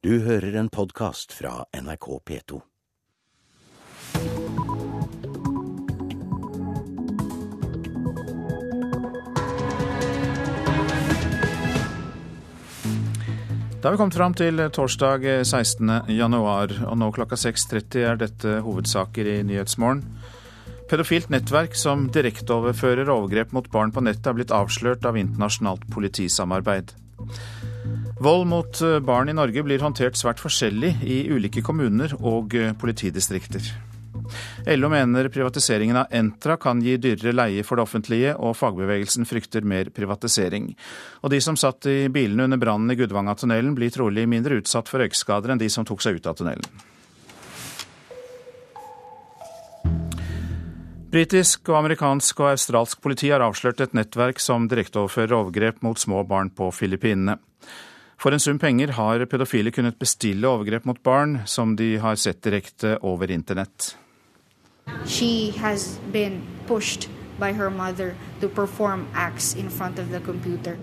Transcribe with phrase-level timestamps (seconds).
[0.00, 2.58] Du hører en podkast fra NRK P2.
[13.76, 15.92] Da har vi kommet fram til torsdag 16.
[16.16, 20.00] januar, og nå klokka 6.30 er dette hovedsaker i Nyhetsmorgen.
[20.88, 26.96] Pedofilt nettverk som direkteoverfører overgrep mot barn på nettet, er blitt avslørt av internasjonalt politisamarbeid.
[28.20, 33.64] Vold mot barn i Norge blir håndtert svært forskjellig i ulike kommuner og politidistrikter.
[34.76, 39.64] LO mener privatiseringen av Entra kan gi dyrere leie for det offentlige, og fagbevegelsen frykter
[39.66, 40.68] mer privatisering.
[41.24, 45.02] Og de som satt i bilene under brannen i Gudvangatunnelen blir trolig mindre utsatt for
[45.02, 46.68] røykskader enn de som tok seg ut av tunnelen.
[51.10, 56.22] Britisk og amerikansk og australsk politi har avslørt et nettverk som direkteoverfører overgrep mot små
[56.28, 57.40] barn på Filippinene.
[58.20, 62.42] For en sum penger har pedofile kunnet bestille overgrep mot barn som de har sett
[62.44, 63.96] direkte over internett.
[65.06, 70.76] She has been pushed by her mother to perform acts in front of the computer.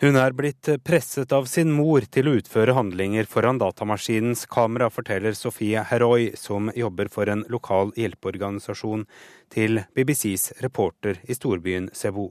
[0.00, 5.34] Hun er blitt presset av sin mor til å utføre handlinger foran datamaskinens kamera, forteller
[5.34, 9.02] Sofie Heroy, som jobber for en lokal hjelpeorganisasjon,
[9.50, 12.30] til BBCs reporter i storbyen Cebu.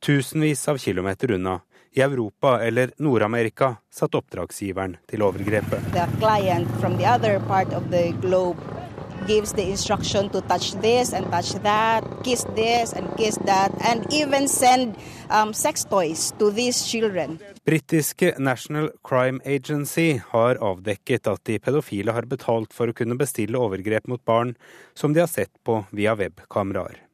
[0.00, 1.58] Tusenvis av kilometer unna,
[1.92, 5.92] i Europa eller Nord-Amerika, satt oppdragsgiveren til overgrepet.
[5.94, 8.56] The client from the other part of the globe
[9.26, 14.06] gives the instruction to touch this and touch that, kiss this and kiss that, and
[14.12, 14.96] even send
[15.30, 17.38] um, sex toys to these children.
[17.64, 23.58] Britiske National Crime Agency har avdekket at de pedofile har betalt for å kunne bestille
[23.58, 24.56] overgrep mot barn
[24.94, 27.09] som de har sett på via webkameraer.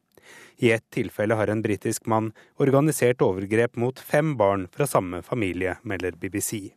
[0.57, 5.77] I ett tilfelle har en britisk mann organisert overgrep mot fem barn fra samme familie,
[5.81, 6.73] melder BBC.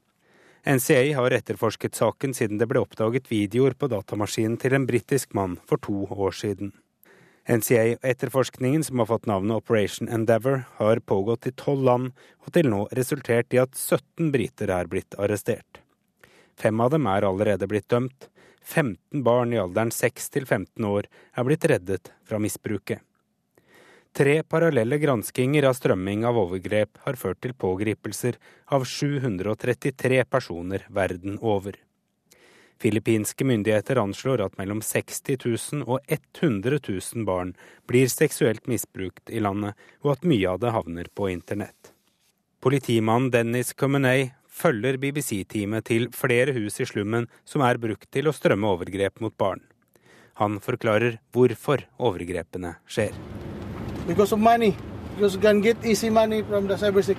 [0.67, 5.57] NCA har etterforsket saken siden det ble oppdaget videoer på datamaskinen til en britisk mann
[5.65, 6.75] for to år siden.
[7.49, 12.13] NCA-etterforskningen, som har fått navnet Operation Endeavour, har pågått i tolv land
[12.45, 15.81] og til nå resultert i at 17 briter er blitt arrestert.
[16.61, 18.29] Fem av dem er allerede blitt dømt.
[18.63, 23.01] 15 barn i alderen 6 til 15 år er blitt reddet fra misbruket.
[24.13, 28.41] Tre parallelle granskinger av strømming av overgrep har ført til pågripelser
[28.75, 31.77] av 733 personer verden over.
[32.81, 37.53] Filippinske myndigheter anslår at mellom 60 000 og 100 000 barn
[37.87, 41.93] blir seksuelt misbrukt i landet, og at mye av det havner på internett.
[42.65, 48.35] Politimannen Dennis Comenay følger BBC-teamet til flere hus i slummen som er brukt til å
[48.35, 49.63] strømme overgrep mot barn.
[50.41, 53.15] Han forklarer hvorfor overgrepene skjer
[54.11, 54.75] because of money.
[55.15, 57.19] Because you can get easy money from the cyber six.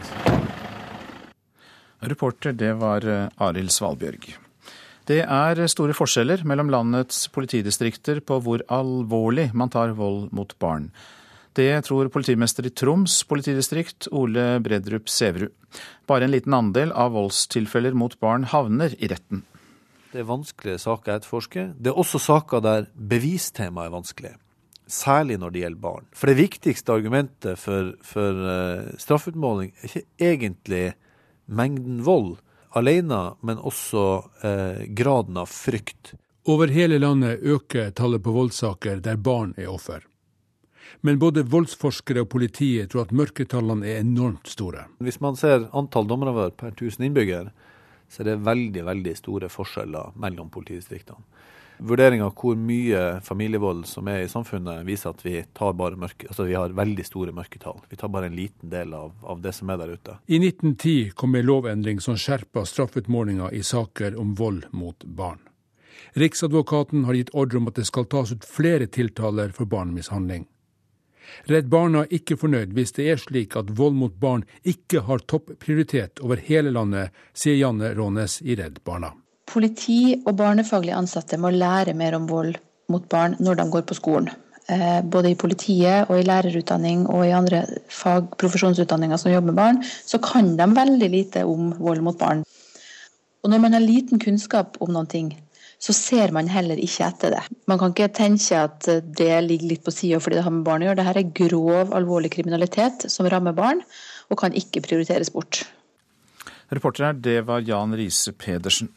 [1.99, 4.27] Reporter, det var Aril Arild Svalbjørg.
[5.07, 10.89] Det er store forskjeller mellom landets politidistrikter på hvor alvorlig man tar vold mot barn.
[11.53, 15.51] Det tror politimester i Troms politidistrikt, Ole Bredrup Sæverud.
[16.07, 19.43] Bare en liten andel av voldstilfeller mot barn havner i retten.
[20.11, 21.67] Det er vanskelige saker å etterforske.
[21.75, 24.33] Det er også saker der bevistemaet er vanskelig
[24.91, 26.07] særlig når det gjelder barn.
[26.15, 30.85] For det viktigste argumentet for, for uh, straffutmåling er ikke egentlig
[31.51, 32.35] mengden vold
[32.77, 34.05] alene, men også
[34.43, 36.13] uh, graden av frykt.
[36.49, 40.07] Over hele landet øker tallet på voldssaker der barn er offer.
[41.01, 44.85] Men både voldsforskere og politiet tror at mørketallene er enormt store.
[45.01, 47.53] Hvis man ser antall dommeravhør per 1000 innbyggere,
[48.11, 51.23] så er det veldig, veldig store forskjeller mellom politidistriktene.
[51.81, 55.39] Vurderinga av hvor mye familievold som er i samfunnet, viser at vi,
[55.97, 57.79] mørke, altså vi har veldig store mørketall.
[57.89, 60.17] Vi tar bare en liten del av, av det som er der ute.
[60.27, 65.41] I 1910 kom en lovendring som skjerpa straffutmålinga i saker om vold mot barn.
[66.13, 70.45] Riksadvokaten har gitt ordre om at det skal tas ut flere tiltaler for barnemishandling.
[71.49, 75.25] Redd Barna er ikke fornøyd hvis det er slik at vold mot barn ikke har
[75.25, 79.13] topp prioritet over hele landet, sier Janne Rånes i Redd Barna.
[79.51, 82.55] Politi og barnefaglige ansatte må lære mer om vold
[82.91, 84.31] mot barn når de går på skolen.
[84.71, 89.79] Eh, både i politiet og i lærerutdanning og i andre fagprofesjonsutdanninger som jobber med barn,
[89.83, 92.45] så kan de veldig lite om vold mot barn.
[93.41, 95.33] Og når man har liten kunnskap om noen ting,
[95.81, 97.41] så ser man heller ikke etter det.
[97.67, 100.85] Man kan ikke tenke at det ligger litt på sida fordi det har med barn
[100.85, 101.01] å gjøre.
[101.01, 103.81] Dette er grov, alvorlig kriminalitet som rammer barn,
[104.29, 105.63] og kan ikke prioriteres bort.
[106.71, 108.93] Reporter her, det var Jan Riise Pedersen.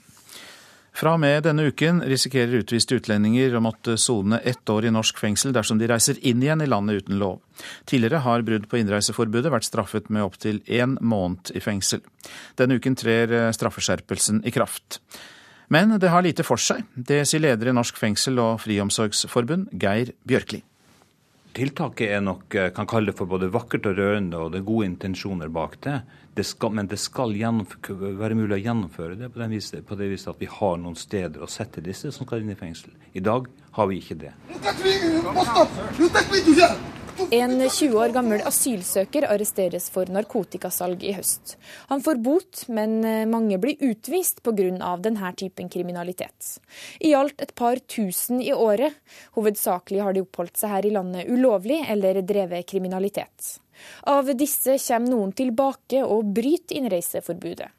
[0.94, 5.18] Fra og med denne uken risikerer utviste utlendinger å måtte sone ett år i norsk
[5.18, 7.40] fengsel dersom de reiser inn igjen i landet uten lov.
[7.90, 12.04] Tidligere har brudd på innreiseforbudet vært straffet med opptil én måned i fengsel.
[12.54, 15.00] Denne uken trer eh, straffeskjerpelsen i kraft.
[15.74, 16.84] Men det har lite for seg.
[16.94, 20.62] Det sier leder i Norsk fengsel- og friomsorgsforbund, Geir Bjørkli.
[21.54, 24.66] Tiltaket er nok, eh, kan kalle det for både vakkert og rørende, og det er
[24.66, 26.02] gode intensjoner bak det.
[26.34, 30.32] det skal, men det skal være mulig å gjennomføre det på, vis, på det viset
[30.32, 32.90] at vi har noen steder å sette disse som skal inn i fengsel.
[33.14, 34.34] I dag har vi ikke det.
[37.14, 41.54] En 20 år gammel asylsøker arresteres for narkotikasalg i høst.
[41.86, 44.96] Han får bot, men eh, mange blir utvist pga.
[44.98, 46.58] denne typen kriminalitet.
[46.98, 48.98] I alt et par tusen i året.
[49.38, 53.60] Hovedsakelig har de oppholdt seg her i landet ulovlig eller drevet kriminalitet.
[54.10, 57.70] Av disse kommer noen tilbake og bryter innreiseforbudet.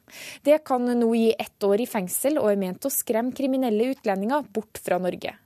[0.48, 4.48] Det kan nå gi ett år i fengsel og er ment å skremme kriminelle utlendinger
[4.48, 5.36] bort fra Norge.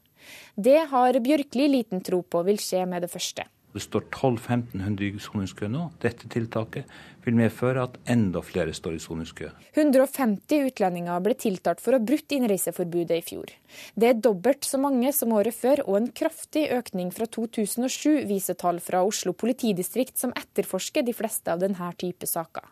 [0.54, 3.50] Det har Bjørkli liten tro på vil skje med det første.
[3.72, 5.84] Det står 1200-1500 i soningskø nå.
[6.02, 6.88] Dette tiltaket
[7.22, 9.50] vil medføre at enda flere står i soningskø.
[9.76, 13.52] 150 utlendinger ble tiltalt for å ha brutt innreiseforbudet i fjor.
[13.94, 18.58] Det er dobbelt så mange som året før, og en kraftig økning fra 2007, viser
[18.58, 22.66] tall fra Oslo politidistrikt, som etterforsker de fleste av denne type saker.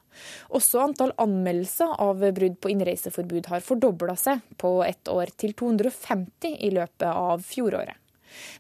[0.57, 6.59] Også antall anmeldelser av brudd på innreiseforbud har fordobla seg på ett år, til 250
[6.59, 8.08] i løpet av fjoråret.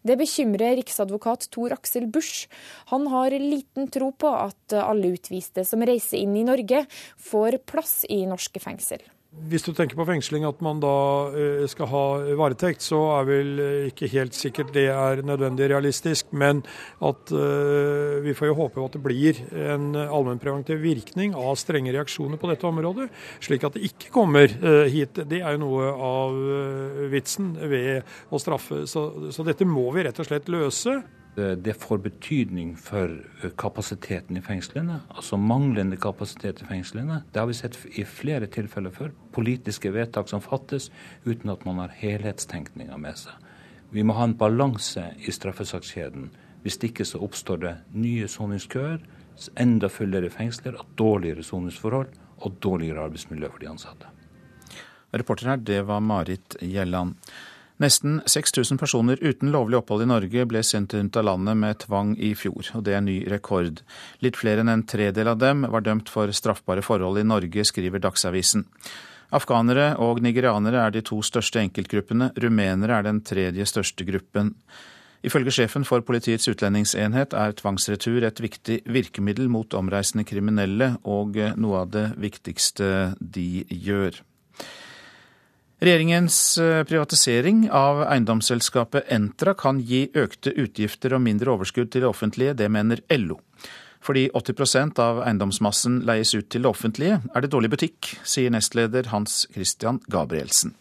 [0.02, 2.46] Det bekymrer riksadvokat Tor Aksel Busch.
[2.92, 6.84] Han har liten tro på at alle utviste som reiser inn i Norge,
[7.18, 9.02] får plass i norske fengsel.
[9.48, 10.94] Hvis du tenker på fengsling, at man da
[11.30, 12.04] eh, skal ha
[12.38, 16.32] varetekt, så er vel eh, ikke helt sikkert det er nødvendig realistisk.
[16.32, 16.64] Men
[17.04, 19.38] at uh, vi får jo håpe at det blir
[19.72, 23.08] en allmennpreventiv virkning av strenge reaksjoner på dette området,
[23.44, 24.50] slik at det ikke kommer
[24.90, 25.20] hit.
[25.28, 26.40] Det er jo noe av
[27.12, 28.84] vitsen ved å straffe.
[28.90, 30.98] Så, så dette må vi rett og slett løse.
[31.38, 33.12] Eh, det får betydning for
[33.42, 37.22] eh, kapasiteten i fengslene, altså manglende kapasitet i fengslene.
[37.32, 39.12] Det har vi sett i flere tilfeller før.
[39.32, 40.90] Politiske vedtak som fattes
[41.24, 43.46] uten at man har helhetstenkninga med seg.
[43.94, 46.28] Vi må ha en balanse i straffesakskjeden.
[46.64, 48.98] Hvis ikke så oppstår det nye soningskøer,
[49.62, 52.10] enda fullere fengsler, dårligere soningsforhold
[52.42, 54.10] og dårligere arbeidsmiljø for de ansatte.
[55.14, 57.14] Reporter her, det var Marit Gjelland.
[57.78, 62.16] Nesten 6000 personer uten lovlig opphold i Norge ble sendt rundt av landet med tvang
[62.18, 63.84] i fjor, og det er ny rekord.
[64.24, 68.02] Litt flere enn en tredel av dem var dømt for straffbare forhold i Norge, skriver
[68.02, 68.66] Dagsavisen.
[69.30, 74.56] Afghanere og nigerianere er de to største enkeltgruppene, rumenere er den tredje største gruppen.
[75.22, 81.84] Ifølge sjefen for Politiets utlendingsenhet er tvangsretur et viktig virkemiddel mot omreisende kriminelle, og noe
[81.84, 84.18] av det viktigste de gjør.
[85.78, 92.08] Regjeringens eh, privatisering av eiendomsselskapet Entra kan gi økte utgifter og mindre overskudd til det
[92.08, 93.38] offentlige, det mener LO.
[94.02, 99.12] Fordi 80% av eiendomsmassen leies ut til det offentlige, er det dårlig butikk, sier nestleder
[99.12, 100.74] Hans Christian Gabrielsen.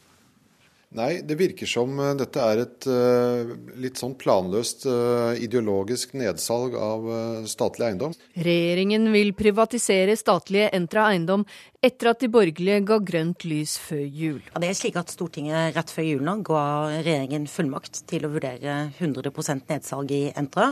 [0.96, 6.78] Nei, det virker som eh, dette er et uh, litt sånn planløst uh, ideologisk nedsalg
[6.80, 7.04] av
[7.50, 8.14] statlig eiendom.
[8.40, 11.44] Regjeringen vil privatisere statlige Entra eiendom
[11.84, 14.40] etter at de borgerlige ga grønt lys før jul.
[14.54, 16.64] Ja, det er slik at Stortinget rett før jul nå ga
[16.96, 20.72] regjeringen fullmakt til å vurdere 100% nedsalg i Entra,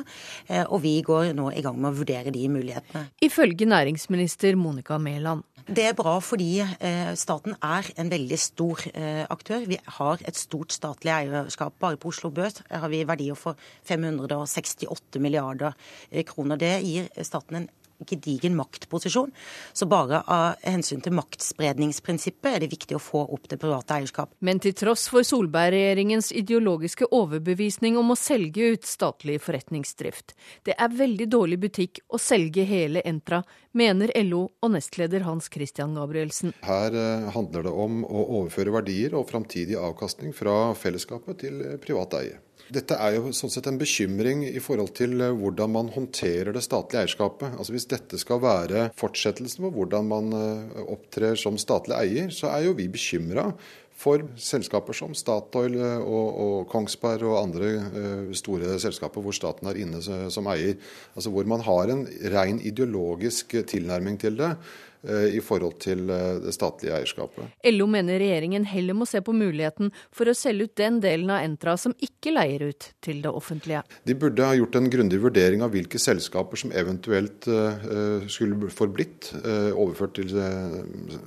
[0.65, 3.06] og vi går nå i gang med å vurdere de mulighetene.
[3.25, 5.45] Ifølge næringsminister Monica Mæland.
[5.65, 9.63] Det er bra fordi eh, staten er en veldig stor eh, aktør.
[9.65, 11.74] Vi har et stort statlig eierskap.
[11.81, 13.57] Bare på Oslo Børs har vi verdier for
[13.89, 15.74] 568 milliarder
[16.12, 16.62] eh, kroner.
[16.62, 17.67] Det gir staten en
[18.08, 19.32] gedigen maktposisjon.
[19.74, 24.34] Så bare av hensyn til maktspredningsprinsippet er det viktig å få opp det private eierskap.
[24.40, 30.36] Men til tross for Solberg-regjeringens ideologiske overbevisning om å selge ut statlig forretningsdrift,
[30.68, 33.44] det er veldig dårlig butikk å selge hele Entra,
[33.75, 36.56] mener LO og nestleder Hans Christian Gabrielsen.
[36.66, 42.20] Her eh, handler det om å overføre verdier og framtidig avkastning fra fellesskapet til privat
[42.22, 42.45] eie.
[42.74, 46.63] Dette er jo sånn sett en bekymring i forhold til eh, hvordan man håndterer det
[46.65, 47.53] statlige eierskapet.
[47.60, 52.50] Altså Hvis dette skal være fortsettelsen på hvordan man eh, opptrer som statlig eier, så
[52.55, 53.51] er jo vi bekymra
[53.95, 59.69] for selskaper som Statoil eh, og, og, Kongsberg og andre uh, store selskaper hvor staten
[59.72, 60.75] er inne som eier.
[61.13, 62.03] Altså Hvor man har en
[62.34, 64.55] ren ideologisk tilnærming til det.
[65.05, 67.50] I forhold til det statlige eierskapet.
[67.71, 71.43] LO mener regjeringen heller må se på muligheten for å selge ut den delen av
[71.45, 73.83] Entra som ikke leier ut til det offentlige.
[74.07, 77.47] De burde ha gjort en grundig vurdering av hvilke selskaper som eventuelt
[78.31, 79.31] skulle forblitt
[79.75, 80.33] overført til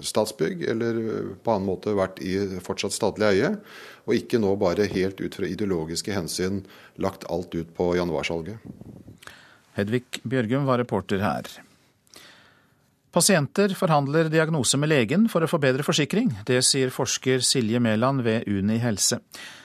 [0.04, 0.98] Statsbygg, eller
[1.44, 3.54] på annen måte vært i fortsatt statlig eie
[4.08, 6.62] og ikke nå bare helt ut fra ideologiske hensyn
[6.96, 8.56] lagt alt ut på januarsalget.
[9.76, 11.50] Hedvig Bjørgum var reporter her.
[13.08, 16.28] Pasienter forhandler diagnose med legen for å få bedre forsikring.
[16.44, 19.16] Det sier forsker Silje Mæland ved Uni helse.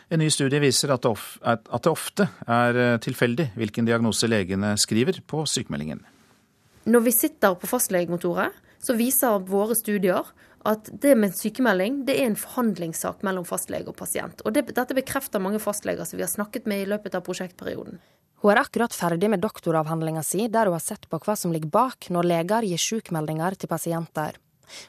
[0.08, 5.44] En ny studie viser at det ofte er eh, tilfeldig hvilken diagnose legene skriver på
[5.50, 6.00] sykemeldingen.
[6.88, 10.28] Når vi sitter på fastlegekontoret, så viser våre studier
[10.68, 14.44] at det med sykemelding det er en forhandlingssak mellom fastlege og pasient.
[14.48, 18.00] Og det, Dette bekrefter mange fastleger som vi har snakket med i løpet av prosjektperioden.
[18.44, 21.72] Hun er akkurat ferdig med doktoravhandlinga si, der hun har sett på hva som ligger
[21.72, 24.40] bak når leger gir sykemeldinger til pasienter.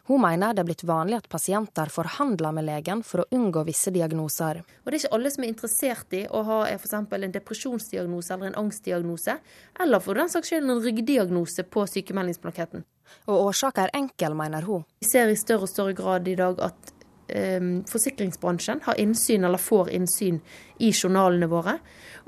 [0.08, 3.92] Hun mener det er blitt vanlig at pasienter forhandler med legen for å unngå visse
[3.94, 4.62] diagnoser.
[4.84, 6.96] Og Det er ikke alle som er interessert i å ha f.eks.
[6.96, 9.38] en depresjonsdiagnose eller en angstdiagnose,
[9.80, 12.84] eller for den saks skyld en ryggdiagnose på sykemeldingsblanketten.
[13.28, 14.84] Og årsaken er enkel, mener hun.
[15.00, 16.92] Vi ser i større og større grad i dag at
[17.34, 20.40] um, forsikringsbransjen har innsyn, eller får innsyn,
[20.82, 21.78] i journalene våre.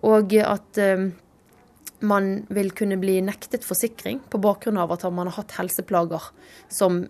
[0.06, 1.08] Og at um,
[2.06, 6.30] man vil kunne bli nektet forsikring på bakgrunn av at man har hatt helseplager
[6.68, 7.06] som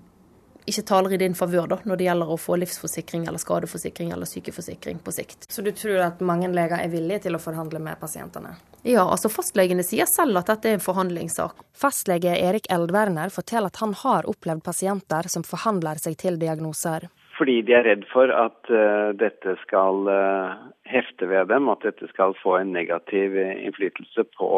[0.66, 4.98] ikke taler i din favør når det gjelder å få livsforsikring eller skadeforsikring eller sykeforsikring
[5.04, 5.46] på sikt.
[5.52, 8.56] Så du tror at mange leger er villige til å forhandle med pasientene?
[8.86, 11.62] Ja, altså fastlegene sier selv at dette er en forhandlingssak.
[11.76, 17.08] Fastlege Erik Eldverner forteller at han har opplevd pasienter som forhandler seg til diagnoser.
[17.36, 20.56] Fordi de er redd for at uh, dette skal uh,
[20.88, 24.50] hefte ved dem, at dette skal få en negativ innflytelse på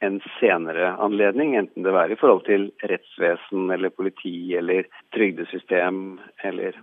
[0.00, 6.78] en senere anledning, enten det være i forhold til rettsvesen eller politi eller trygdesystem eller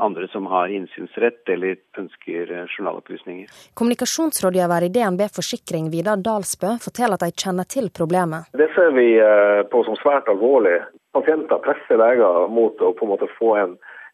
[0.00, 3.48] andre som har innsynsrett eller ønsker journalopplysninger.
[3.74, 8.50] Kommunikasjonsrådgiver i DNB Forsikring Vidar Dalsbø forteller at de kjenner til problemet.
[8.52, 10.78] Det ser vi eh, på som svært alvorlig.
[11.16, 13.72] Pasienter presser leger mot å på en måte få en,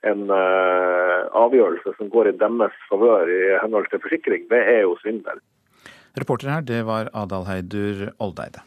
[0.09, 4.47] en uh, avgjørelse som går i deres favør i henhold til forsikring.
[4.49, 5.43] Det er jo svindel.
[6.16, 8.62] Reporter her, det var Adal Heidur Oldeide.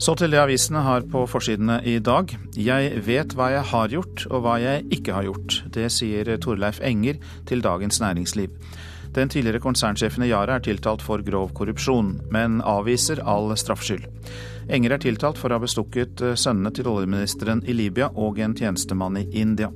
[0.00, 2.32] Så til det avisene har på forsidene i dag.
[2.56, 5.58] Jeg vet hva jeg har gjort og hva jeg ikke har gjort.
[5.72, 8.52] Det sier Torleif Enger til Dagens Næringsliv.
[9.16, 14.06] Den tidligere konsernsjefen i Yara er tiltalt for grov korrupsjon, men avviser all straffskyld.
[14.70, 19.18] Enger er tiltalt for å ha bestukket sønnene til oljeministeren i Libya og en tjenestemann
[19.20, 19.72] i India.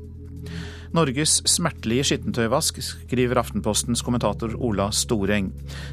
[0.94, 5.48] Norges smertelige skittentøyvask, skriver Aftenpostens kommentator Ola Storeng.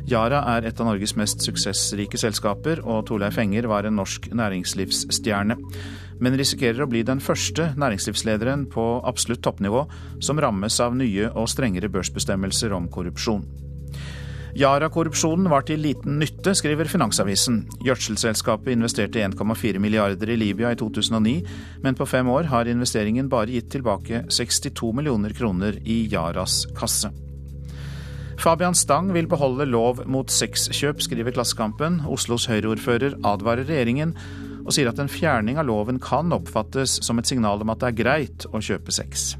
[0.05, 5.57] Yara er et av Norges mest suksessrike selskaper, og Torleif Enger var en norsk næringslivsstjerne.
[6.21, 9.87] Men risikerer å bli den første næringslivslederen på absolutt toppnivå
[10.21, 13.41] som rammes av nye og strengere børsbestemmelser om korrupsjon.
[14.57, 17.61] Yara-korrupsjonen var til liten nytte, skriver Finansavisen.
[17.85, 21.35] Gjødselselskapet investerte 1,4 milliarder i Libya i 2009,
[21.83, 27.13] men på fem år har investeringen bare gitt tilbake 62 millioner kroner i Yaras kasse.
[28.41, 32.01] Fabian Stang vil beholde lov mot sexkjøp, skriver Klassekampen.
[32.09, 34.15] Oslos Høyre-ordfører advarer regjeringen
[34.65, 37.91] og sier at en fjerning av loven kan oppfattes som et signal om at det
[37.91, 39.35] er greit å kjøpe sex.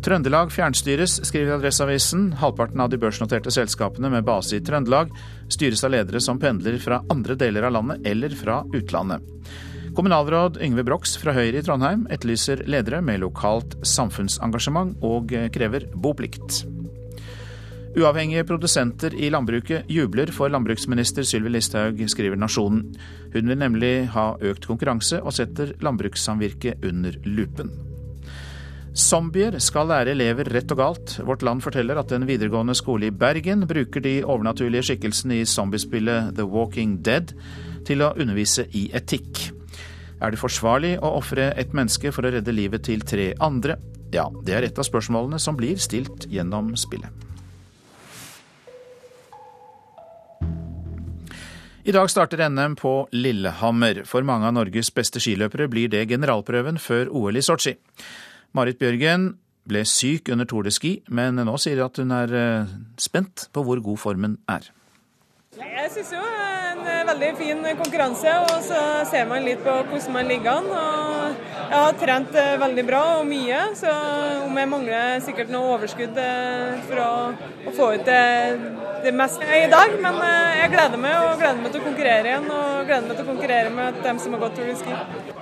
[0.00, 2.30] Trøndelag fjernstyres, skriver Adresseavisen.
[2.40, 5.10] Halvparten av de børsnoterte selskapene med base i Trøndelag
[5.52, 9.20] styres av ledere som pendler fra andre deler av landet eller fra utlandet.
[9.96, 16.62] Kommunalråd Yngve Brox fra Høyre i Trondheim etterlyser ledere med lokalt samfunnsengasjement og krever boplikt.
[17.98, 22.86] Uavhengige produsenter i landbruket jubler for landbruksminister Sylvi Listhaug, skriver Nasjonen.
[23.34, 27.89] Hun vil nemlig ha økt konkurranse og setter landbrukssamvirket under lupen.
[28.90, 31.12] Zombier skal lære elever rett og galt.
[31.22, 36.34] Vårt Land forteller at en videregående skole i Bergen bruker de overnaturlige skikkelsene i zombiespillet
[36.34, 37.30] The Walking Dead
[37.86, 39.52] til å undervise i etikk.
[40.20, 43.78] Er det forsvarlig å ofre et menneske for å redde livet til tre andre?
[44.10, 47.14] Ja, det er et av spørsmålene som blir stilt gjennom spillet.
[51.86, 54.02] I dag starter NM på Lillehammer.
[54.04, 57.78] For mange av Norges beste skiløpere blir det generalprøven før OL i Sotsji.
[58.56, 59.34] Marit Bjørgen
[59.70, 63.46] ble syk under Tour de Ski, men nå sier hun at hun er eh, spent
[63.54, 64.70] på hvor god formen er.
[65.58, 69.72] Jeg synes jo er en eh, veldig fin konkurranse, og så ser man litt på
[69.88, 70.68] hvordan man ligger an.
[70.70, 73.94] og Jeg har trent eh, veldig bra og mye, så
[74.46, 77.10] om jeg mangler sikkert noe overskudd eh, for å,
[77.70, 78.22] å få ut det,
[79.04, 79.96] det meste i dag.
[80.02, 80.20] Men
[80.60, 83.30] jeg gleder meg og gleder meg til å konkurrere igjen, og gleder meg til å
[83.32, 84.96] konkurrere med dem som har gått Tour de Ski.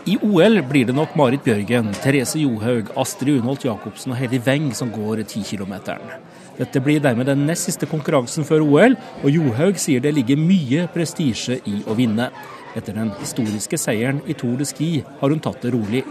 [0.08, 4.70] I OL blir det nok Marit Bjørgen, Therese Johaug, Astrid Unholt Jacobsen og Heidi Weng
[4.76, 6.18] som går 10-kilometeren.
[6.58, 10.88] Dette blir dermed den nest siste konkurransen før OL, og Johaug sier det ligger mye
[10.90, 12.32] prestisje i å vinne.
[12.76, 16.02] Etter den historiske seieren i Tour de Ski har hun tatt det rolig.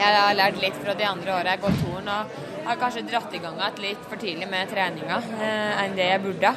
[0.00, 3.02] Jeg har lært litt fra de andre årene jeg har gått toren og har kanskje
[3.08, 6.54] dratt i gang igjen litt for tidlig med treninga eh, enn det jeg burde.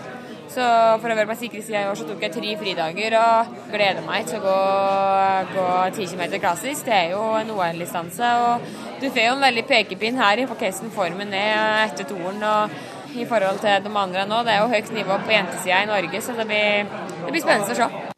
[0.53, 0.63] Så
[1.01, 4.03] for å være på sikre sida i år så tok jeg tre fridager og gleder
[4.05, 4.57] meg til å gå,
[5.55, 6.85] gå 10 km klassisk.
[6.85, 8.33] Det er jo en OL-distanse.
[8.45, 8.67] og
[9.01, 12.43] Du får jo en veldig pekepinn her i hvordan formen er etter toren.
[12.43, 14.41] og i forhold til de andre nå.
[14.45, 16.89] Det er jo høyt nivå på jentesida i Norge, så det blir,
[17.25, 18.09] det blir spennende å se.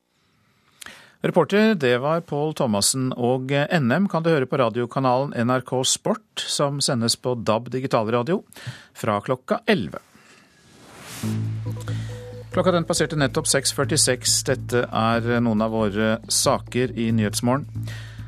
[1.25, 3.09] Reporter, det var Pål Thomassen.
[3.17, 8.43] Og NM kan du høre på radiokanalen NRK Sport, som sendes på DAB digitalradio
[8.93, 9.97] fra klokka 11.
[12.53, 14.35] Klokka den passerte nettopp 6.46.
[14.47, 17.65] Dette er noen av våre saker i Nyhetsmorgen.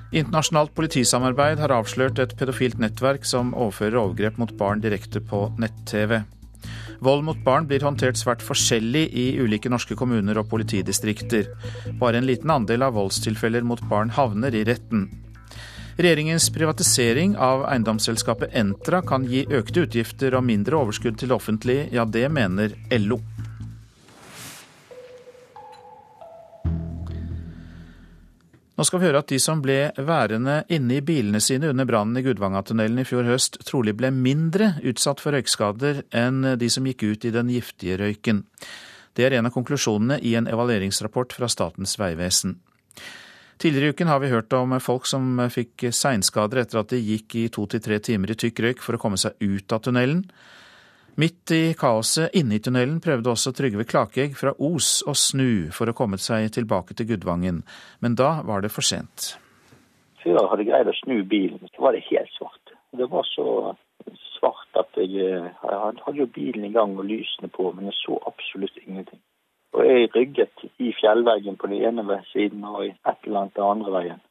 [0.08, 6.22] Internasjonalt politisamarbeid har avslørt et pedofilt nettverk som overfører overgrep mot barn direkte på nett-TV.
[7.00, 11.52] Vold mot barn blir håndtert svært forskjellig i ulike norske kommuner og politidistrikter.
[12.00, 15.08] Bare en liten andel av voldstilfeller mot barn havner i retten.
[15.98, 22.06] Regjeringens privatisering av eiendomsselskapet Entra kan gi økte utgifter og mindre overskudd til offentlig, ja
[22.06, 23.18] det mener LO.
[28.78, 32.20] Nå skal vi høre at de som ble værende inne i bilene sine under brannen
[32.20, 37.08] i Gudvangatunnelen i fjor høst, trolig ble mindre utsatt for røykskader enn de som gikk
[37.08, 38.44] ut i den giftige røyken.
[39.18, 42.60] Det er en av konklusjonene i en evalueringsrapport fra Statens vegvesen.
[43.58, 47.34] Tidligere i uken har vi hørt om folk som fikk seinskader etter at de gikk
[47.42, 50.22] i to til tre timer i tykk røyk for å komme seg ut av tunnelen.
[51.18, 55.90] Midt i kaoset inne i tunnelen prøvde også Trygve Klakegg fra Os å snu for
[55.90, 57.64] å komme seg tilbake til Gudvangen,
[58.06, 59.32] men da var det for sent.
[60.22, 62.76] Før jeg hadde greid å snu bilen, så var det helt svart.
[62.94, 63.48] Det var så
[64.36, 68.22] svart at jeg, jeg hadde jo bilen i gang og lysene på, men jeg så
[68.30, 69.24] absolutt ingenting.
[69.74, 73.98] Og jeg rygget i fjellveggen på den ene siden og i et eller annet andre
[73.98, 74.22] veien.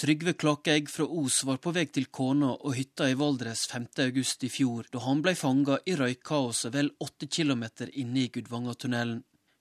[0.00, 3.82] Trygve Klakegg fra Os var på vei til kona og hytta i Valdres 5.
[4.06, 9.18] august i fjor, da han ble fanga i røykkaoset vel åtte kilometer inne i Gudvangatunnelen.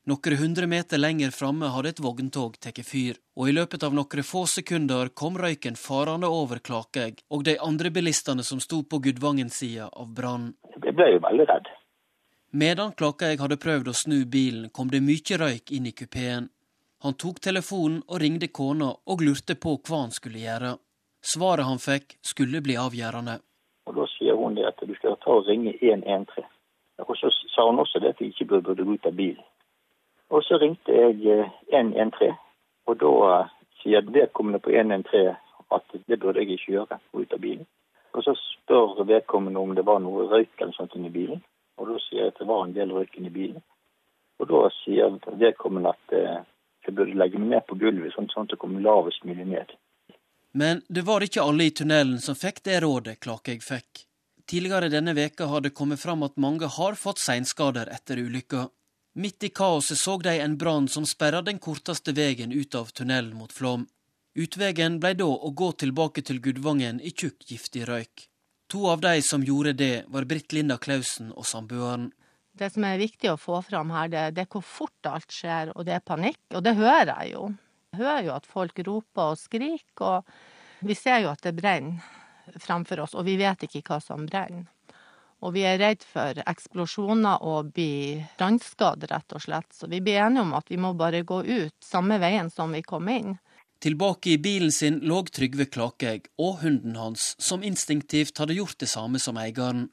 [0.08, 4.24] Noen hundre meter lenger framme hadde et vogntog tatt fyr, og i løpet av noen
[4.24, 9.90] få sekunder kom røyken farende over Klakegg og de andre bilistene som sto på Gudvangen-sida
[9.92, 10.54] av brannen.
[10.72, 11.68] Jeg ble jo veldig redd.
[12.56, 16.48] Medan Klakegg hadde prøvd å snu bilen, kom det mye røyk inn i kupeen.
[17.04, 20.74] Han tok telefonen og ringte kona og lurte på hva han skulle gjøre.
[21.24, 23.40] Svaret han fikk, skulle bli avgjørende.
[23.88, 26.44] Og Da sier hun det at du skal ta og ringe 113.
[27.00, 29.44] Og Så sa hun også det at jeg ikke burde gå ut av bilen.
[30.30, 32.36] Og Så ringte jeg 113, eh,
[32.88, 33.50] og da eh,
[33.82, 35.36] sier vedkommende på 113
[35.72, 37.66] at det burde jeg ikke gjøre, gå ut av bilen.
[38.14, 41.44] Og Så spør vedkommende om det var noe røyk eller sånt i bilen,
[41.78, 43.64] og da sier jeg at det var en del røyk i bilen.
[44.40, 46.40] Og Da sier vedkommende at eh,
[46.90, 49.72] jeg burde legge meg ned på gulvet, sånn, at det kom lavest mulig ned.
[50.52, 54.06] Men det var ikke alle i tunnelen som fikk det rådet Klakegg fikk.
[54.50, 58.66] Tidligere denne veka har det kommet fram at mange har fått seinskader etter ulykka.
[59.14, 63.36] Midt i kaoset så de en brann som sperra den korteste veien ut av tunnelen
[63.38, 63.86] mot Flåm.
[64.34, 68.26] Utveien ble da å gå tilbake til Gudvangen i tjukk, giftig røyk.
[68.70, 72.12] To av de som gjorde det, var Britt Linda Klausen og samboeren.
[72.60, 75.72] Det som er viktig å få fram her, det, det, er hvor fort alt skjer,
[75.76, 76.42] og det er panikk.
[76.52, 77.46] Og det hører jeg jo.
[77.94, 82.60] Jeg hører jo at folk roper og skriker, og vi ser jo at det brenner
[82.60, 84.68] framfor oss, og vi vet ikke hva som brenner.
[85.40, 89.70] Og vi er redd for eksplosjoner og bli brannskadd, rett og slett.
[89.72, 92.82] Så vi blir enige om at vi må bare gå ut samme veien som vi
[92.84, 93.38] kom inn.
[93.80, 98.90] Tilbake i bilen sin lå Trygve Klakegg og hunden hans, som instinktivt hadde gjort det
[98.92, 99.88] samme som eieren.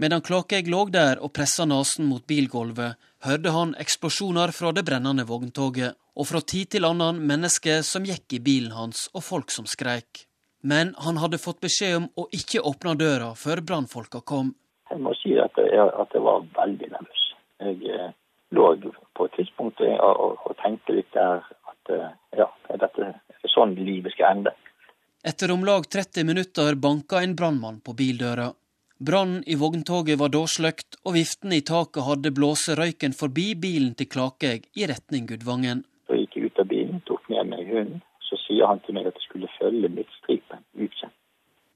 [0.00, 2.94] Medan Klakegg lå der og pressa nesen mot bilgulvet,
[3.26, 8.36] hørte han eksplosjoner fra det brennende vogntoget, og fra tid til annen mennesker som gikk
[8.38, 10.22] i bilen hans, og folk som skreik.
[10.62, 14.52] Men han hadde fått beskjed om å ikke åpne døra før brannfolka kom.
[14.90, 17.26] Jeg må si at jeg, at jeg var veldig nervøs.
[17.66, 18.14] Jeg eh,
[18.54, 18.70] lå
[19.18, 24.14] på et tidspunkt og, og, tenkte litt der at eh, ja, dette er sånn livet
[24.14, 24.54] skal ende.
[25.26, 28.52] Etter om lag 30 minutter banka en brannmann på bildøra.
[28.98, 33.92] Brannen i vogntoget var da sløkt, og viftene i taket hadde blåst røyken forbi bilen
[33.94, 35.84] til Klakegg i retning Gudvangen.
[36.10, 38.02] Så gikk jeg ut av bilen, tok med meg hunden.
[38.26, 41.14] Så sier han til meg at jeg skulle følge midtstripen ukjent.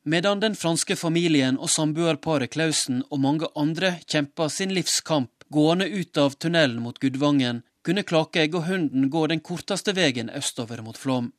[0.02, 6.18] Medan den franske familien og samboerparet Klausen og mange andre kjempa sin livskamp gående ut
[6.18, 11.30] av tunnelen mot Gudvangen, kunne Klakegg og hunden gå den korteste veien østover mot Flåm.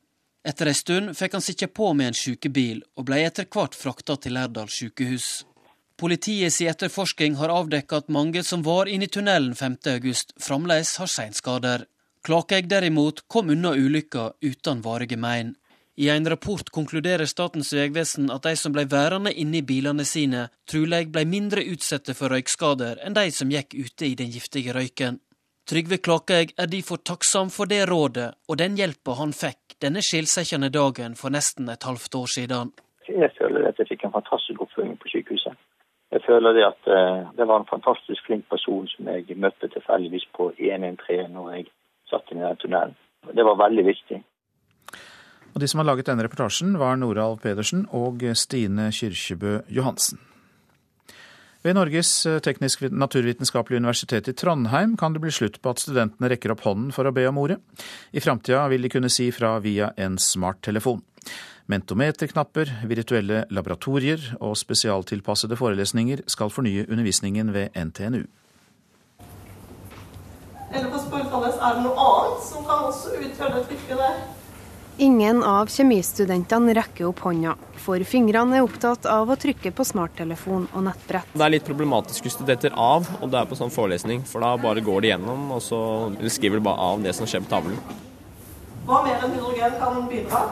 [0.48, 4.16] Etter ei stund fikk han sitte på med en sykebil, og ble etter hvert frakta
[4.16, 5.44] til Lærdal sykehus.
[6.00, 11.84] Politiets etterforsking har avdekket at mange som var inne i tunnelen 5.8, fremdeles har seinskader.
[12.26, 15.54] Klakegg derimot kom unna ulykka uten varige mein.
[15.96, 20.48] I en rapport konkluderer Statens vegvesen at de som ble værende inne i bilene sine,
[20.66, 25.20] trolig ble mindre utsatte for røykskader enn de som gikk ute i den giftige røyken.
[25.70, 30.72] Trygve Klakegg er derfor takksam for det rådet og den hjelpa han fikk denne skilsettende
[30.74, 32.74] dagen for nesten et halvt år siden.
[33.06, 35.54] Jeg føler at jeg fikk en fantastisk oppfølging på sykehuset.
[36.14, 40.28] Jeg føler det at eh, det var en fantastisk flink person som jeg møtte tilfeldigvis
[40.36, 41.66] på 113 når jeg
[42.10, 42.94] satt inn i den tunnelen.
[43.34, 44.20] Det var veldig viktig.
[45.54, 50.20] Og De som har laget denne reportasjen, var Noralv Pedersen og Stine Kyrkjebø Johansen.
[51.64, 52.10] Ved Norges
[52.44, 57.08] teknisk-naturvitenskapelige universitet i Trondheim kan det bli slutt på at studentene rekker opp hånden for
[57.08, 57.56] å be om ordet.
[58.12, 61.00] I framtida vil de kunne si fra via en smarttelefon.
[61.64, 68.26] Mentometerknapper, virtuelle laboratorier og spesialtilpassede forelesninger skal fornye undervisningen ved NTNU.
[70.74, 74.18] Eller på spørsmålet er det noe annet som kan også utgjøre det trykket der.
[75.04, 80.68] Ingen av kjemistudentene rekker opp hånda, for fingrene er opptatt av å trykke på smarttelefon
[80.68, 81.32] og nettbrett.
[81.32, 84.44] Det er litt problematisk hvis du detter av, og det er på sånn forelesning, for
[84.44, 85.80] da bare går det gjennom, og så
[86.28, 87.80] skriver du bare av det som skjer på tavlen.
[88.84, 90.44] Hva mer enn hydrogen kan bidra?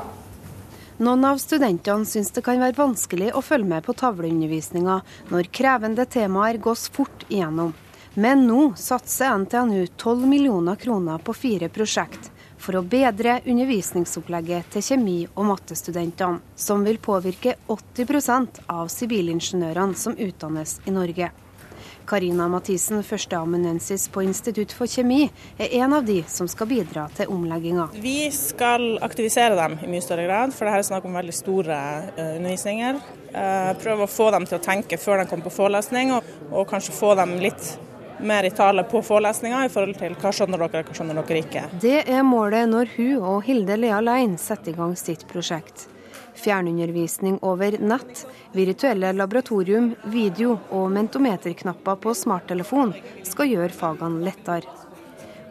[1.03, 5.01] Noen av studentene syns det kan være vanskelig å følge med på tavleundervisninga
[5.33, 7.73] når krevende temaer gås fort igjennom.
[8.15, 14.87] Men nå satser NTNU 12 millioner kroner på fire prosjekt for å bedre undervisningsopplegget til
[14.93, 21.33] kjemi- og mattestudentene, som vil påvirke 80% av sivilingeniørene som utdannes i Norge.
[22.07, 25.27] Karina Mathisen, førsteamanuensis på Institutt for kjemi,
[25.59, 27.89] er en av de som skal bidra til omlegginga.
[28.03, 31.37] Vi skal aktivisere dem i mye større grad, for det her er snakk om veldig
[31.37, 31.79] store
[32.17, 33.01] uh, undervisninger.
[33.33, 36.13] Uh, prøve å få dem til å tenke før de kommer på forelesning,
[36.53, 37.75] og kanskje få dem litt
[38.23, 41.65] mer i tale på forelesninga i forhold til hva skjønner dere, hva skjønner dere ikke.
[41.83, 45.89] Det er målet når hun og Hilde Lea Lein setter i gang sitt prosjekt.
[46.35, 52.95] Fjernundervisning over nett, virtuelle laboratorium, video og mentometerknapper på smarttelefon
[53.27, 54.79] skal gjøre fagene lettere.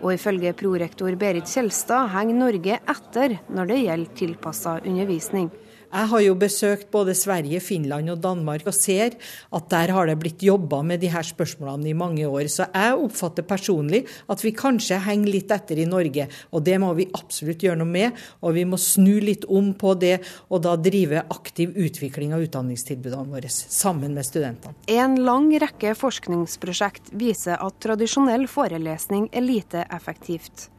[0.01, 5.51] Og ifølge prorektor Berit Kjelstad henger Norge etter når det gjelder tilpassa undervisning.
[5.91, 9.17] Jeg har jo besøkt både Sverige, Finland og Danmark og ser
[9.51, 12.47] at der har det blitt jobba med de her spørsmålene i mange år.
[12.47, 16.93] Så jeg oppfatter personlig at vi kanskje henger litt etter i Norge, og det må
[16.95, 18.23] vi absolutt gjøre noe med.
[18.39, 23.35] Og vi må snu litt om på det, og da drive aktiv utvikling av utdanningstilbudene
[23.35, 24.77] våre sammen med studentene.
[24.87, 30.69] En lang rekke forskningsprosjekt viser at tradisjonell forelesning er lite effektivt.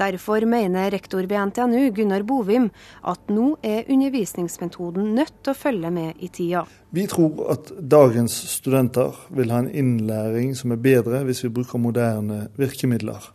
[0.00, 2.70] Derfor mener rektor ved NTNU, Gunnar Bovim,
[3.04, 6.62] at nå er undervisningsmetoden nødt til å følge med i tida.
[6.96, 11.82] Vi tror at dagens studenter vil ha en innlæring som er bedre hvis vi bruker
[11.82, 13.28] moderne virkemidler.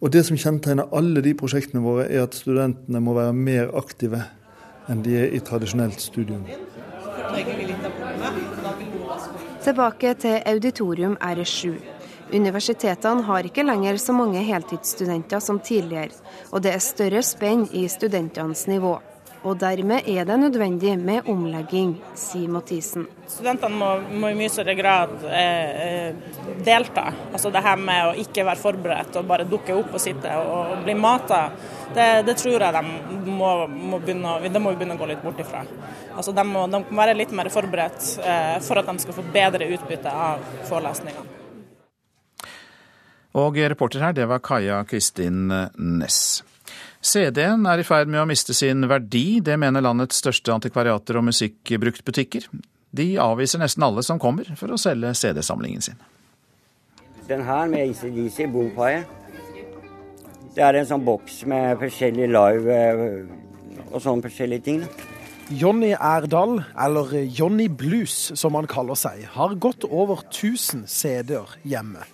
[0.00, 4.22] Og Det som kjennetegner alle de prosjektene våre, er at studentene må være mer aktive
[4.88, 6.46] enn de er i tradisjonelt studium.
[9.60, 11.99] Tilbake til auditorium R7.
[12.32, 16.14] Universitetene har ikke lenger så mange heltidsstudenter som tidligere,
[16.54, 18.98] og det er større spenn i studentenes nivå.
[19.40, 23.06] Og dermed er det nødvendig med omlegging, sier Mathisen.
[23.24, 23.88] Studentene må,
[24.20, 27.06] må, i mye større grad eh, eh, delta.
[27.32, 30.76] Altså det her med å ikke være forberedt og bare dukke opp og sitte og,
[30.76, 31.40] og bli mata,
[31.96, 35.64] det, det, tror jeg de må, må begynne, må begynne å gå litt bort ifra.
[36.12, 39.72] Altså de må, de være litt mer forberedt eh, for at de skal få bedre
[39.72, 41.39] utbytte av forelesningene.
[43.38, 45.46] Og reporter her, det var Kaja Kristin
[45.78, 46.42] Næss.
[47.00, 51.30] CD-en er i ferd med å miste sin verdi, det mener landets største antikvariater og
[51.30, 52.50] musikkbruktbutikker.
[52.92, 56.02] De avviser nesten alle som kommer for å selge CD-samlingen sin.
[57.30, 59.06] Den her med ACDC Bompire.
[60.50, 64.80] Det er en sånn boks med forskjellig live eh, og sånn forskjellige ting.
[65.54, 72.04] Jonny Erdal, eller Jonny Blues som han kaller seg, har gått over 1000 CD-er hjemme.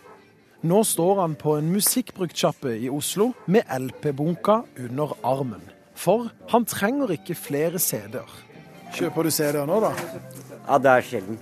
[0.66, 5.62] Nå står han på en musikkbruktsjappe i Oslo med LP-bunka under armen.
[5.94, 8.32] For han trenger ikke flere CD-er.
[8.96, 9.92] Kjøper du CD-er nå, da?
[10.64, 11.38] Ja, det er sjelden.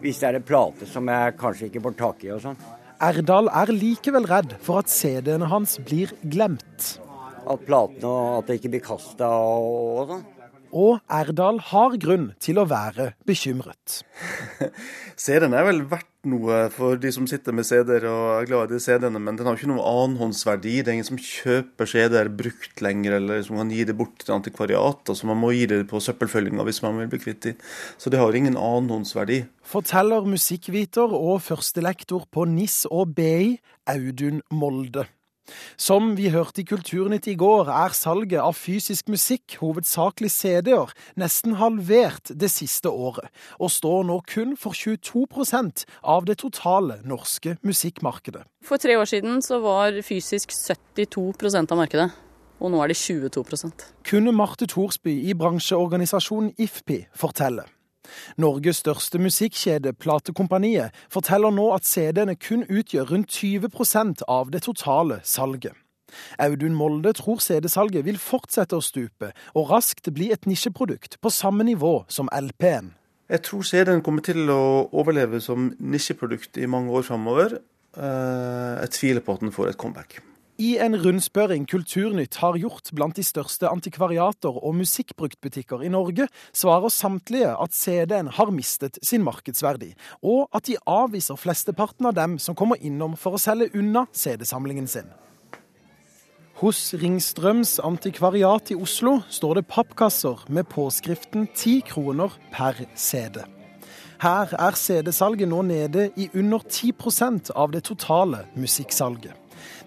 [0.00, 2.62] Hvis det er en plate som jeg kanskje ikke får tak i og sånn.
[3.04, 6.94] Erdal er likevel redd for at CD-ene hans blir glemt.
[7.44, 10.24] At platene og at det ikke blir kasta og, og sånn.
[10.74, 14.00] Og Erdal har grunn til å være bekymret.
[15.24, 18.74] CD-en er vel verdt noe for de som sitter med CD-er og er glad i
[18.74, 20.80] de CD-ene, men den har ikke noen annenhåndsverdi.
[20.80, 24.34] Det er ingen som kjøper CD-er brukt lenger, eller som kan gi det bort til
[24.34, 25.04] antikvariat.
[25.14, 27.56] Altså man må gi det på søppelfølginga hvis man vil bli kvitt det.
[28.00, 29.44] Så det har ingen annenhåndsverdi.
[29.64, 33.60] Forteller musikkviter og førstelektor på NIS og BI,
[33.94, 35.06] Audun Molde.
[35.76, 41.58] Som vi hørte i Kulturnytt i går, er salget av fysisk musikk, hovedsakelig CD-er, nesten
[41.60, 43.28] halvert det siste året,
[43.58, 48.44] og står nå kun for 22% av det totale norske musikkmarkedet.
[48.64, 52.10] For tre år siden så var fysisk 72% av markedet,
[52.62, 57.66] og nå er det 22% Kunne Marte Thorsby i bransjeorganisasjonen IFPI fortelle.
[58.40, 65.20] Norges største musikkjede, Platekompaniet, forteller nå at CD-ene kun utgjør rundt 20% av det totale
[65.22, 65.72] salget.
[66.38, 71.66] Audun Molde tror CD-salget vil fortsette å stupe, og raskt bli et nisjeprodukt på samme
[71.66, 72.92] nivå som LP-en.
[73.32, 77.58] Jeg tror CD-en kommer til å overleve som nisjeprodukt i mange år framover.
[77.96, 80.20] Eh, jeg tviler på at den får et comeback.
[80.54, 86.94] I en rundspørring Kulturnytt har gjort blant de største antikvariater og musikkbruktbutikker i Norge, svarer
[86.94, 89.90] samtlige at CD-en har mistet sin markedsverdi,
[90.22, 94.86] og at de avviser flesteparten av dem som kommer innom for å selge unna CD-samlingen
[94.86, 95.10] sin.
[96.62, 103.42] Hos Ringstrøms antikvariat i Oslo står det pappkasser med påskriften 10 kroner per CD.
[104.22, 109.34] Her er CD-salget nå nede i under 10% av det totale musikksalget.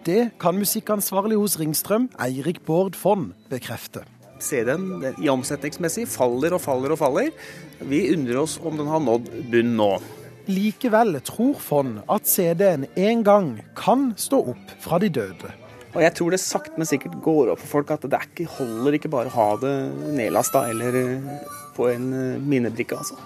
[0.06, 4.04] Det kan musikkansvarlig hos Ringstrøm, Eirik Bård Fonn, bekrefte.
[4.44, 7.32] CD-en i omsetningsmessig faller og faller og faller.
[7.82, 9.92] Vi undrer oss om den har nådd bunn nå.
[10.48, 15.52] Likevel tror Fonn at CD-en en gang kan stå opp fra de døde.
[15.96, 19.00] Og jeg tror det sakte, men sikkert går opp for folk at det ikke, holder
[19.00, 19.74] ikke bare å ha det
[20.20, 21.32] nedlasta eller eh,
[21.78, 23.18] på en eh, minnebrikke, altså.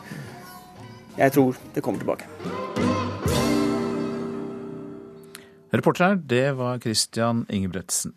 [1.17, 3.00] Jeg tror det kommer tilbake.
[5.71, 8.13] Reporter her, det var Christian Ingebretsen.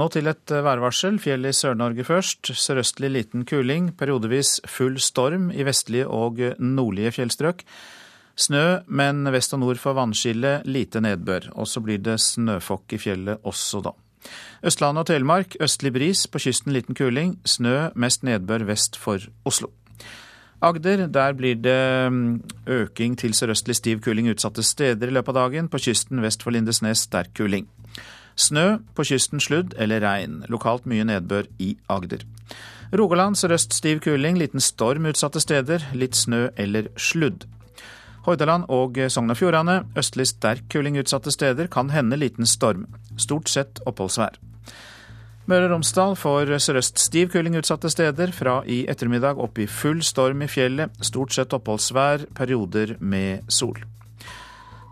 [0.00, 1.18] Nå til et eh, værvarsel.
[1.20, 2.54] Fjell i Sør-Norge først.
[2.56, 3.90] Sørøstlig liten kuling.
[3.98, 7.66] Periodevis full storm i vestlige og nordlige fjellstrøk.
[8.32, 11.50] Snø, men vest og nord for vannskille lite nedbør.
[11.52, 13.92] Og så blir det snøfokk i fjellet også, da.
[14.64, 17.36] Østlandet og Telemark østlig bris, på kysten liten kuling.
[17.44, 19.68] Snø, mest nedbør vest for Oslo.
[20.62, 25.48] Agder, der blir det mm, øking til sørøstlig stiv kuling utsatte steder i løpet av
[25.48, 25.68] dagen.
[25.68, 27.66] På kysten vest for Lindesnes sterk kuling.
[28.38, 30.44] Snø, på kysten sludd eller regn.
[30.48, 32.22] Lokalt mye nedbør i Agder.
[32.94, 35.82] Rogaland sørøst stiv kuling, liten storm utsatte steder.
[35.98, 37.48] Litt snø eller sludd.
[38.22, 41.66] Hordaland og Sogn og Fjordane østlig sterk kuling utsatte steder.
[41.66, 42.86] Kan hende liten storm.
[43.18, 44.38] Stort sett oppholdsvær.
[45.52, 48.30] Møre og Romsdal får sørøst stiv kuling utsatte steder.
[48.32, 50.94] Fra i ettermiddag opp i full storm i fjellet.
[51.04, 53.76] Stort sett oppholdsvær, perioder med sol.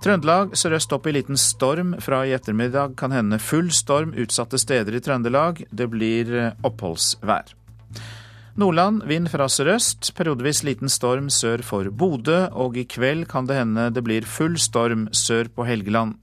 [0.05, 1.95] Trøndelag sørøst opp i liten storm.
[2.05, 5.65] Fra i ettermiddag kan hende full storm utsatte steder i Trøndelag.
[5.73, 7.57] Det blir oppholdsvær.
[8.61, 13.63] Nordland vind fra sørøst, periodevis liten storm sør for Bodø, og i kveld kan det
[13.63, 16.19] hende det blir full storm sør på Helgeland.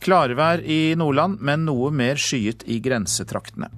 [0.00, 3.68] Klarvær i Nordland, men noe mer skyet i grensetraktene.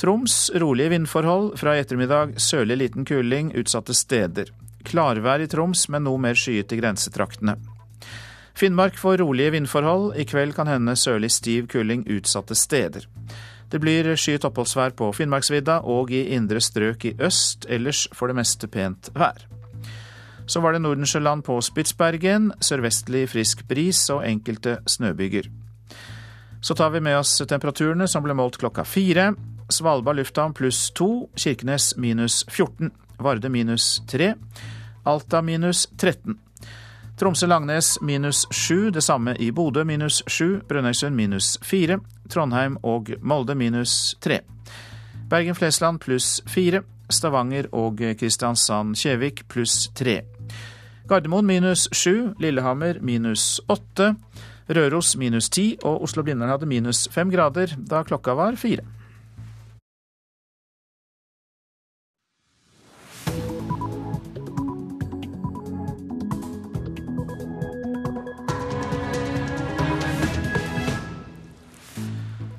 [0.00, 1.58] Troms rolige vindforhold.
[1.60, 4.48] Fra i ettermiddag sørlig liten kuling utsatte steder.
[4.88, 7.58] Klarvær i Troms, men noe mer skyet i grensetraktene.
[8.56, 10.14] Finnmark får rolige vindforhold.
[10.16, 13.04] I kveld kan hende sørlig stiv kuling utsatte steder.
[13.70, 17.68] Det blir skyet oppholdsvær på Finnmarksvidda og i indre strøk i øst.
[17.68, 19.44] Ellers for det meste pent vær.
[20.50, 25.46] Så var det Nordensjøland på Spitsbergen, sørvestlig frisk bris og enkelte snøbyger.
[26.60, 29.28] Så tar vi med oss temperaturene som ble målt klokka fire.
[29.70, 32.90] Svalbard lufthavn pluss to, Kirkenes minus 14,
[33.22, 34.32] Varde minus 3,
[35.06, 36.34] Alta minus 13.
[37.20, 43.54] Tromsø-Langnes minus 7, det samme i Bodø minus 7, Brønnøysund minus 4, Trondheim og Molde
[43.54, 44.40] minus 3.
[45.30, 50.39] Bergen-Flesland pluss 4, Stavanger og Kristiansand-Kjevik pluss 3.
[51.10, 54.12] Gardermoen minus 7, Lillehammer minus 8,
[54.70, 58.84] Røros minus 10 og Oslo-Blindern hadde minus 5 grader da klokka var fire.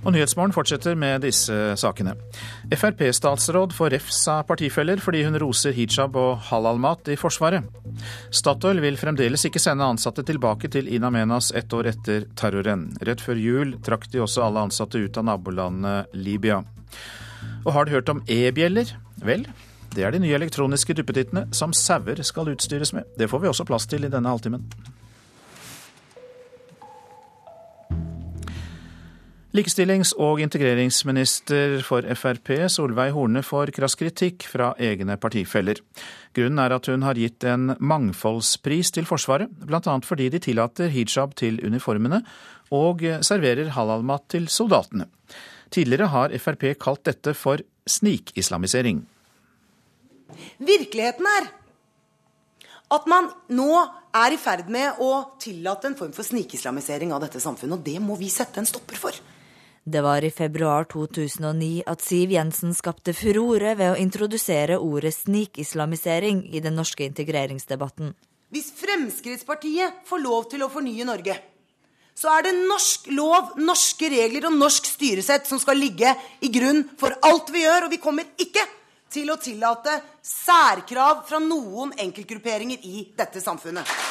[0.02, 2.16] Og Nyhetsmorgen fortsetter med disse sakene.
[2.74, 7.68] Frp-statsråd får refs av partifeller fordi hun roser hijab og halalmat i Forsvaret.
[8.34, 12.88] Statoil vil fremdeles ikke sende ansatte tilbake til In Amenas ett år etter terroren.
[13.06, 16.64] Rett før jul trakk de også alle ansatte ut av nabolandet Libya.
[17.62, 18.96] Og har du hørt om e-bjeller?
[19.22, 19.46] Vel,
[19.94, 23.06] det er de nye elektroniske duppetittene som sauer skal utstyres med.
[23.22, 24.66] Det får vi også plass til i denne halvtimen.
[29.52, 35.82] Likestillings- og integreringsminister for Frp, Solveig Horne, får krass kritikk fra egne partifeller.
[36.32, 39.96] Grunnen er at hun har gitt en mangfoldspris til Forsvaret, bl.a.
[40.08, 42.22] fordi de tillater hijab til uniformene
[42.72, 45.10] og serverer halalmat til soldatene.
[45.68, 49.04] Tidligere har Frp kalt dette for snikislamisering.
[50.64, 51.52] Virkeligheten er
[52.92, 53.68] at man nå
[54.16, 55.12] er i ferd med å
[55.44, 59.00] tillate en form for snikislamisering av dette samfunnet, og det må vi sette en stopper
[59.00, 59.20] for.
[59.84, 66.44] Det var i februar 2009 at Siv Jensen skapte furore ved å introdusere ordet snikislamisering
[66.54, 68.12] i den norske integreringsdebatten.
[68.54, 71.40] Hvis Fremskrittspartiet får lov til å fornye Norge,
[72.14, 76.14] så er det norsk lov, norske regler og norsk styresett som skal ligge
[76.46, 78.68] i grunn for alt vi gjør, og vi kommer ikke
[79.12, 84.11] til å tillate særkrav fra noen enkeltgrupperinger i dette samfunnet.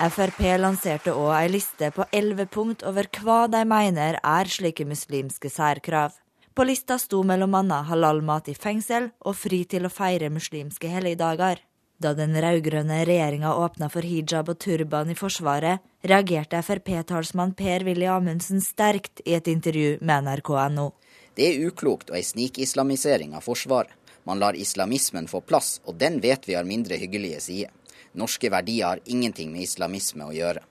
[0.00, 5.50] Frp lanserte òg ei liste på elleve punkt over hva de mener er slike muslimske
[5.52, 6.14] særkrav.
[6.56, 7.80] På lista sto bl.a.
[7.90, 11.60] halalmat i fengsel og fri til å feire muslimske helligdager.
[12.00, 18.64] Da den rød-grønne regjeringa åpna for hijab og turban i Forsvaret, reagerte Frp-talsmann Per-Willy Amundsen
[18.64, 20.94] sterkt i et intervju med nrk.no.
[21.36, 23.92] Det er uklokt og ei snikislamisering av Forsvaret.
[24.24, 27.76] Man lar islamismen få plass, og den vet vi har mindre hyggelige sider.
[28.18, 30.64] Norske verdier har ingenting med islamisme å gjøre.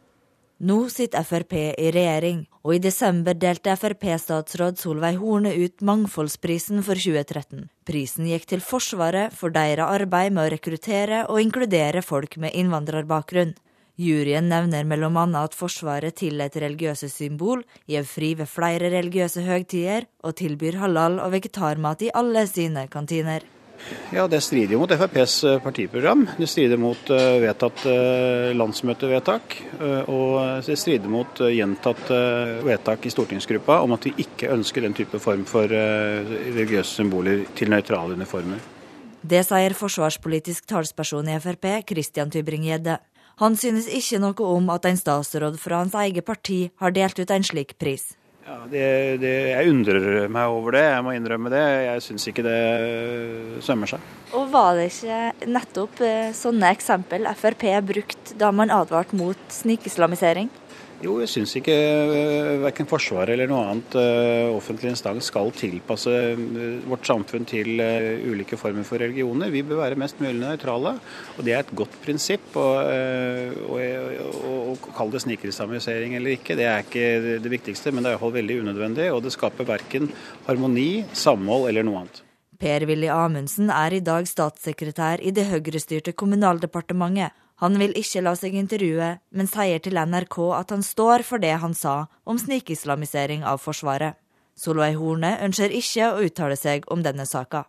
[0.60, 7.00] Nå sitter Frp i regjering, og i desember delte Frp-statsråd Solveig Horne ut Mangfoldsprisen for
[7.00, 7.70] 2013.
[7.88, 13.54] Prisen gikk til Forsvaret for deres arbeid med å rekruttere og inkludere folk med innvandrerbakgrunn.
[14.00, 15.24] Juryen nevner bl.a.
[15.40, 21.32] at Forsvaret tillater religiøse symbol, gir fri ved flere religiøse høgtider og tilbyr halal og
[21.38, 23.48] vegetarmat i alle sine kantiner.
[24.14, 26.26] Ja, Det strider jo mot FrPs eh, partiprogram.
[26.38, 29.58] Det strider mot eh, vedtatt eh, landsmøtevedtak.
[30.10, 32.10] Og det strider mot gjentatt
[32.66, 37.72] vedtak i stortingsgruppa om at vi ikke ønsker den type form for religiøse symboler til
[37.72, 38.60] nøytrale uniformer.
[39.22, 43.00] Det sier forsvarspolitisk talsperson i Frp, Christian Tybring-Gjedde.
[43.40, 47.32] Han synes ikke noe om at en statsråd fra hans eget parti har delt ut
[47.32, 48.19] en slik pris.
[48.50, 48.86] Ja, det,
[49.22, 51.66] det, jeg undrer meg over det, jeg må innrømme det.
[51.86, 52.62] Jeg syns ikke det
[53.62, 54.08] sømmer seg.
[54.34, 60.50] Og Var det ikke nettopp eh, sånne eksempel Frp brukte da man advarte mot snikislamisering?
[61.00, 66.12] Jo, jeg syns ikke uh, verken Forsvaret eller noe annet uh, offentlig instans skal tilpasse
[66.12, 66.42] uh,
[66.92, 69.48] vårt samfunn til ulike former for religioner.
[69.54, 70.98] Vi bør være mest mulig nøytrale,
[71.38, 72.52] og det er et godt prinsipp.
[72.60, 72.62] Å
[74.98, 77.08] kalle det snikislamisering eller ikke, det er ikke
[77.46, 79.08] det viktigste, men det er iallfall veldig unødvendig.
[79.16, 80.12] Og det skaper verken
[80.50, 82.26] harmoni, samhold eller noe annet.
[82.60, 87.32] Per-Willy Amundsen er i dag statssekretær i det høyrestyrte Kommunaldepartementet.
[87.60, 91.58] Han vil ikke la seg intervjue, men sier til NRK at han står for det
[91.60, 94.16] han sa om snikislamisering av Forsvaret.
[94.60, 97.66] Solveig Horne ønsker ikke å uttale seg om denne saka.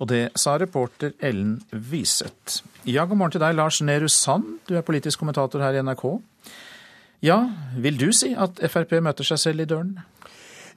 [0.00, 2.62] Og det sa reporter Ellen Wiseth.
[2.88, 6.06] Ja, god morgen til deg, Lars Nehru Sand, du er politisk kommentator her i NRK.
[7.26, 7.42] Ja,
[7.76, 9.98] vil du si at Frp møter seg selv i døren?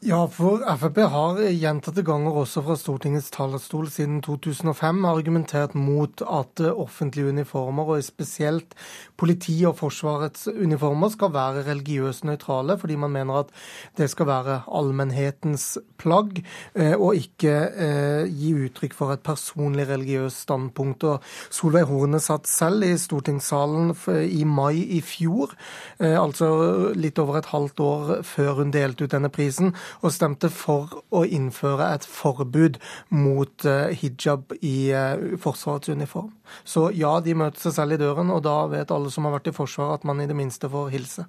[0.01, 6.59] Ja, for Frp har gjentatte ganger også fra Stortingets talerstol siden 2005 argumentert mot at
[6.65, 8.73] offentlige uniformer, og spesielt
[9.17, 13.53] politi- og Forsvarets uniformer, skal være religiøst nøytrale, fordi man mener at
[13.97, 16.41] det skal være allmennhetens plagg,
[16.75, 21.03] eh, og ikke eh, gi uttrykk for et personlig religiøst standpunkt.
[21.03, 23.93] Og Solveig Horne satt selv i stortingssalen
[24.25, 25.53] i mai i fjor,
[25.99, 30.49] eh, altså litt over et halvt år før hun delte ut denne prisen og stemte
[30.53, 32.79] for å innføre et forbud
[33.13, 36.31] mot eh, hijab i eh, Forsvarets uniform.
[36.67, 39.51] Så ja, de møter seg selv i døren, og da vet alle som har vært
[39.51, 41.27] i Forsvaret at man i det minste får hilse.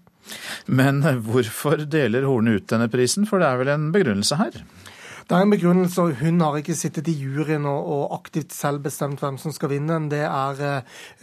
[0.67, 4.63] Men hvorfor deler Horne ut denne prisen, for det er vel en begrunnelse her?
[5.25, 8.83] Det er en begrunnelse, og hun har ikke sittet i juryen og, og aktivt selv
[8.85, 9.97] bestemt hvem som skal vinne.
[10.13, 10.59] Det er,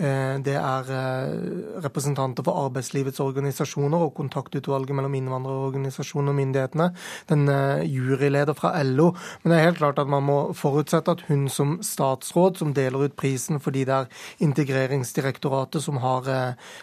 [0.02, 6.88] eh, det er eh, representanter for arbeidslivets organisasjoner og kontaktutvalget mellom innvandrerorganisasjonene og myndighetene.
[7.30, 9.12] Den eh, juryleder fra LO.
[9.44, 13.06] Men det er helt klart at man må forutsette at hun som statsråd, som deler
[13.06, 14.10] ut prisen fordi det er
[14.42, 16.26] Integreringsdirektoratet som har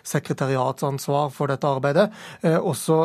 [0.06, 2.06] sekretariatsansvar for dette arbeidet,
[2.44, 2.98] også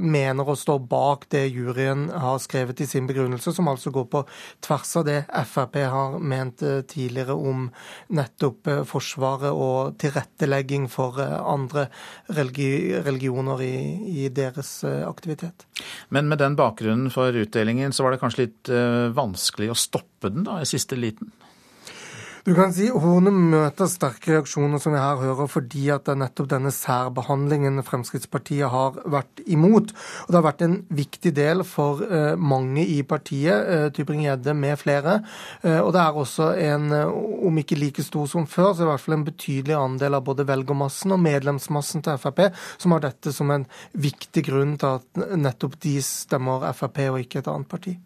[0.00, 4.06] mener å stå bak det juryen har skrevet i sin begrunnelse også, som altså går
[4.12, 4.22] på
[4.64, 5.18] tvers av det
[5.50, 7.68] Frp har ment tidligere om
[8.16, 11.88] nettopp Forsvaret og tilrettelegging for andre
[12.30, 13.74] religioner i,
[14.24, 15.66] i deres aktivitet.
[16.08, 18.72] Men med den bakgrunnen for utdelingen, så var det kanskje litt
[19.16, 21.32] vanskelig å stoppe den da, i siste liten?
[22.40, 26.20] Du kan si Horne møter sterke reaksjoner, som vi her hører, fordi at det er
[26.22, 29.92] nettopp denne særbehandlingen Fremskrittspartiet har vært imot.
[30.24, 34.80] Og Det har vært en viktig del for eh, mange i partiet, eh, Tybring-Gjedde med
[34.80, 35.20] flere.
[35.60, 36.88] Eh, og det er også en,
[37.50, 40.48] om ikke like stor som før, så i hvert fall en betydelig andel av både
[40.48, 42.46] velgermassen og medlemsmassen til Frp
[42.80, 47.44] som har dette som en viktig grunn til at nettopp de stemmer Frp og ikke
[47.44, 48.00] et annet parti.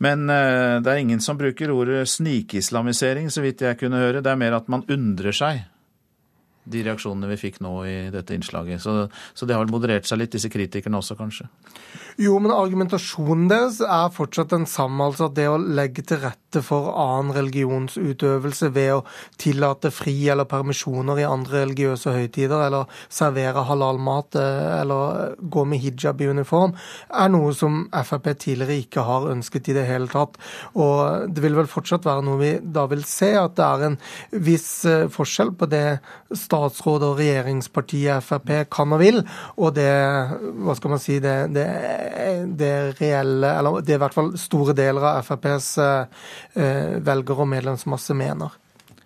[0.00, 4.24] Men eh, det er ingen som bruker ordet snikislamisering, så vidt jeg kunne høre.
[4.24, 5.66] Det er mer at man undrer seg
[6.70, 8.82] de reaksjonene vi fikk nå i dette innslaget.
[8.82, 11.48] Så, så det har vel moderert seg litt, disse kritikerne også, kanskje?
[12.20, 15.08] Jo, men argumentasjonen deres er fortsatt den samme.
[15.08, 19.04] altså Det å legge til rette for annen religionsutøvelse ved å
[19.40, 25.82] tillate fri eller permisjoner i andre religiøse høytider, eller servere halalmat eh, eller gå med
[25.84, 26.74] hijab i uniform,
[27.10, 30.38] er noe som Frp tidligere ikke har ønsket i det hele tatt.
[30.74, 33.98] Og det vil vel fortsatt være noe vi da vil se, at det er en
[34.50, 35.84] viss eh, forskjell på det
[36.30, 39.22] statsråd og regjeringspartiet Frp kan og vil,
[39.60, 39.90] og det
[40.60, 41.66] hva skal man si, det, det,
[42.58, 47.48] det reelle, eller det er i hvert fall store deler av FrPs eh, velgere og
[47.50, 48.56] medlemsmasse mener.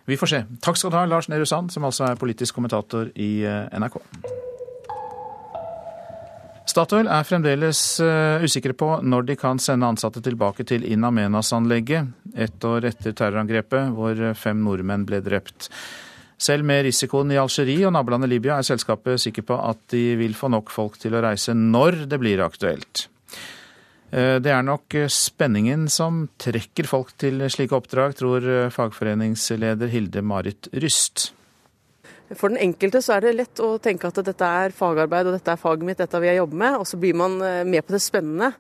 [0.05, 0.41] Vi får se.
[0.61, 3.97] Takk skal du ha, Lars Nehru Sand, som altså er politisk kommentator i eh, NRK.
[6.69, 12.09] Statoil er fremdeles uh, usikre på når de kan sende ansatte tilbake til In Amenas-anlegget,
[12.35, 15.69] ett år etter terrorangrepet hvor fem nordmenn ble drept.
[16.41, 20.35] Selv med risikoen i Algerie og nabolandet Libya er selskapet sikker på at de vil
[20.35, 23.07] få nok folk til å reise når det blir aktuelt.
[24.15, 30.71] Eh, det er nok spenningen som trekker folk til slike oppdrag, tror fagforeningsleder Hilde Marit
[30.73, 31.33] Ryst.
[32.33, 35.53] For den enkelte så er det lett å tenke at dette er fagarbeid og dette
[35.53, 36.79] er faget mitt, dette vil jeg jobbe med.
[36.81, 38.55] Og så blir man eh, med på det spennende.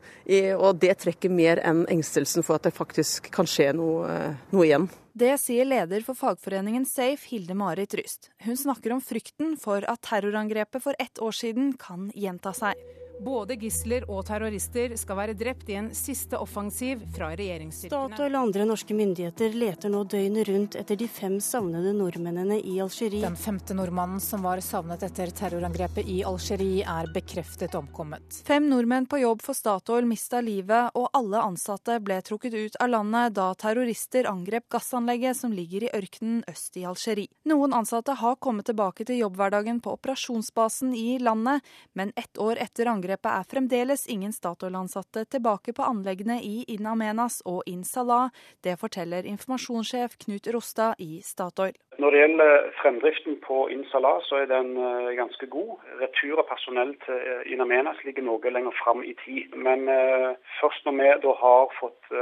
[0.59, 4.69] Og det trekker mer enn engstelsen for at det faktisk kan skje noe, eh, noe
[4.69, 4.89] igjen.
[5.15, 8.33] Det sier leder for fagforeningen Safe, Hilde Marit Ryst.
[8.45, 12.79] Hun snakker om frykten for at terrorangrepet for ett år siden kan gjenta seg.
[13.23, 18.11] Både gisler og terrorister skal være drept i en siste offensiv fra regjeringsstyrkene.
[18.11, 22.81] Statoil og andre norske myndigheter leter nå døgnet rundt etter de fem savnede nordmennene i
[22.83, 23.23] Algerie.
[23.23, 28.41] Den femte nordmannen som var savnet etter terrorangrepet i Algerie, er bekreftet omkommet.
[28.47, 32.91] Fem nordmenn på jobb for Statoil mista livet, og alle ansatte ble trukket ut av
[32.97, 37.31] landet da terrorister angrep gassanlegget som ligger i ørkenen øst i Algerie.
[37.49, 41.62] Noen ansatte har kommet tilbake til jobbhverdagen på operasjonsbasen i landet,
[41.95, 46.87] men ett år etter angrepet angrepet er fremdeles ingen Statoil-ansatte tilbake på anleggene i In
[46.89, 48.31] Amenas og In Salah.
[48.65, 51.77] Det forteller informasjonssjef Knut Rostad i Statoil.
[52.01, 55.85] Når det gjelder fremdriften på In Salah, så er den eh, ganske god.
[56.01, 59.53] Retur av personell til eh, In Amenas ligger noe lenger fram i tid.
[59.55, 60.33] Men uh,
[60.63, 62.13] først når vi da har fått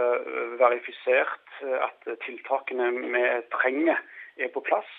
[0.58, 3.24] verifisert at tiltakene vi
[3.54, 3.98] trenger
[4.42, 4.90] er på plass,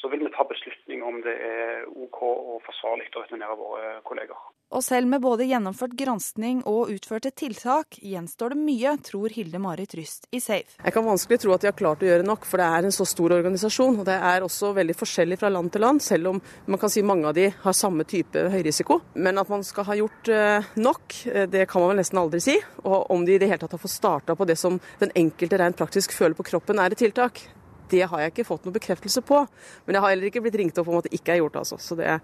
[0.00, 4.38] så vil vi ta beslutning om det er OK og forsvarlig å returnere våre kolleger.
[4.72, 9.92] Og selv med både gjennomført granskning og utførte tiltak, gjenstår det mye, tror Hilde Marit
[9.98, 10.78] Ryst i Safe.
[10.78, 12.96] Jeg kan vanskelig tro at de har klart å gjøre nok, for det er en
[12.96, 14.00] så stor organisasjon.
[14.00, 16.40] Og det er også veldig forskjellig fra land til land, selv om
[16.72, 19.02] man kan si mange av de har samme type høyrisiko.
[19.20, 22.40] Men at man skal ha gjort eh, nok, eh, det kan man vel nesten aldri
[22.40, 22.56] si.
[22.86, 25.60] Og om de i det hele tatt har fått starta på det som den enkelte
[25.60, 27.44] rent praktisk føler på kroppen er et tiltak,
[27.92, 29.44] det har jeg ikke fått noe bekreftelse på.
[29.86, 31.78] Men jeg har heller ikke blitt ringt opp om at det ikke er gjort, altså.
[31.80, 32.16] Så det,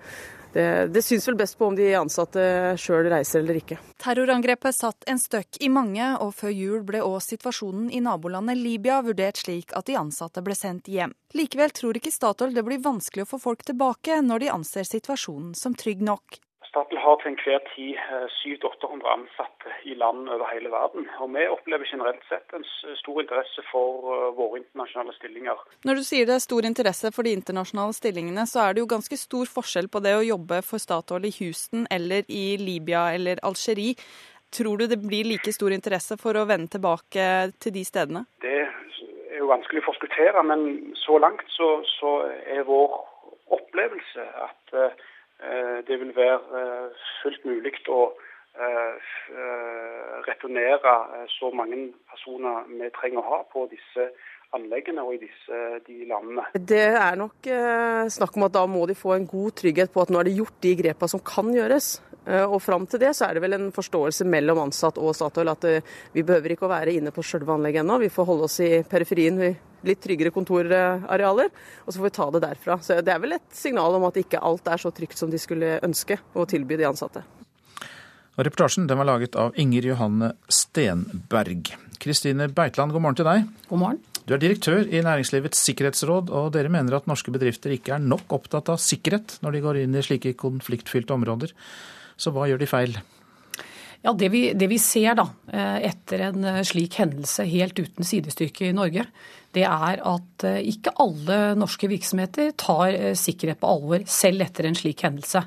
[0.54, 0.64] det,
[0.94, 2.42] det syns vel best på om de ansatte
[2.80, 3.78] sjøl reiser eller ikke.
[4.02, 9.00] Terrorangrepet satt en støkk i mange, og før jul ble òg situasjonen i nabolandet Libya
[9.06, 11.14] vurdert slik at de ansatte ble sendt hjem.
[11.36, 15.54] Likevel tror ikke Statoil det blir vanskelig å få folk tilbake når de anser situasjonen
[15.58, 16.40] som trygg nok.
[16.68, 17.96] Statoil har til enhver tid
[18.36, 21.08] 700-800 eh, ansatte i land over hele verden.
[21.22, 22.64] Og vi opplever generelt sett en
[23.00, 25.62] stor interesse for eh, våre internasjonale stillinger.
[25.88, 28.92] Når du sier det er stor interesse for de internasjonale stillingene, så er det jo
[28.94, 33.40] ganske stor forskjell på det å jobbe for Statoil i Houston eller i Libya eller
[33.48, 33.96] Algerie.
[34.52, 37.24] Tror du det blir like stor interesse for å vende tilbake
[37.60, 38.24] til de stedene?
[38.44, 42.14] Det er jo vanskelig å forskuttere, men så langt så, så
[42.48, 42.96] er vår
[43.56, 44.92] opplevelse at Eh,
[45.86, 46.88] det vil være eh,
[47.22, 48.00] fullt mulig å
[48.58, 48.94] eh,
[50.28, 50.94] returnere
[51.28, 54.08] så mange personer vi trenger å ha på disse
[54.56, 56.46] anleggene og i disse de landene.
[56.56, 57.48] Det er nok
[58.08, 60.38] snakk om at da må de få en god trygghet på at nå er det
[60.38, 61.98] gjort de grepene som kan gjøres.
[62.28, 65.48] Eh, og fram til det så er det vel en forståelse mellom ansatt og Statoil
[65.48, 67.96] at eh, vi behøver ikke å være inne på sjølve anlegget ennå.
[68.02, 69.40] Vi får holde oss i periferien,
[69.86, 71.48] litt tryggere kontorarealer,
[71.84, 72.78] og så får vi ta det derfra.
[72.84, 75.40] Så det er vel et signal om at ikke alt er så trygt som de
[75.40, 77.24] skulle ønske å tilby de ansatte.
[78.38, 81.72] Og reportasjen den var laget av Inger Johanne Stenberg.
[81.98, 83.48] Kristine Beitland, god morgen til deg.
[83.70, 84.04] God morgen.
[84.28, 88.34] Du er direktør i Næringslivets sikkerhetsråd, og dere mener at norske bedrifter ikke er nok
[88.36, 91.54] opptatt av sikkerhet når de går inn i slike konfliktfylte områder.
[92.20, 92.98] Så hva gjør de feil?
[94.04, 98.06] Ja, det vi, det vi, ser da, eh, etter en eh, slik hendelse helt uten
[98.06, 99.08] sidestykke i Norge,
[99.56, 104.76] det er at eh, ikke alle norske virksomheter tar sikkerhet på alvor selv etter en
[104.76, 105.42] slik hendelse.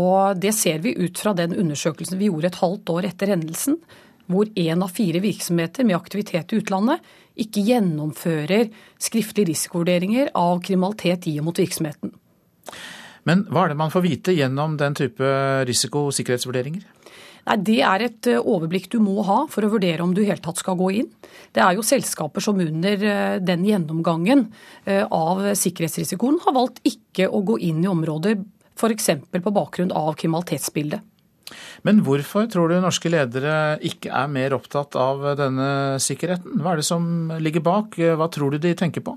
[0.00, 3.78] Og Det ser vi ut fra den undersøkelsen vi gjorde et halvt år etter hendelsen,
[4.28, 7.04] hvor én av fire virksomheter med aktivitet i utlandet
[7.38, 8.70] ikke gjennomfører
[9.00, 12.12] skriftlige risikovurderinger av kriminalitet i og mot virksomheten.
[13.28, 15.32] Men hva er det man får vite gjennom den type
[15.68, 16.86] risiko- og sikkerhetsvurderinger?
[17.48, 20.28] Nei, Det er et eh, overblikk du må ha for å vurdere om du i
[20.28, 21.08] hele tatt skal gå inn.
[21.54, 24.48] Det er jo selskaper som under eh, den gjennomgangen
[24.84, 28.36] eh, av sikkerhetsrisikoen har valgt ikke å gå inn i områder
[28.78, 29.10] f.eks.
[29.32, 31.00] på bakgrunn av kriminalitetsbildet.
[31.86, 35.70] Men hvorfor tror du norske ledere ikke er mer opptatt av denne
[36.02, 36.60] sikkerheten?
[36.62, 37.98] Hva er det som ligger bak?
[37.98, 39.16] Hva tror du de tenker på?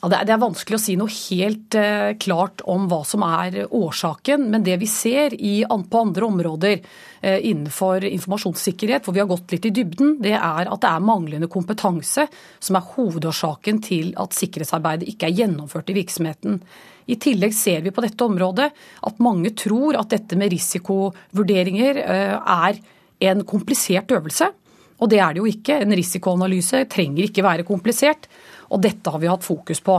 [0.00, 4.46] Ja, det, er, vanskelig å si noe helt uh, klart om hva som er årsaken.
[4.52, 9.68] Men det vi ser på andre områder uh, innenfor informasjonssikkerhet, hvor vi har gått litt
[9.68, 15.10] i dybden, det er at det er manglende kompetanse som er hovedårsaken til at sikkerhetsarbeidet
[15.12, 16.62] ikke er gjennomført i virksomheten.
[17.10, 18.70] I tillegg ser vi på dette området
[19.08, 22.36] at mange tror at dette med risikovurderinger uh,
[22.70, 22.80] er
[23.30, 24.48] en komplisert øvelse.
[25.00, 25.80] Og det er det jo ikke.
[25.80, 28.28] En risikoanalyse trenger ikke være komplisert.
[28.70, 29.96] Og dette har vi hatt fokus på.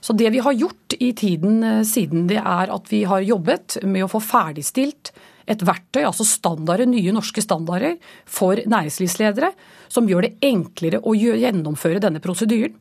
[0.00, 3.80] Så det vi har gjort i tiden eh, siden, det er at vi har jobbet
[3.82, 5.12] med å få ferdigstilt
[5.48, 7.96] et verktøy, altså standarder, nye norske standarder
[8.28, 9.50] for næringslivsledere,
[9.90, 12.76] som gjør det enklere å gjennomføre denne prosedyren.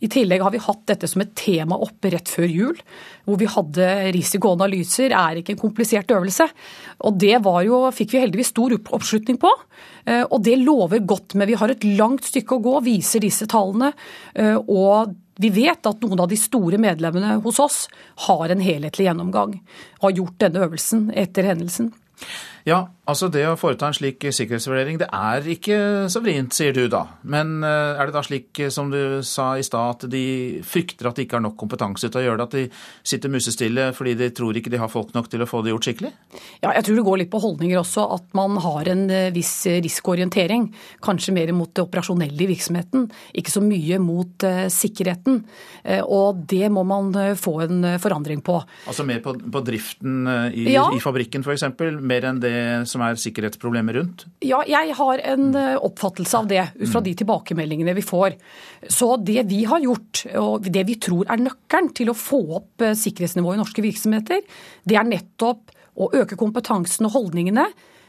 [0.00, 2.78] I tillegg har vi hatt dette som et tema oppe rett før jul,
[3.28, 5.12] hvor vi hadde risikoanalyser.
[5.12, 6.46] er ikke en komplisert øvelse.
[7.04, 9.52] Og det jo, fikk vi heldigvis stor oppslutning på.
[10.06, 13.46] Eh, og det lover godt, men vi har et langt stykke å gå, viser disse
[13.46, 13.92] tallene.
[14.34, 17.78] Eh, og vi vet at noen av de store medlemmene hos oss
[18.26, 19.58] har en helhetlig gjennomgang.
[20.00, 21.92] Har gjort denne øvelsen etter hendelsen.
[22.68, 25.78] Ja, altså det å foreta en slik sikkerhetsvurdering, det er ikke
[26.12, 27.02] så vrient, sier du da.
[27.22, 31.10] Men eh, er det da slik eh, som du sa i stad, at de frykter
[31.10, 32.46] at de ikke har nok kompetanse til å gjøre det?
[32.46, 35.62] At de sitter musestille fordi de tror ikke de har folk nok til å få
[35.64, 36.12] det gjort skikkelig?
[36.62, 38.06] Ja, jeg tror det går litt på holdninger også.
[38.18, 40.68] At man har en eh, viss risikoorientering.
[41.04, 45.40] Kanskje mer mot det operasjonelle i virksomheten, ikke så mye mot sikkerheten.
[46.10, 48.56] Og det må man få en forandring på.
[48.90, 50.86] Altså mer på, på driften i, ja.
[50.94, 51.66] i fabrikken f.eks.,
[52.00, 52.54] mer enn det
[52.90, 54.24] som er sikkerhetsproblemer rundt?
[54.44, 58.36] Ja, jeg har en eh, oppfattelse av det ut fra de tilbakemeldingene vi får.
[58.88, 62.86] Så det vi har gjort, og det vi tror er nøkkelen til å få opp
[62.86, 64.42] eh, sikkerhetsnivået i norske virksomheter,
[64.84, 67.68] det er nettopp å øke kompetansen og holdningene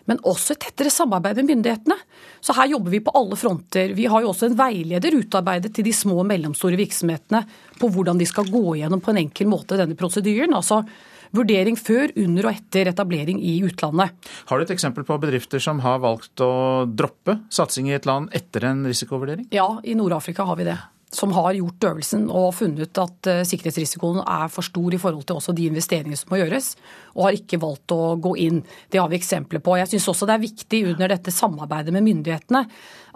[0.09, 1.97] men også et tettere samarbeid med myndighetene.
[2.41, 3.93] Så her jobber vi på alle fronter.
[3.97, 7.43] Vi har jo også en veileder utarbeidet til de små og mellomstore virksomhetene
[7.79, 10.55] på hvordan de skal gå gjennom på en enkel måte denne prosedyren.
[10.57, 10.81] Altså
[11.35, 14.15] vurdering før, under og etter etablering i utlandet.
[14.49, 18.31] Har du et eksempel på bedrifter som har valgt å droppe satsing i et land
[18.35, 19.47] etter en risikovurdering?
[19.55, 20.79] Ja, i Nord-Afrika har vi det
[21.11, 25.39] som har gjort øvelsen og funnet at eh, sikkerhetsrisikoen er for stor i forhold til
[25.41, 26.71] også de investeringene som må gjøres,
[27.17, 28.61] og har ikke valgt å gå inn.
[28.87, 29.75] Det har vi eksempler på.
[29.81, 32.63] Jeg syns også det er viktig under dette samarbeidet med myndighetene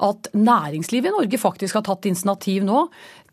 [0.03, 2.85] at næringslivet i Norge faktisk har tatt initiativ nå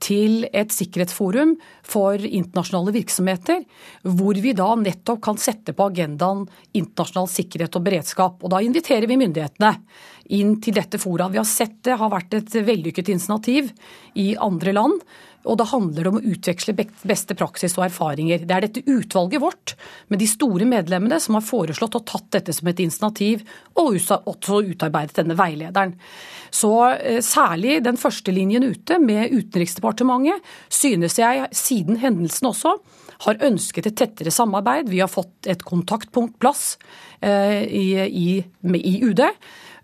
[0.03, 1.55] til et sikkerhetsforum
[1.87, 3.63] for internasjonale virksomheter,
[4.03, 8.41] hvor vi da nettopp kan sette på agendaen internasjonal sikkerhet og beredskap.
[8.43, 9.77] Og da inviterer vi myndighetene
[10.35, 11.29] inn til dette fora.
[11.31, 13.71] Vi har sett det har vært et vellykket initiativ
[14.19, 15.03] i andre land.
[15.49, 18.45] Og da handler det om å utveksle beste praksis og erfaringer.
[18.47, 19.75] Det er dette utvalget vårt
[20.13, 23.43] med de store medlemmene som har foreslått og tatt dette som et initiativ,
[23.75, 25.97] og også utarbeidet denne veilederen.
[26.53, 32.77] Så eh, særlig den første linjen ute med Utenriksdepartementet synes jeg siden hendelsen også
[33.27, 34.91] har ønsket et tettere samarbeid.
[34.91, 36.77] Vi har fått et kontaktpunktplass
[37.23, 38.29] eh, i, i,
[38.79, 39.23] i UD.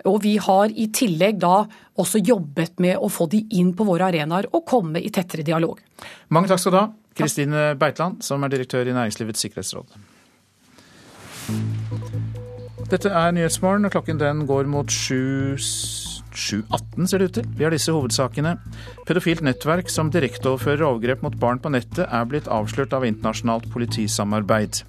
[0.07, 1.64] Og vi har i tillegg da
[1.99, 5.80] også jobbet med å få de inn på våre arenaer og komme i tettere dialog.
[6.30, 6.86] Mange takk skal du ha,
[7.18, 9.99] Kristine Beitland, som er direktør i Næringslivets sikkerhetsråd.
[12.88, 15.57] Dette er Nyhetsmorgen, og klokken den går mot sju
[16.39, 17.49] 7.18 ser det ut til.
[17.59, 18.55] Vi har disse hovedsakene.
[19.09, 24.84] Pedofilt nettverk som direkteoverfører overgrep mot barn på nettet, er blitt avslørt av internasjonalt politisamarbeid.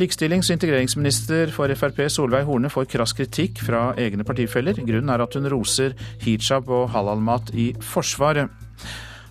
[0.00, 4.78] Likestillings- og integreringsminister for Frp Solveig Horne får krass kritikk fra egne partifeller.
[4.80, 8.50] Grunnen er at hun roser hijab og halalmat i Forsvaret.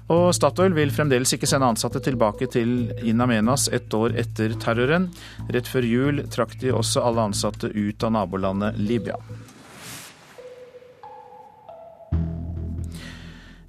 [0.09, 5.11] Og Statoil vil fremdeles ikke sende ansatte tilbake til In Amenas ett år etter terroren.
[5.53, 9.19] Rett før jul trakk de også alle ansatte ut av nabolandet Libya.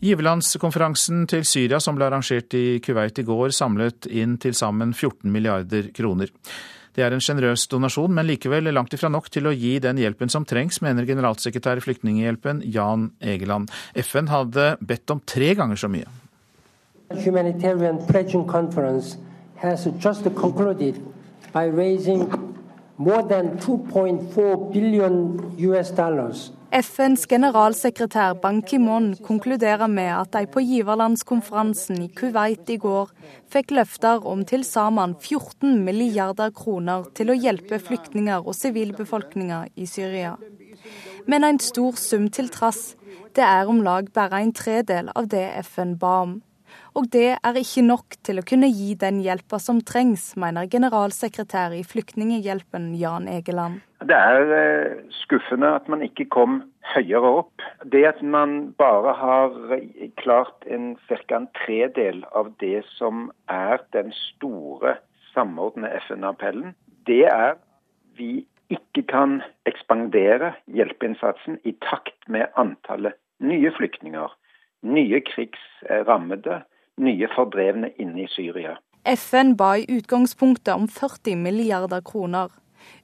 [0.00, 5.28] Giverlandskonferansen til Syria som ble arrangert i Kuwait i går, samlet inn til sammen 14
[5.28, 6.30] milliarder kroner.
[6.96, 10.32] Det er en sjenerøs donasjon, men likevel langt ifra nok til å gi den hjelpen
[10.32, 13.68] som trengs, mener generalsekretær i Flyktninghjelpen Jan Egeland.
[14.00, 16.08] FN hadde bedt om tre ganger så mye.
[17.20, 19.18] Humanitarian Pledging Conference
[19.60, 20.96] has just concluded
[21.52, 22.24] by raising
[22.96, 30.62] more than 2.4 billion US dollars FNs generalsekretær Ban Ki-moon konkluderer med at de på
[30.62, 33.10] giverlandskonferansen i Kuwait i går
[33.50, 39.88] fikk løfter om til sammen 14 milliarder kroner til å hjelpe flyktninger og sivilbefolkninga i
[39.90, 40.36] Syria.
[41.26, 42.94] Men en stor sum til trass,
[43.34, 46.38] det er om lag bare en tredel av det FN ba om.
[46.98, 51.76] Og det er ikke nok til å kunne gi den hjelpa som trengs, mener generalsekretær
[51.76, 53.80] i Flyktninghjelpen Jan Egeland.
[54.00, 56.62] Det er eh, skuffende at man ikke kom
[56.94, 57.64] høyere opp.
[57.84, 59.56] Det at man bare har
[60.18, 61.20] klart en ca.
[61.36, 64.96] en tredel av det som er den store
[65.34, 66.74] samordnede FN-appellen,
[67.06, 67.58] det er
[68.18, 74.30] vi ikke kan ekspandere hjelpeinnsatsen i takt med antallet nye flyktninger,
[74.82, 76.60] nye krigsrammede,
[77.00, 78.76] nye fordrevne inne i Syria.
[79.04, 82.50] FN ba i utgangspunktet om 40 milliarder kroner.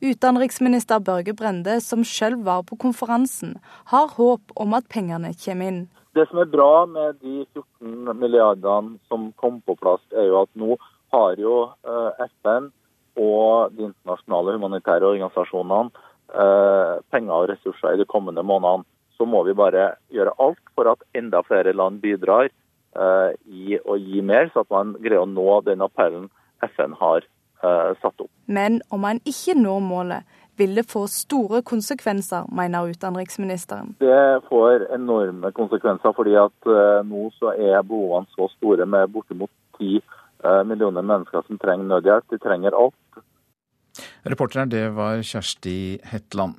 [0.01, 3.57] Utenriksminister Børge Brende, som selv var på konferansen,
[3.93, 5.87] har håp om at pengene kommer inn.
[6.17, 10.53] Det som er bra med de 14 milliardene som kom på plass, er jo at
[10.57, 10.77] nå
[11.13, 12.71] har jo eh, FN
[13.17, 15.93] og de internasjonale humanitære organisasjonene
[16.33, 18.89] eh, penger og ressurser i de kommende månedene.
[19.17, 22.51] Så må vi bare gjøre alt for at enda flere land bidrar
[23.47, 26.29] i å gi mer, så at man greier å nå den appellen
[26.65, 27.25] FN har
[27.63, 28.31] eh, satt opp.
[28.47, 33.91] Men om man ikke når målet, vil det få store konsekvenser, mener utenriksministeren.
[34.01, 39.53] Det får enorme konsekvenser, fordi at uh, nå så er behovene så store med bortimot
[39.77, 40.01] ti
[40.65, 42.25] millioner mennesker som trenger nødhjelp.
[42.31, 43.21] De trenger alt.
[44.27, 46.57] Reporteren det var Kjersti Hetland.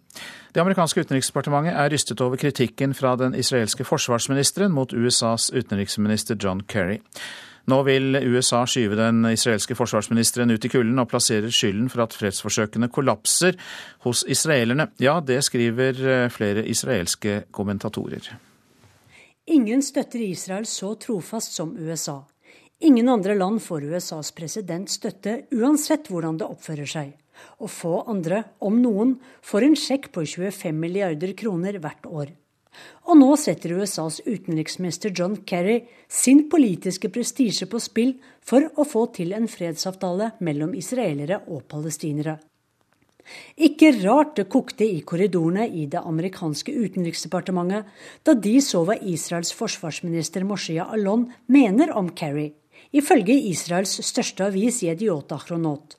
[0.55, 6.63] Det amerikanske utenriksdepartementet er rystet over kritikken fra den israelske forsvarsministeren mot USAs utenriksminister John
[6.63, 7.01] Kerry.
[7.67, 12.15] Nå vil USA skyve den israelske forsvarsministeren ut i kulden og plasserer skylden for at
[12.15, 13.59] fredsforsøkene kollapser
[14.07, 14.87] hos israelerne.
[15.03, 18.31] Ja, det skriver eh, flere israelske kommentatorer.
[19.51, 22.21] Ingen støtter Israel så trofast som USA.
[22.79, 27.15] Ingen andre land får USAs president støtte, uansett hvordan det oppfører seg
[27.59, 32.35] og få andre, om noen, får en sjekk på 25 milliarder kroner hvert år.
[33.07, 39.07] Og nå setter USAs utenriksminister John Kerry sin politiske prestisje på spill for å få
[39.15, 42.37] til en fredsavtale mellom israelere og palestinere.
[43.59, 47.89] Ikke rart det kokte i korridorene i det amerikanske utenriksdepartementet
[48.23, 52.53] da de så hva Israels forsvarsminister Moshe Alon mener om Kerry,
[52.95, 55.96] ifølge Israels største avis Yediota Achronot.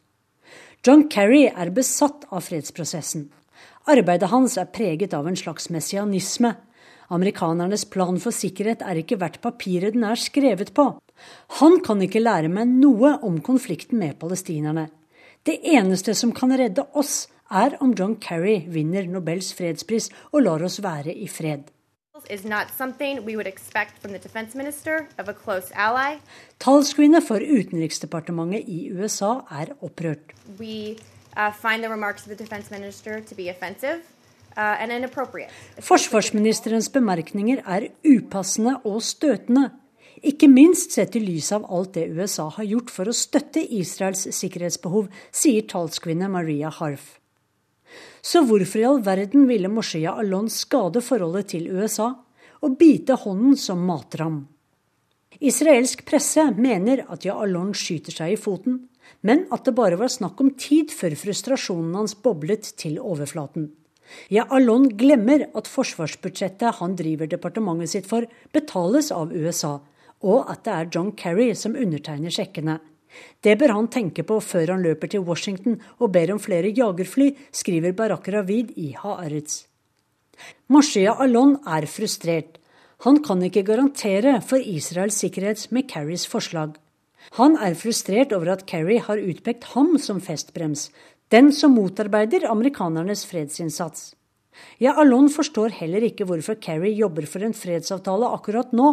[0.87, 3.24] John Kerry er besatt av fredsprosessen.
[3.91, 6.53] Arbeidet hans er preget av en slags messianisme.
[7.11, 10.91] Amerikanernes plan for sikkerhet er ikke verdt papiret den er skrevet på.
[11.59, 14.87] Han kan ikke lære meg noe om konflikten med palestinerne.
[15.43, 20.62] Det eneste som kan redde oss, er om John Kerry vinner Nobels fredspris og lar
[20.68, 21.72] oss være i fred
[26.61, 30.35] Talskvinne for utenriksdepartementet i USA er opprørt.
[30.59, 30.97] We
[31.37, 34.01] uh, find the remarks of the defense minister to be offensive.
[34.59, 34.75] Uh,
[35.79, 39.71] Forsvarsministerens bemerkninger er upassende og støtende.
[40.27, 44.25] Ikke minst sett i lys av alt det USA har gjort for å støtte Israels
[44.35, 47.18] sikkerhetsbehov, sier talskvinne Maria Harf.
[48.23, 52.12] Så hvorfor i all verden ville Moshea Alon skade forholdet til USA
[52.64, 54.39] og bite hånden som mater ham?
[55.39, 58.81] Israelsk presse mener at Alon skyter seg i foten,
[59.23, 63.71] men at det bare var snakk om tid før frustrasjonen hans boblet til overflaten.
[64.33, 69.79] Ja, Alon glemmer at forsvarsbudsjettet han driver departementet sitt for, betales av USA,
[70.25, 72.79] og at det er John Kerry som undertegner sjekkene.
[73.42, 77.32] Det bør han tenke på før han løper til Washington og ber om flere jagerfly,
[77.52, 79.64] skriver Barak Ravid i Haaretz.
[80.68, 82.59] Moshe Alon er frustrert.
[83.06, 86.74] Han kan ikke garantere for Israels sikkerhet med Kerrys forslag.
[87.36, 90.88] Han er frustrert over at Kerry har utpekt ham som festbrems,
[91.30, 94.14] den som motarbeider amerikanernes fredsinnsats.
[94.82, 98.88] Ja, Alon forstår heller ikke hvorfor Kerry jobber for en fredsavtale akkurat nå.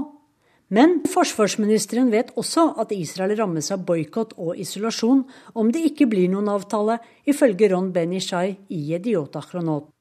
[0.73, 5.21] Men forsvarsministeren vet også at Israel rammes av boikott og isolasjon
[5.53, 6.97] om det ikke blir noen avtale,
[7.29, 9.91] ifølge Ron Ben-Ishai i Yediot Achronot.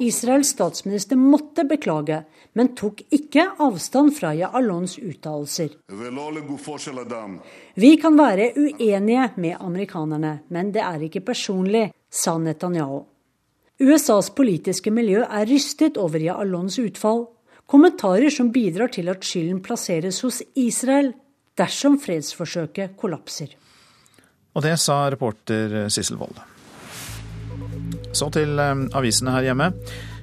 [0.00, 2.20] Israels statsminister måtte beklage,
[2.54, 5.74] men tok ikke avstand fra Ya'alons uttalelser.
[7.74, 13.02] Vi kan være uenige med amerikanerne, men det er ikke personlig, sa Netanyahu.
[13.80, 17.26] USAs politiske miljø er rystet over Ya'alons utfall,
[17.70, 21.12] kommentarer som bidrar til at skylden plasseres hos Israel
[21.58, 23.54] dersom fredsforsøket kollapser.
[24.56, 26.40] Og det sa reporter Sissel Wold.
[28.12, 29.70] Så til eh, avisene her hjemme.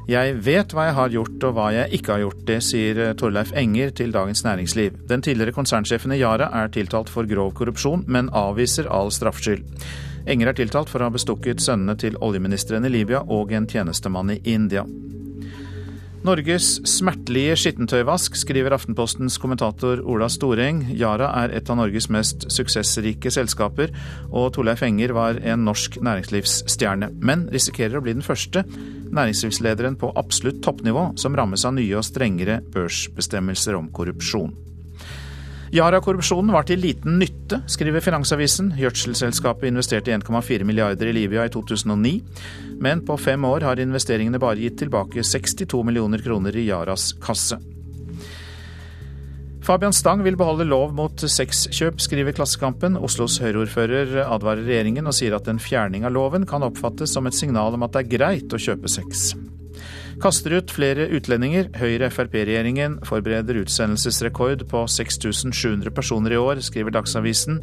[0.08, 2.44] Jeg vet hva jeg har gjort og hva jeg ikke har gjort.
[2.48, 5.00] Det sier eh, Torleif Enger til Dagens Næringsliv.
[5.08, 9.64] Den tidligere konsernsjefen i Yara er tiltalt for grov korrupsjon, men avviser all straffskyld.
[10.28, 14.36] Enger er tiltalt for å ha bestukket sønnene til oljeministeren i Libya og en tjenestemann
[14.36, 14.84] i India.
[16.26, 20.82] Norges smertelige skittentøyvask, skriver Aftenpostens kommentator Ola Storeng.
[20.98, 23.94] Yara er et av Norges mest suksessrike selskaper,
[24.32, 27.12] og Torleif Enger var en norsk næringslivsstjerne.
[27.22, 28.66] Men risikerer å bli den første
[29.14, 34.67] næringslivslederen på absolutt toppnivå som rammes av nye og strengere børsbestemmelser om korrupsjon.
[35.76, 38.72] Yara-korrupsjonen var til liten nytte, skriver Finansavisen.
[38.80, 42.14] Gjødselselskapet investerte 1,4 milliarder i Libya i 2009,
[42.80, 47.60] men på fem år har investeringene bare gitt tilbake 62 millioner kroner i Yaras kasse.
[49.68, 52.96] Fabian Stang vil beholde lov mot sexkjøp, skriver Klassekampen.
[53.04, 57.36] Oslos høyreordfører advarer regjeringen og sier at en fjerning av loven kan oppfattes som et
[57.36, 59.34] signal om at det er greit å kjøpe sex
[60.24, 61.70] kaster ut flere utlendinger.
[61.78, 67.62] Høyre-Frp-regjeringen forbereder utsendelsesrekord på 6700 personer i år, skriver Dagsavisen.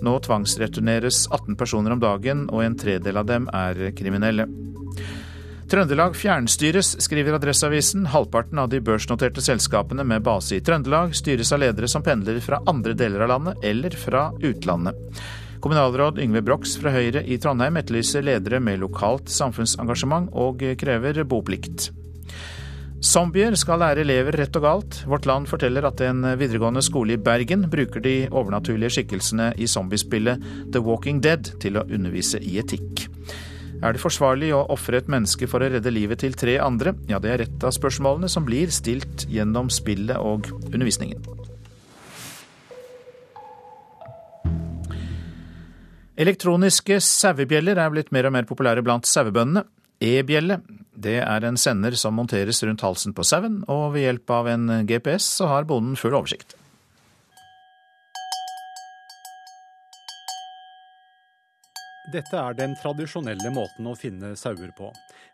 [0.00, 4.48] Nå tvangsreturneres 18 personer om dagen, og en tredel av dem er kriminelle.
[5.70, 8.08] Trøndelag fjernstyres, skriver Adresseavisen.
[8.10, 12.58] Halvparten av de børsnoterte selskapene med base i Trøndelag styres av ledere som pendler fra
[12.70, 14.98] andre deler av landet eller fra utlandet.
[15.60, 21.90] Kommunalråd Yngve Brox fra Høyre i Trondheim etterlyser ledere med lokalt samfunnsengasjement, og krever boplikt.
[23.00, 24.98] Zombier skal lære elever rett og galt.
[25.08, 30.44] Vårt Land forteller at en videregående skole i Bergen bruker de overnaturlige skikkelsene i zombiespillet
[30.72, 33.06] The Walking Dead til å undervise i etikk.
[33.80, 36.92] Er det forsvarlig å ofre et menneske for å redde livet til tre andre?
[37.08, 41.24] Ja, det er et av spørsmålene som blir stilt gjennom spillet og undervisningen.
[46.20, 49.62] Elektroniske sauebjeller er blitt mer og mer populære blant sauebøndene.
[50.04, 50.58] E-bjelle
[50.92, 54.66] det er en sender som monteres rundt halsen på sauen, og ved hjelp av en
[54.88, 56.52] GPS så har bonden full oversikt.
[62.12, 64.90] Dette er den tradisjonelle måten å finne sauer på.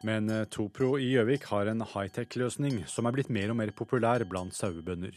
[0.06, 4.54] Men Topro i Gjøvik har en high-tech-løsning som er blitt mer og mer populær blant
[4.54, 5.16] sauebønder.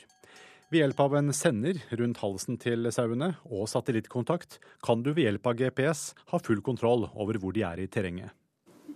[0.70, 5.50] Ved hjelp av en sender rundt halsen til sauene og satellittkontakt kan du ved hjelp
[5.50, 8.30] av GPS ha full kontroll over hvor de er i terrenget.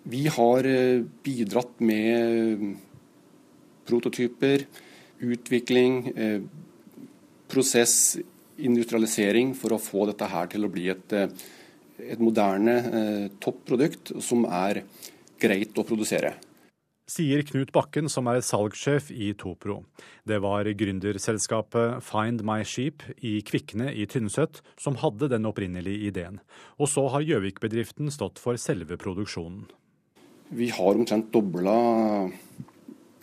[0.05, 2.61] Vi har eh, bidratt med
[3.89, 4.67] prototyper,
[5.25, 6.45] utvikling, eh,
[7.49, 8.19] prosess,
[8.53, 11.49] industrialisering for å få dette her til å bli et, eh,
[12.13, 14.83] et moderne topprodukt som er
[15.41, 16.35] greit å produsere
[17.13, 19.83] sier Knut Bakken, som er salgssjef i Topro.
[20.25, 26.41] Det var gründerselskapet Find My Sheep i Kvikne i Tynset som hadde den opprinnelige ideen.
[26.81, 29.67] Og så har Gjøvik-bedriften stått for selve produksjonen.
[30.53, 31.77] Vi har omtrent dobla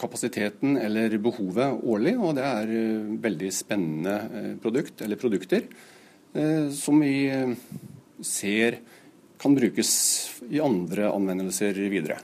[0.01, 5.66] kapasiteten eller behovet årlig, og det er eh, veldig spennende eh, produkt, eller produkter
[6.32, 7.28] eh, som vi
[8.24, 8.80] ser
[9.41, 9.93] kan brukes
[10.51, 12.18] i andre anvendelser videre.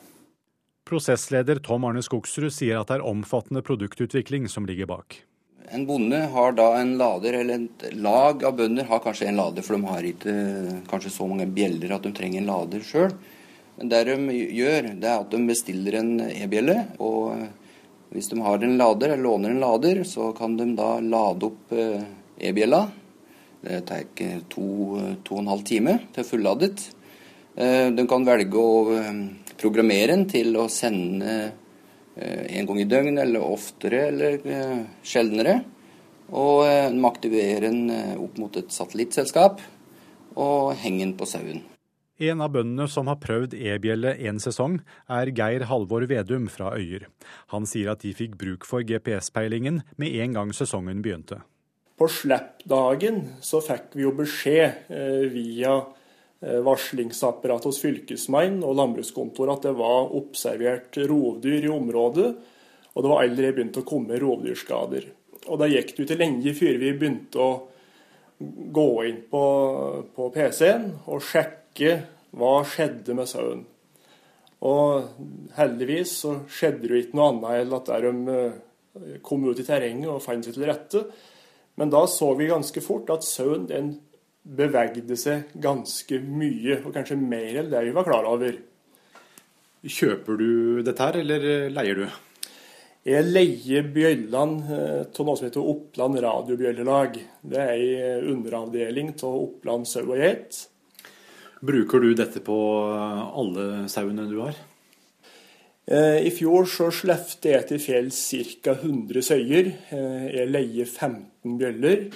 [0.87, 5.18] Prosessleder Tom Arne Skogsrud sier at det er omfattende produktutvikling som ligger bak.
[5.74, 9.66] En bonde har da en lader, eller et lag av bønder har kanskje en lader,
[9.66, 10.34] for de har ikke
[10.87, 13.16] kanskje så mange bjeller at de trenger en lader sjøl.
[13.76, 16.76] Men det de gjør, det er at de bestiller en e-bjelle.
[17.03, 17.34] Og
[18.14, 21.74] hvis de har en lader, eller låner en lader, så kan de da lade opp
[21.74, 22.07] eh,
[22.47, 22.84] e-bjella.
[23.66, 24.07] Det tar
[24.55, 24.68] to,
[25.26, 26.87] to og en halv time til fulladet.
[27.59, 29.20] Eh, de kan velge å eh,
[29.61, 31.36] programmere den til å sende
[32.16, 35.61] eh, en gang i døgnet, eller oftere eller eh, sjeldnere.
[36.32, 39.62] Og eh, må aktivere den opp mot et satellittselskap
[40.36, 41.64] og henge den på sauen.
[42.16, 44.78] En av bøndene som har prøvd e-bjelle en sesong,
[45.12, 47.11] er Geir Halvor Vedum fra Øyer.
[47.52, 51.42] Han sier at de fikk bruk for GPS-peilingen med en gang sesongen begynte.
[51.96, 54.88] På slippdagen så fikk vi jo beskjed
[55.32, 55.76] via
[56.41, 62.26] varslingsapparatet hos fylkesmannen og landbrukskontoret at det var observert rovdyr i området,
[62.93, 65.07] og det var allerede begynt å komme rovdyrskader.
[65.47, 67.51] Og Da gikk det ikke lenge før vi begynte å
[68.76, 69.45] gå inn på,
[70.12, 71.95] på PC-en og sjekke
[72.37, 73.64] hva skjedde med sauen.
[74.66, 79.66] Og heldigvis så skjedde det ikke noe annet enn at de eh, kom ut i
[79.66, 81.05] terrenget og fant seg til rette.
[81.76, 83.93] Men da så vi ganske fort at sauen den
[84.47, 88.55] bevegde seg ganske mye, og kanskje mer enn det vi var klar over.
[89.86, 90.49] Kjøper du
[90.86, 92.07] dette her, eller leier du?
[93.07, 97.20] Jeg leier bjøllene eh, av noe som heter Oppland radiobjøllelag.
[97.47, 100.64] Det er ei underavdeling av Oppland sau og geit.
[101.66, 102.57] Bruker du dette på
[102.90, 104.59] alle sauene du har?
[105.86, 108.18] Eh, I fjor så slepte jeg til fjells
[108.64, 108.74] ca.
[108.74, 109.70] 100 søyer.
[109.94, 112.09] Eh, jeg leier 15 bjøller.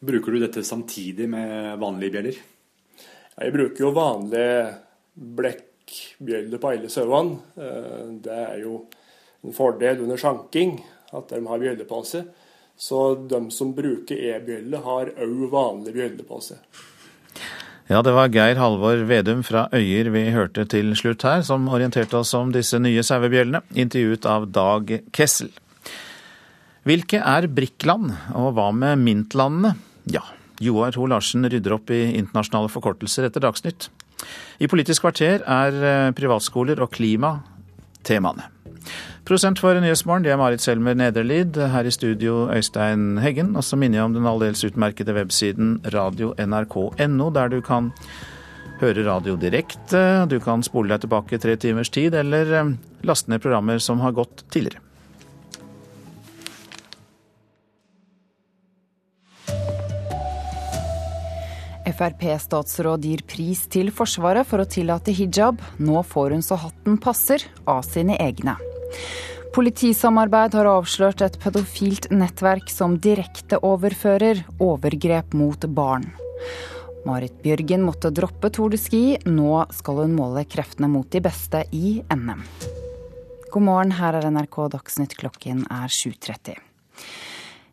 [0.00, 2.36] Bruker du dette samtidig med vanlige bjeller?
[3.40, 4.54] Jeg bruker jo vanlige
[5.36, 7.36] blekkbjøller på alle sauene.
[7.60, 8.78] Eh, det er jo
[9.44, 10.78] en fordel under sjanking
[11.12, 12.30] at de har bjelle på seg.
[12.80, 16.64] Så de som bruker e-bjelle, har òg vanlig bjelle på seg.
[17.90, 22.22] Ja, det var Geir Halvor Vedum fra Øyer vi hørte til slutt her, som orienterte
[22.22, 25.50] oss om disse nye sauebjellene, intervjuet av Dag Kessel.
[26.88, 29.74] Hvilke er BRIC-land, og hva med MINT-landene?
[30.08, 30.22] Ja,
[30.60, 33.90] Joar Ho Larsen rydder opp i internasjonale forkortelser etter Dagsnytt.
[34.60, 37.38] I Politisk kvarter er eh, privatskoler og klima
[38.04, 38.48] temaene.
[39.28, 41.56] Prosent for Nyhetsmorgen, det er Marit Selmer Nederlid.
[41.72, 43.54] Her i studio Øystein Heggen.
[43.56, 47.92] Og så minner jeg om den aldeles utmerkede websiden radio.nrk.no, der du kan
[48.80, 50.26] høre radio direkte.
[50.28, 52.76] Du kan spole deg tilbake tre timers tid, eller eh,
[53.06, 54.82] laste ned programmer som har gått tidligere.
[61.88, 65.60] Frp-statsråd gir pris til Forsvaret for å tillate hijab.
[65.80, 68.56] Nå får hun så hatten passer av sine egne.
[69.54, 76.06] Politisamarbeid har avslørt et pedofilt nettverk som direkte overfører overgrep mot barn.
[77.08, 79.02] Marit Bjørgen måtte droppe Tour de Ski.
[79.26, 82.44] Nå skal hun måle kreftene mot de beste i NM.
[83.50, 86.60] God morgen, her er NRK Dagsnytt klokken er 7.30.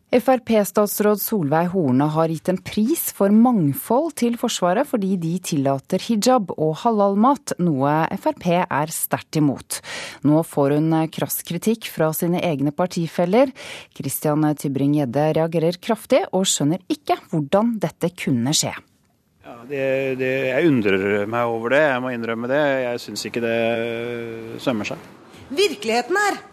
[0.08, 6.54] Frp-statsråd Solveig Horne har gitt en pris for mangfold til Forsvaret fordi de tillater hijab
[6.54, 9.82] og halalmat, noe Frp er sterkt imot.
[10.24, 13.52] Nå får hun krass kritikk fra sine egne partifeller.
[13.92, 18.72] Christian Tybring-Gjedde reagerer kraftig, og skjønner ikke hvordan dette kunne skje.
[19.44, 19.86] Ja, det,
[20.20, 22.64] det, jeg undrer meg over det, jeg må innrømme det.
[22.86, 23.58] Jeg syns ikke det
[24.64, 25.10] sømmer seg.
[25.52, 26.46] Virkeligheten er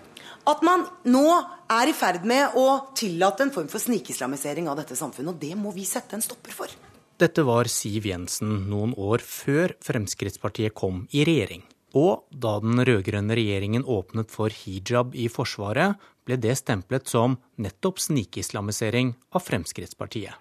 [0.45, 1.25] at man nå
[1.71, 5.33] er i ferd med å tillate en form for snikislamisering av dette samfunnet.
[5.33, 6.73] Og det må vi sette en stopper for.
[7.17, 11.63] Dette var Siv Jensen noen år før Fremskrittspartiet kom i regjering.
[11.95, 15.95] Og da den rød-grønne regjeringen åpnet for hijab i Forsvaret,
[16.27, 20.35] ble det stemplet som nettopp snikislamisering av Fremskrittspartiet.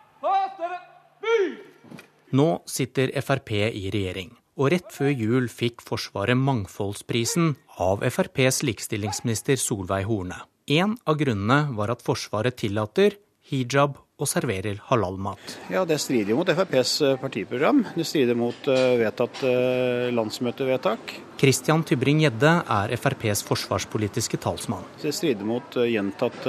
[2.35, 9.59] Nå sitter Frp i regjering og rett før jul fikk Forsvaret Mangfoldsprisen av FrPs likestillingsminister
[9.61, 10.39] Solveig Horne.
[10.71, 13.19] En av grunnene var at Forsvaret tillater
[13.51, 15.59] hijab og serverer halalmat.
[15.73, 17.85] Ja, Det strider jo mot FrPs eh, partiprogram.
[17.95, 21.15] Det strider mot uh, vedtatt uh, landsmøtevedtak.
[21.41, 24.87] Christian Tybring-Gjedde er FrPs forsvarspolitiske talsmann.
[25.03, 26.47] Det strider mot gjentatt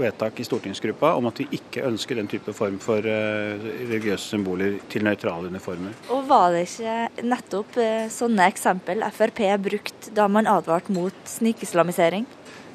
[0.00, 5.04] vedtak i stortingsgruppa om at vi ikke ønsker den type form for religiøse symboler til
[5.06, 5.94] nøytrale uniformer.
[6.10, 7.78] Og Var det ikke nettopp
[8.16, 12.26] sånne eksempel Frp brukte da man advarte mot snikislamisering?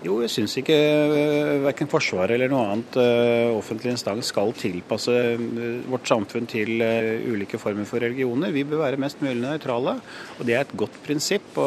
[0.08, 5.12] Jo, jeg syns ikke uh, verken Forsvaret eller noe annet uh, offentlig instans skal tilpasse
[5.12, 5.42] uh,
[5.92, 6.80] vårt samfunn til
[7.28, 8.54] ulike former for religioner.
[8.56, 9.98] Vi bør være mest mulig nøytrale,
[10.38, 11.58] og det er et godt prinsipp.
[11.58, 11.64] Å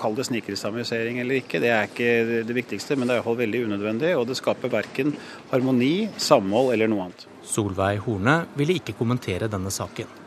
[0.00, 2.10] kalle det snikislamisering eller ikke, det er ikke
[2.48, 4.10] det viktigste, men det er iallfall veldig unødvendig.
[4.18, 5.14] Og det skaper verken
[5.52, 7.28] harmoni, samhold eller noe annet.
[7.46, 10.19] Solveig Horne ville ikke kommentere denne saken.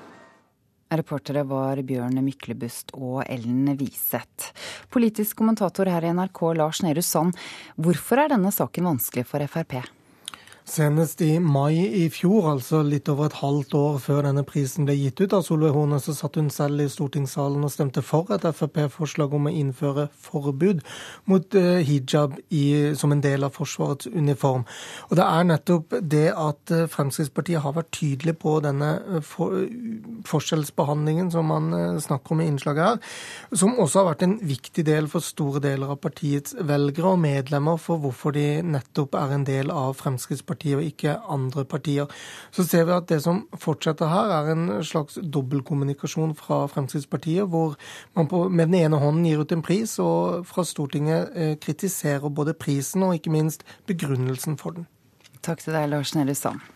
[1.00, 4.54] Reportere var Bjørn Myklebust og Ellen Wiseth.
[4.94, 7.38] Politisk kommentator her i NRK, Lars Nehru Sand.
[7.78, 9.82] Hvorfor er denne saken vanskelig for Frp?
[10.64, 14.94] Senest i mai i fjor, altså litt over et halvt år før denne prisen ble
[14.96, 18.46] gitt ut av Solveig Horne, så satt hun selv i stortingssalen og stemte for et
[18.48, 20.80] Frp-forslag om å innføre forbud
[21.28, 24.64] mot eh, hijab i, som en del av Forsvarets uniform.
[25.10, 29.60] Og Det er nettopp det at eh, Fremskrittspartiet har vært tydelig på denne eh, for,
[30.32, 33.20] forskjellsbehandlingen som man snakker om i innslaget her,
[33.52, 37.76] som også har vært en viktig del for store deler av partiets velgere og medlemmer
[37.84, 42.06] for hvorfor de nettopp er en del av Fremskrittspartiet Fremskrittspartiet og ikke andre partier.
[42.52, 47.76] Så ser vi at det som fortsetter her, er en slags dobbeltkommunikasjon fra Fremskrittspartiet, hvor
[48.16, 52.30] man på, med den ene hånden gir ut en pris, og fra Stortinget eh, kritiserer
[52.30, 54.88] både prisen og ikke minst begrunnelsen for den.
[55.44, 56.73] Takk til deg, Lars Nehru Sand.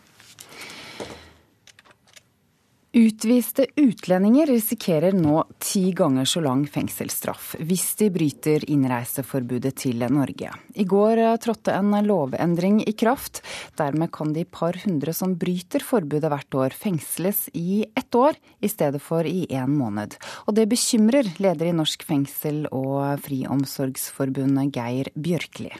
[2.98, 10.50] Utviste utlendinger risikerer nå ti ganger så lang fengselsstraff hvis de bryter innreiseforbudet til Norge.
[10.74, 13.44] I går trådte en lovendring i kraft.
[13.78, 18.70] Dermed kan de par hundre som bryter forbudet hvert år, fengsles i ett år i
[18.72, 20.16] stedet for i én måned.
[20.50, 25.70] Og det bekymrer leder i Norsk fengsel- og Friomsorgsforbundet, Geir Bjørkli.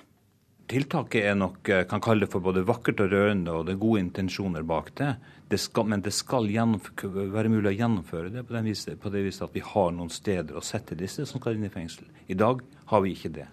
[0.69, 4.05] Tiltaket er nok, kan kalle det for både vakkert og rørende, og det er gode
[4.05, 5.17] intensjoner bak det.
[5.49, 9.47] Det skal, men det skal være mulig å gjennomføre det på, vis, på det viset
[9.47, 12.05] at vi har noen steder å sette disse som skal inn i fengsel.
[12.29, 13.47] I dag har vi ikke det.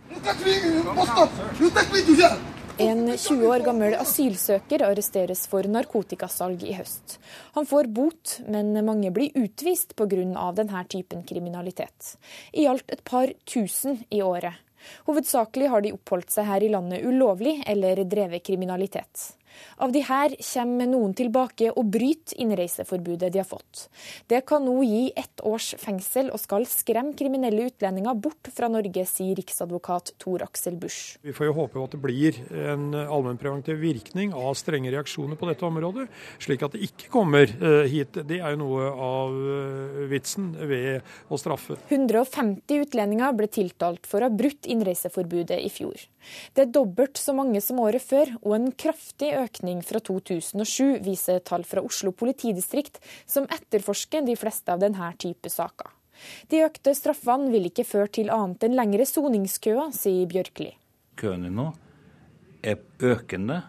[2.84, 7.16] En 20 år gammel asylsøker arresteres for narkotikasalg i høst.
[7.56, 10.52] Han får bot, men mange blir utvist pga.
[10.52, 12.18] denne typen kriminalitet.
[12.52, 14.60] I alt et par tusen i året.
[15.08, 19.32] Hovedsakelig har de oppholdt seg her i landet ulovlig eller drevet kriminalitet.
[19.84, 23.88] Av de her kommer noen tilbake og bryter innreiseforbudet de har fått.
[24.32, 29.06] Det kan nå gi ett års fengsel og skal skremme kriminelle utlendinger bort fra Norge,
[29.10, 31.18] sier riksadvokat Tor Aksel Busch.
[31.26, 32.40] Vi får jo håpe at det blir
[32.72, 36.08] en allmennpreventiv virkning av strenge reaksjoner på dette området,
[36.44, 38.16] slik at det ikke kommer eh, hit.
[38.28, 41.80] Det er jo noe av eh, vitsen ved å straffe.
[41.90, 46.08] 150 utlendinger ble tiltalt for å ha brutt innreiseforbudet i fjor.
[46.56, 51.44] Det er dobbelt så mange som året før, og en kraftig økning fra 2007, viser
[51.46, 55.92] tall fra Oslo politidistrikt, som etterforsker de fleste av denne type saker.
[56.52, 60.72] De økte straffene vil ikke føre til annet enn lengre soningskøer, sier Bjørkli.
[61.20, 61.70] Køene nå
[62.66, 63.62] er økende,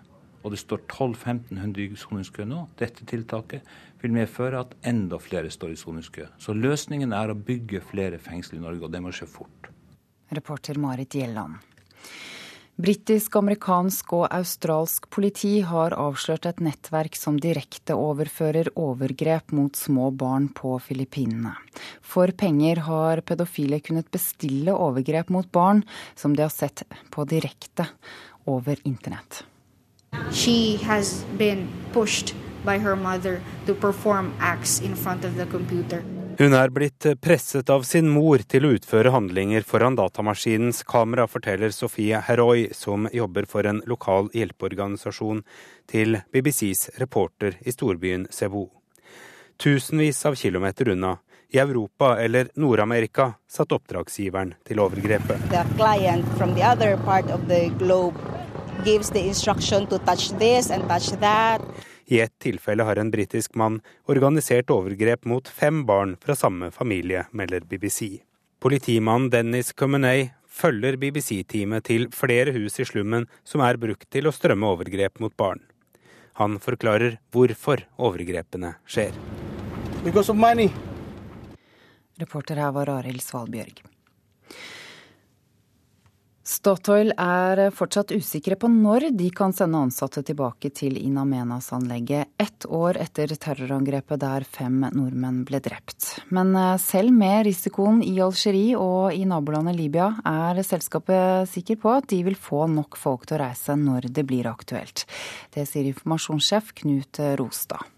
[0.47, 2.63] og det står 1200-1500 i soningskø nå.
[2.79, 3.67] Dette tiltaket
[4.03, 6.29] vil medføre at enda flere står i soningskø.
[6.39, 9.71] Så løsningen er å bygge flere fengsler i Norge, og det må skje fort.
[10.35, 11.59] Reporter Marit Gjelland.
[12.77, 20.11] Britisk, amerikansk og australsk politi har avslørt et nettverk som direkte overfører overgrep mot små
[20.13, 21.55] barn på Filippinene.
[22.05, 27.89] For penger har pedofile kunnet bestille overgrep mot barn som de har sett på direkte
[28.45, 29.47] over internett.
[30.31, 36.05] She has been pushed by her mother to perform acts in front of the computer.
[36.39, 41.73] Hun er blitt presset av sin mor til å utføre handlinger foran datamaskinens kamera, forteller
[41.73, 45.41] Sofie Heroy, som jobber for en lokal hjelpeorganisasjon,
[45.89, 48.67] til BBCs reporter i storbyen Cebu.
[49.57, 51.17] Tusenvis av kilometer unna,
[51.49, 55.41] i Europa eller Nord-Amerika, satt oppdragsgiveren til overgrepet.
[61.73, 66.71] the I ett tilfelle har en britisk mann organisert overgrep mot fem barn fra samme
[66.71, 68.23] familie, melder BBC.
[68.63, 74.35] Politimannen Dennis Comenay følger BBC-teamet til flere hus i slummen som er brukt til å
[74.35, 75.61] strømme overgrep mot barn.
[76.39, 79.17] Han forklarer hvorfor overgrepene skjer.
[82.17, 83.83] Reporter her var Arild Svalbjørg.
[86.47, 92.69] Statoil er fortsatt usikre på når de kan sende ansatte tilbake til In Amenas-anlegget ett
[92.71, 96.13] år etter terrorangrepet der fem nordmenn ble drept.
[96.31, 101.97] Men eh, selv med risikoen i Algerie og i nabolandet Libya, er selskapet sikker på
[101.97, 105.03] at de vil få nok folk til å reise når det blir aktuelt.
[105.51, 107.96] Det sier informasjonssjef Knut Rostad.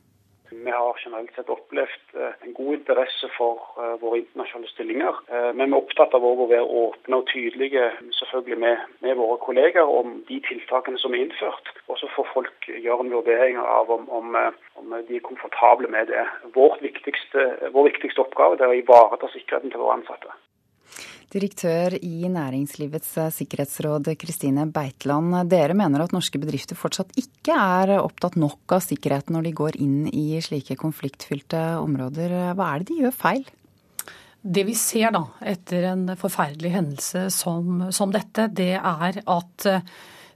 [0.69, 5.21] Vi har generelt sett opplevd eh, en god interesse for eh, våre internasjonale stillinger.
[5.33, 7.87] Eh, men vi er opptatt av å være åpne og tydelige
[8.19, 11.73] selvfølgelig med, med våre kolleger om de tiltakene som er innført.
[11.89, 14.37] Og så får folk gjøre en vurdering av om, om,
[14.83, 16.27] om de er komfortable med det.
[16.85, 20.37] Viktigste, vår viktigste oppgave er å ivareta sikkerheten til våre ansatte.
[21.29, 25.35] Direktør i Næringslivets sikkerhetsråd Kristine Beitland.
[25.53, 29.77] Dere mener at norske bedrifter fortsatt ikke er opptatt nok av sikkerheten når de går
[29.77, 32.33] inn i slike konfliktfylte områder.
[32.57, 33.45] Hva er det de gjør feil?
[34.41, 39.69] Det vi ser da, etter en forferdelig hendelse som, som dette, det er at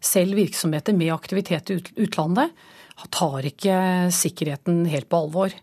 [0.03, 2.53] selv virksomheter med aktivitet i utlandet
[3.09, 3.79] tar ikke
[4.13, 5.57] sikkerheten helt på alvor.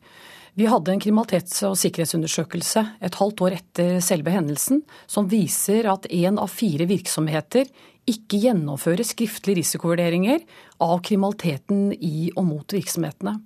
[0.57, 6.07] Vi hadde en kriminalitets- og sikkerhetsundersøkelse et halvt år etter selve hendelsen, som viser at
[6.09, 7.69] én av fire virksomheter
[8.09, 10.41] ikke gjennomfører skriftlige risikovurderinger
[10.81, 13.37] av kriminaliteten i og mot virksomhetene.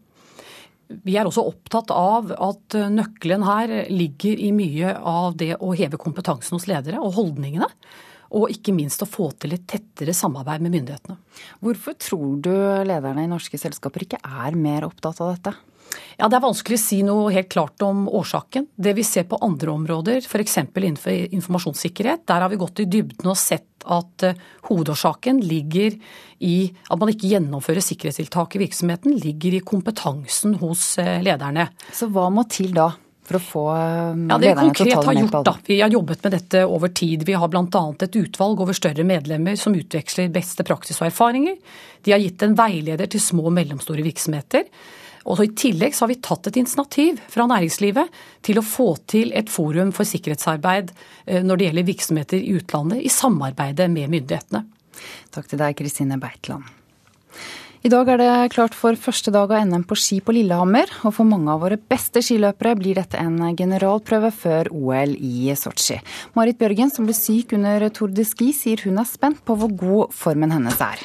[1.04, 6.00] Vi er også opptatt av at nøkkelen her ligger i mye av det å heve
[6.02, 7.70] kompetansen hos ledere og holdningene.
[8.34, 11.20] Og ikke minst å få til et tettere samarbeid med myndighetene.
[11.62, 12.54] Hvorfor tror du
[12.88, 15.54] lederne i norske selskaper ikke er mer opptatt av dette?
[16.18, 18.68] Ja, Det er vanskelig å si noe helt klart om årsaken.
[18.76, 20.58] Det vi ser på andre områder, f.eks.
[20.64, 25.98] innenfor informasjonssikkerhet, der har vi gått i dybden og sett at uh, hovedårsaken ligger
[26.44, 31.68] i at man ikke gjennomfører sikkerhetstiltak i virksomheten, ligger i kompetansen hos uh, lederne.
[31.92, 32.92] Så hva må til da?
[33.24, 35.56] For å få uh, ja, det vi konkret har gjort, da.
[35.68, 37.28] Vi har jobbet med dette over tid.
[37.28, 37.86] Vi har bl.a.
[38.08, 41.56] et utvalg over større medlemmer som utveksler beste praksis og erfaringer.
[42.04, 44.68] De har gitt en veileder til små og mellomstore virksomheter
[45.24, 49.52] og I tillegg har vi tatt et initiativ fra næringslivet til å få til et
[49.52, 50.94] forum for sikkerhetsarbeid
[51.26, 54.66] eh, når det gjelder virksomheter i utlandet, i samarbeidet med myndighetene.
[55.34, 56.68] Takk til deg, Kristine Beitland.
[57.84, 60.88] I dag er det klart for første dag av NM på ski på Lillehammer.
[61.04, 65.98] Og for mange av våre beste skiløpere blir dette en generalprøve før OL i Sotsji.
[66.38, 69.76] Marit Bjørgen, som ble syk under Tour de Ski, sier hun er spent på hvor
[69.76, 71.04] god formen hennes er.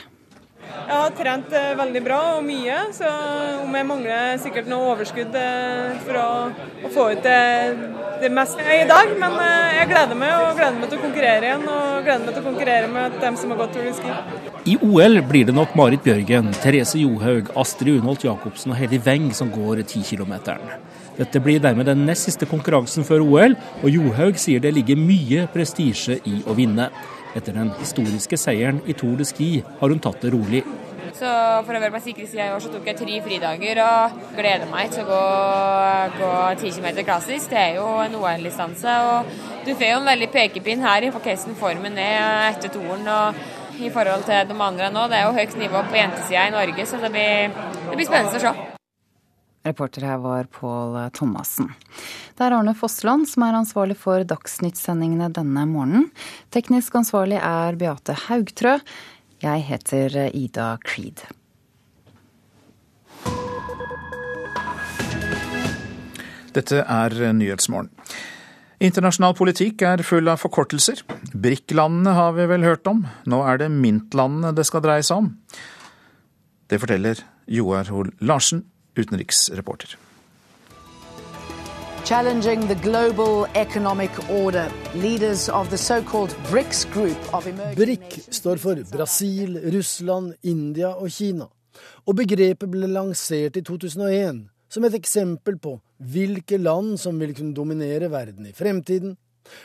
[0.89, 3.09] Jeg har trent eh, veldig bra og mye, så
[3.64, 6.29] om jeg mangler sikkert noe overskudd eh, for å,
[6.87, 7.41] å få ut det,
[8.22, 9.12] det, meste i dag.
[9.20, 12.37] Men eh, jeg gleder meg og gleder meg til å konkurrere igjen, og gleder meg
[12.37, 14.16] til å konkurrere med dem som har gått Tour de Ski.
[14.68, 19.33] I OL blir det nok Marit Bjørgen, Therese Johaug, Astrid Unholt Jacobsen og Heidi Weng
[19.37, 20.39] som går 10 km.
[21.18, 25.49] Dette blir dermed den nest siste konkurransen før OL, og Johaug sier det ligger mye
[25.51, 26.87] prestisje i å vinne.
[27.37, 29.49] Etter den historiske seieren i Tour de Ski
[29.81, 30.62] har hun tatt det rolig.
[31.18, 31.29] Så
[31.66, 34.68] For å være på sikre sida i år så tok jeg tre fridager og gleder
[34.70, 35.22] meg til å gå,
[36.20, 37.51] gå 10 km klassisk.
[37.51, 38.97] Det er jo en OL-distanse.
[39.12, 43.09] og Du får jo en veldig pekepinn her i hvordan formen er etter toren.
[43.09, 43.47] og
[43.79, 45.07] i forhold til de andre nå.
[45.11, 47.55] Det er jo høyt nivå på jentesida i Norge, så det blir,
[47.91, 48.78] det blir spennende å se.
[49.67, 51.73] Reporter her var Pål Thomassen.
[52.39, 56.09] Det er Arne Fossland som er ansvarlig for Dagsnytt-sendingene denne morgenen.
[56.55, 58.79] Teknisk ansvarlig er Beate Haugtrø.
[59.43, 61.27] Jeg heter Ida Creed.
[66.57, 67.93] Dette er Nyhetsmorgen.
[68.79, 71.03] Internasjonal politikk er full av forkortelser.
[71.35, 73.03] BRIC-landene har vi vel hørt om.
[73.27, 75.33] Nå er det MINT-landene det skal dreie seg om.
[76.71, 78.63] Det forteller Joar Hoel Larsen
[78.99, 79.97] utenriksreporter.
[82.05, 87.45] Challenging the global economic order, leaders of the so-called BRICS group of
[87.77, 91.49] BRIC står for Brasil, Russland, India og Kina.
[92.07, 97.57] Og begrepet ble lansert i 2001 som et eksempel på hvilke land som vil kunne
[97.57, 99.17] dominere verden i fremtiden,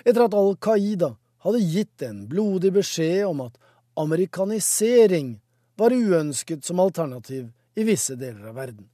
[0.04, 1.14] etter at Al Qaida
[1.44, 3.60] hadde gitt en blodig beskjed om at
[4.00, 5.38] amerikanisering
[5.80, 8.88] var uønsket som alternativ i visse deler av verden.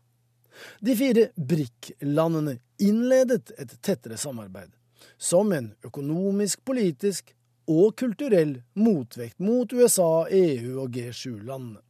[0.80, 4.72] De fire BRIC-landene innledet et tettere samarbeid,
[5.18, 7.34] som en økonomisk, politisk
[7.70, 11.82] og kulturell motvekt mot USA, EU og G7-landene.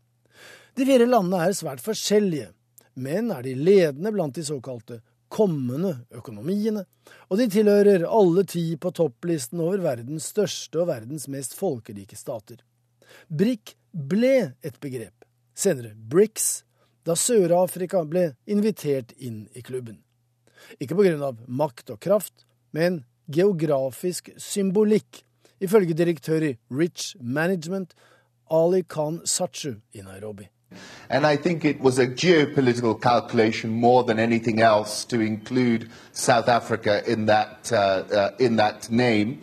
[0.76, 2.52] De fire landene er svært forskjellige,
[3.00, 5.00] men er de ledende blant de såkalte
[5.30, 6.84] kommende økonomiene,
[7.30, 12.62] og de tilhører alle ti på topplisten over verdens største og verdens mest folkerike stater.
[13.30, 15.26] BRIC ble et begrep,
[15.58, 16.50] senere BRICS,
[17.10, 19.98] da Sør-Afrika ble invitert inn i klubben.
[20.78, 22.46] Ikke på grunn av makt og kraft,
[22.76, 23.04] men
[23.34, 25.24] geografisk symbolikk,
[25.60, 27.96] ifølge direktør i Rich Management,
[28.50, 30.50] Ali Khan Sachu i Nairobi.
[31.10, 36.48] And I think it was a geopolitical calculation more than anything else to include South
[36.48, 39.40] Africa in that, uh, uh, in that name.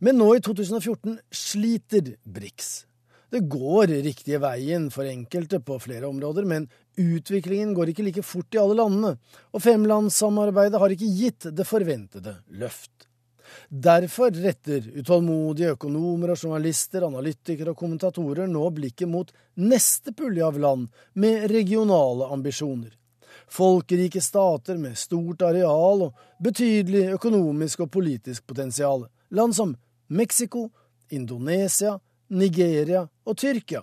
[0.00, 2.87] Men nå i 2014 sliter BRICS.
[3.30, 8.56] Det går riktige veien for enkelte på flere områder, men utviklingen går ikke like fort
[8.56, 9.18] i alle landene,
[9.52, 13.08] og femlandssamarbeidet har ikke gitt det forventede løft.
[13.68, 20.58] Derfor retter utålmodige økonomer og journalister, analytikere og kommentatorer nå blikket mot neste pulje av
[20.60, 22.94] land med regionale ambisjoner.
[23.48, 29.06] Folkerike stater med stort areal og betydelig økonomisk og politisk potensial.
[29.32, 29.76] Land som
[30.08, 30.68] Mexico,
[31.10, 31.98] Indonesia,
[32.28, 33.82] Nigeria og Tyrkia.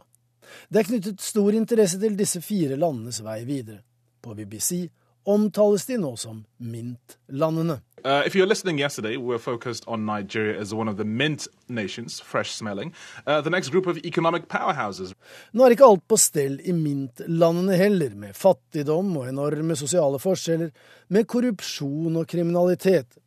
[0.70, 3.82] Det er knyttet stor interesse til disse fire landenes vei videre.
[4.22, 4.86] På BBC
[5.26, 7.80] omtales de nå som MINT-landene.
[8.06, 11.48] Uh, if you're listening yesterday, we were focused on Nigeria as one of the mint
[11.68, 12.94] nations, fresh smelling.
[13.26, 15.16] Uh, the next group of economic powerhouses.
[15.54, 20.70] Nå er ikke alt på stell i mintlandene heller, med fattigdom og enorme sosiale forskjeller,
[21.10, 23.18] med korrupsjon og kriminalitet.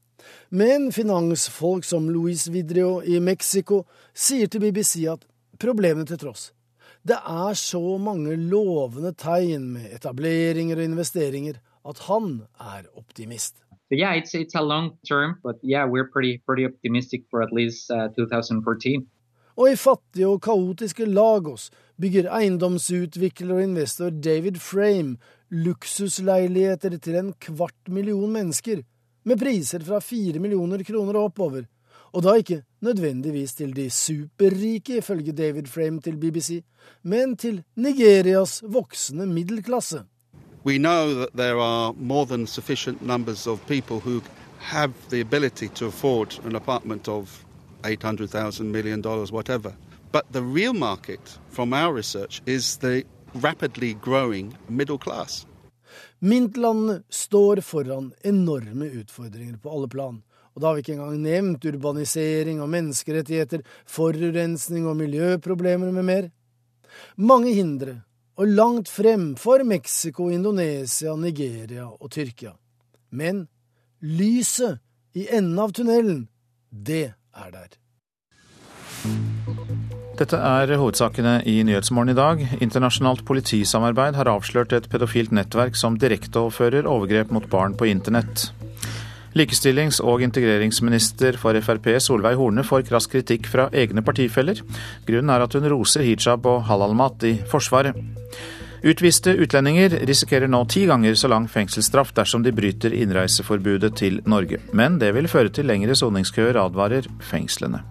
[0.50, 3.84] Men finansfolk som Luis Vidrio i Mexico
[4.14, 5.26] sier til BBC at
[5.60, 6.52] problemene til tross,
[7.02, 13.56] det er så mange lovende tegn med etableringer og investeringer at han er optimist.
[13.88, 17.52] So yeah, it's it's a long term, but yeah, we're pretty pretty optimistic for at
[17.52, 19.06] least uh, 2014.
[19.56, 25.16] Og i fattige og kaotiske Lagos bygger eiendomsutvikler og investor David Frame
[25.50, 28.84] luksusleiligheter til en kvart million mennesker,
[29.24, 31.66] med priser fra fire millioner kroner og oppover.
[32.12, 36.62] Og da ikke nødvendigvis til de superrike, ifølge David Frame til BBC,
[37.03, 40.05] men til Nigerias voksende middelklasse.
[40.65, 44.20] We know that there are more than sufficient numbers of people who
[44.59, 47.45] have the ability to afford an apartment of
[47.85, 49.73] $800,000 million, whatever.
[50.12, 53.05] But the real market, from our research, is the
[53.35, 55.47] rapidly growing middle class.
[56.19, 60.23] Mintlandene står foran enorme utfordringer på alle plan.
[60.55, 66.28] Og da har vi ikke engang nevnt urbanisering og menneskerettigheter, forurensning og miljøproblemer med mer.
[67.15, 68.01] Mange hindre,
[68.39, 72.57] og langt frem for Mexico, Indonesia, Nigeria og Tyrkia.
[73.11, 73.47] Men
[74.03, 74.82] lyset
[75.15, 76.27] i enden av tunnelen,
[76.70, 77.78] det er der.
[80.19, 82.40] Dette er hovedsakene i Nyhetsmorgen i dag.
[82.59, 88.49] Internasjonalt politisamarbeid har avslørt et pedofilt nettverk som direkteoverfører overgrep mot barn på internett.
[89.39, 94.59] Likestillings- og integreringsminister for Frp Solveig Horne får krass kritikk fra egne partifeller.
[95.07, 97.95] Grunnen er at hun roser hijab og halalmat i Forsvaret.
[98.82, 104.59] Utviste utlendinger risikerer nå ti ganger så lang fengselsstraff dersom de bryter innreiseforbudet til Norge.
[104.73, 107.85] Men det vil føre til lengre soningskøer, advarer fengslene.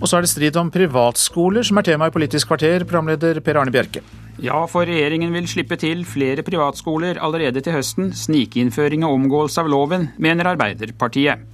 [0.00, 3.58] Og så er det strid om privatskoler som er tema i Politisk kvarter, programleder Per
[3.60, 4.00] Arne Bjerke.
[4.40, 8.14] Ja, for regjeringen vil slippe til flere privatskoler allerede til høsten.
[8.16, 11.44] Snikinnføring og omgåelse av loven, mener Arbeiderpartiet.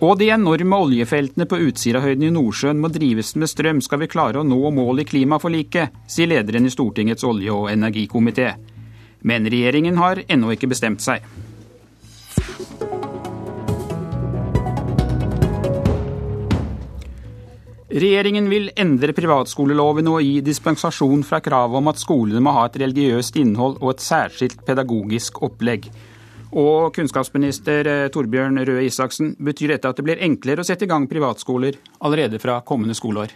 [0.00, 4.40] Og de enorme oljefeltene på Utsirahøyden i Nordsjøen må drives med strøm skal vi klare
[4.40, 8.52] å nå mål i klimaforliket, sier lederen i Stortingets olje- og energikomité.
[9.26, 11.26] Men regjeringen har ennå ikke bestemt seg.
[17.88, 22.74] Regjeringen vil endre privatskoleloven og gi dispensasjon fra kravet om at skolene må ha et
[22.82, 25.88] religiøst innhold og et særskilt pedagogisk opplegg.
[26.52, 30.90] Og kunnskapsminister eh, Torbjørn Røe Isaksen, betyr dette at det blir enklere å sette i
[30.90, 33.32] gang privatskoler allerede fra kommende skoleår?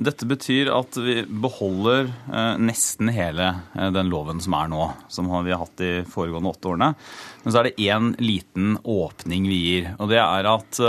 [0.00, 5.28] Dette betyr at vi beholder eh, nesten hele eh, den loven som er nå, som
[5.44, 6.90] vi har hatt de foregående åtte årene.
[7.44, 10.82] Men så er det én liten åpning vi gir, og det er at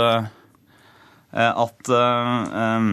[1.36, 2.90] at eh,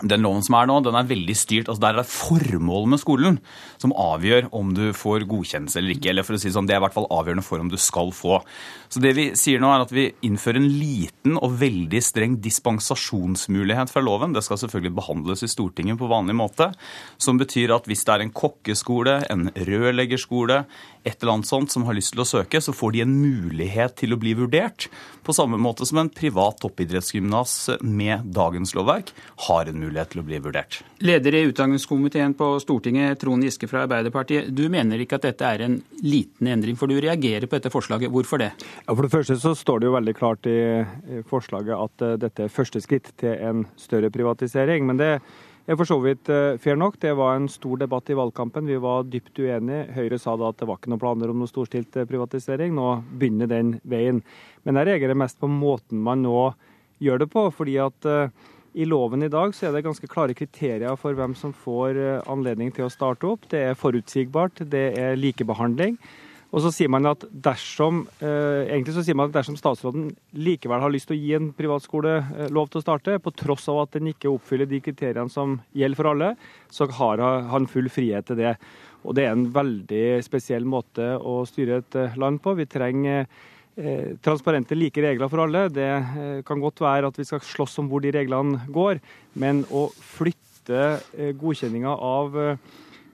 [0.00, 1.68] den loven som er nå, den er veldig styrt.
[1.68, 3.40] altså Der er formålet med skolen
[3.80, 6.10] som avgjør om du får godkjennelse eller ikke.
[6.12, 7.78] eller for å si det sånn, Det er i hvert fall avgjørende for om du
[7.80, 8.42] skal få.
[8.88, 13.90] Så det vi sier nå er at vi innfører en liten og veldig streng dispensasjonsmulighet
[13.90, 14.34] fra loven.
[14.34, 16.72] Det skal selvfølgelig behandles i Stortinget på vanlig måte.
[17.16, 20.64] Som betyr at hvis det er en kokkeskole, en rørleggerskole,
[21.04, 23.94] et eller annet sånt som har lyst til å søke, så får de en mulighet
[24.02, 24.88] til å bli vurdert.
[25.24, 29.14] På samme måte som en privat toppidrettsgymnas med dagens lovverk
[29.46, 30.82] har en mulighet til å bli vurdert.
[31.00, 34.50] Leder i utdanningskomiteen på Stortinget, Trond Giske fra Arbeiderpartiet.
[34.54, 38.10] Du mener ikke at dette er en liten endring, for du reagerer på dette forslaget.
[38.12, 38.50] Hvorfor det?
[38.86, 40.58] Ja, for det første så står det jo veldig klart i
[41.30, 44.86] forslaget at eh, dette er første skritt til en større privatisering.
[44.88, 45.10] Men det
[45.70, 46.98] er for så vidt eh, fair nok.
[47.02, 48.68] Det var en stor debatt i valgkampen.
[48.68, 49.88] Vi var dypt uenige.
[49.96, 52.74] Høyre sa da at det var ikke noen planer om noe storstilt eh, privatisering.
[52.76, 54.22] Nå begynner den veien.
[54.66, 56.50] Men jeg reagerer mest på måten man nå
[57.00, 57.46] gjør det på.
[57.54, 58.06] fordi at
[58.74, 61.98] i loven i dag så er det ganske klare kriterier for hvem som får
[62.30, 63.48] anledning til å starte opp.
[63.50, 65.96] Det er forutsigbart, det er likebehandling.
[66.50, 70.82] Og så sier man at dersom eh, egentlig så sier man at dersom statsråden likevel
[70.82, 73.94] har lyst til å gi en privatskole eh, til å starte, på tross av at
[73.94, 76.32] den ikke oppfyller de kriteriene som gjelder for alle,
[76.74, 77.22] så har
[77.52, 78.56] han full frihet til det.
[79.06, 82.56] Og det er en veldig spesiell måte å styre et eh, land på.
[82.58, 83.48] Vi trenger eh,
[84.24, 85.68] transparente, like regler for alle.
[85.72, 89.00] Det eh, kan godt være at vi skal slåss om hvor de reglene går,
[89.40, 90.84] men å flytte
[91.16, 92.38] eh, godkjenninga av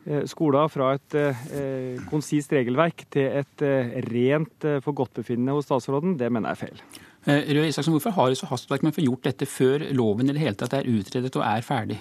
[0.06, 6.14] Eh, skoler fra et eh, konsist regelverk til et eh, rent eh, forgodtbefinnende hos statsråden,
[6.20, 6.82] det mener jeg er feil.
[7.26, 10.30] Eh, Røe Isaksen, Hvorfor har det så hastverk med å få gjort dette før loven
[10.30, 11.98] i det hele tatt er utredet og er ferdig?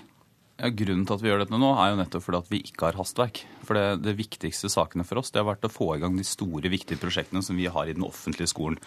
[0.55, 2.87] Ja, grunnen til at vi gjør dette nå, er jo nettopp fordi at vi ikke
[2.87, 3.41] har hastverk.
[3.67, 6.23] For det, det, viktigste sakene for oss det har vært å få i gang de
[6.23, 8.79] store, viktige prosjektene som vi har i den offentlige skolen.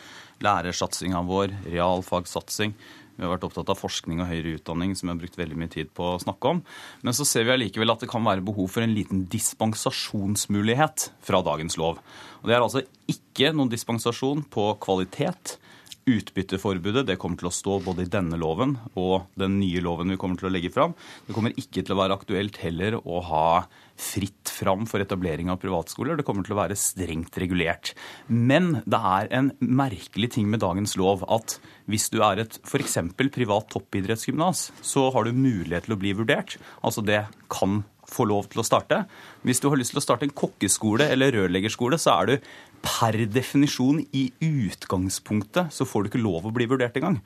[0.45, 2.73] Lærersatsinga vår, realfagsatsing.
[3.19, 5.73] Vi har vært opptatt av forskning og høyere utdanning, som vi har brukt veldig mye
[5.75, 6.65] tid på å snakke om.
[7.05, 11.45] Men så ser vi allikevel at det kan være behov for en liten dispensasjonsmulighet fra
[11.45, 12.01] dagens lov.
[12.41, 15.59] Og Det er altså ikke noen dispensasjon på kvalitet
[16.09, 20.17] Utbytteforbudet det kommer til å stå både i denne loven og den nye loven vi
[20.21, 20.95] kommer til å legge fram.
[21.27, 23.49] Det kommer ikke til å være aktuelt heller å ha
[23.99, 26.17] fritt fram for etablering av privatskoler.
[26.17, 27.93] Det kommer til å være strengt regulert.
[28.31, 31.59] Men det er en merkelig ting med dagens lov at
[31.91, 32.97] hvis du er et f.eks.
[33.19, 36.57] privat toppidrettsgymnas, så har du mulighet til å bli vurdert.
[36.81, 39.03] Altså det kan få lov til å starte.
[39.47, 42.51] Hvis du har lyst til å starte en kokkeskole eller rørleggerskole, så er du
[42.85, 47.21] per definisjon i utgangspunktet så får du ikke lov å bli vurdert engang.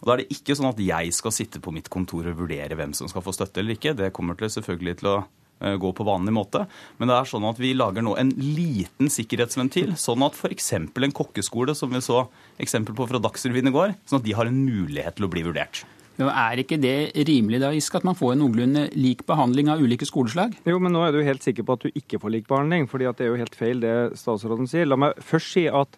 [0.00, 2.76] Og Da er det ikke sånn at jeg skal sitte på mitt kontor og vurdere
[2.78, 3.92] hvem som skal få støtte eller ikke.
[3.96, 6.64] Det kommer til selvfølgelig til å eh, gå på vanlig måte.
[6.96, 10.72] Men det er sånn at vi lager nå en liten sikkerhetsventil, sånn at f.eks.
[10.80, 12.24] en kokkeskole, som vi så
[12.60, 15.44] eksempel på fra Dagsrevyen i går, sånn at de har en mulighet til å bli
[15.44, 15.84] vurdert.
[16.20, 20.08] Er ikke det rimelig da, Isk, at man får en noenlunde lik behandling av ulike
[20.08, 20.56] skoleslag?
[20.68, 23.08] Jo, men nå er du helt sikker på at du ikke får lik behandling, fordi
[23.16, 24.88] det er jo helt feil det statsråden sier.
[24.90, 25.96] La meg først si at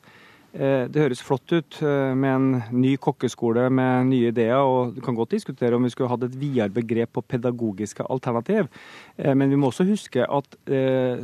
[0.53, 5.17] det høres flott ut eh, med en ny kokkeskole med nye ideer, og du kan
[5.17, 8.69] godt diskutere om vi skulle hatt et videre begrep på pedagogiske alternativ.
[9.17, 10.59] Eh, men vi må også huske at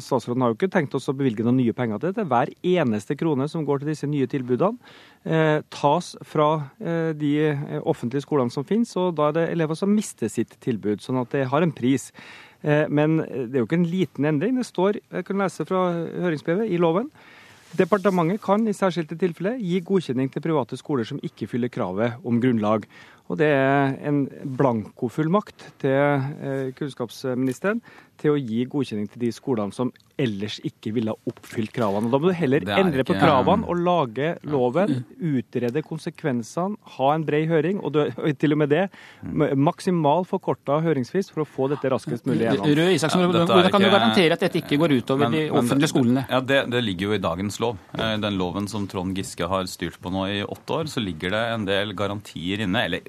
[0.01, 2.25] statsråden har jo ikke tenkt oss å bevilge noen nye penger til dette.
[2.31, 4.95] Hver eneste krone som går til disse nye tilbudene,
[5.73, 6.47] tas fra
[6.79, 7.33] de
[7.83, 11.03] offentlige skolene som finnes, og da er det elever som mister sitt tilbud.
[11.05, 12.09] Sånn at det har en pris.
[12.63, 14.57] Men det er jo ikke en liten endring.
[14.61, 15.83] Det står, jeg kan lese fra
[16.25, 17.11] høringsbrevet, i loven
[17.77, 22.39] Departementet kan i særskilte tilfeller gi godkjenning til private skoler som ikke fyller kravet om
[22.40, 22.86] grunnlag.
[23.29, 24.23] Og Det er en
[24.57, 27.83] blankofullmakt til eh, kunnskapsministeren
[28.19, 32.11] til å gi godkjenning til de skolene som ellers ikke ville ha oppfylt kravene.
[32.11, 37.47] Da må du heller endre på kravene og lage loven, utrede konsekvensene, ha en bred
[37.51, 38.89] høring, og, du, til og med det
[39.23, 42.73] maksimal forkorta høringsfrist for å få dette raskest mulig gjennom.
[42.81, 45.93] Røe Isaksen, ja, Hvordan kan du garantere at dette ikke går utover men, de offentlige
[45.93, 46.27] skolene?
[46.27, 47.79] Ja, det, det, ligger jo i dagens lov.
[47.95, 51.03] I eh, den loven som Trond Giske har styrt på nå i åtte år, så
[51.05, 52.85] ligger det en del garantier inne.
[52.89, 53.07] Eller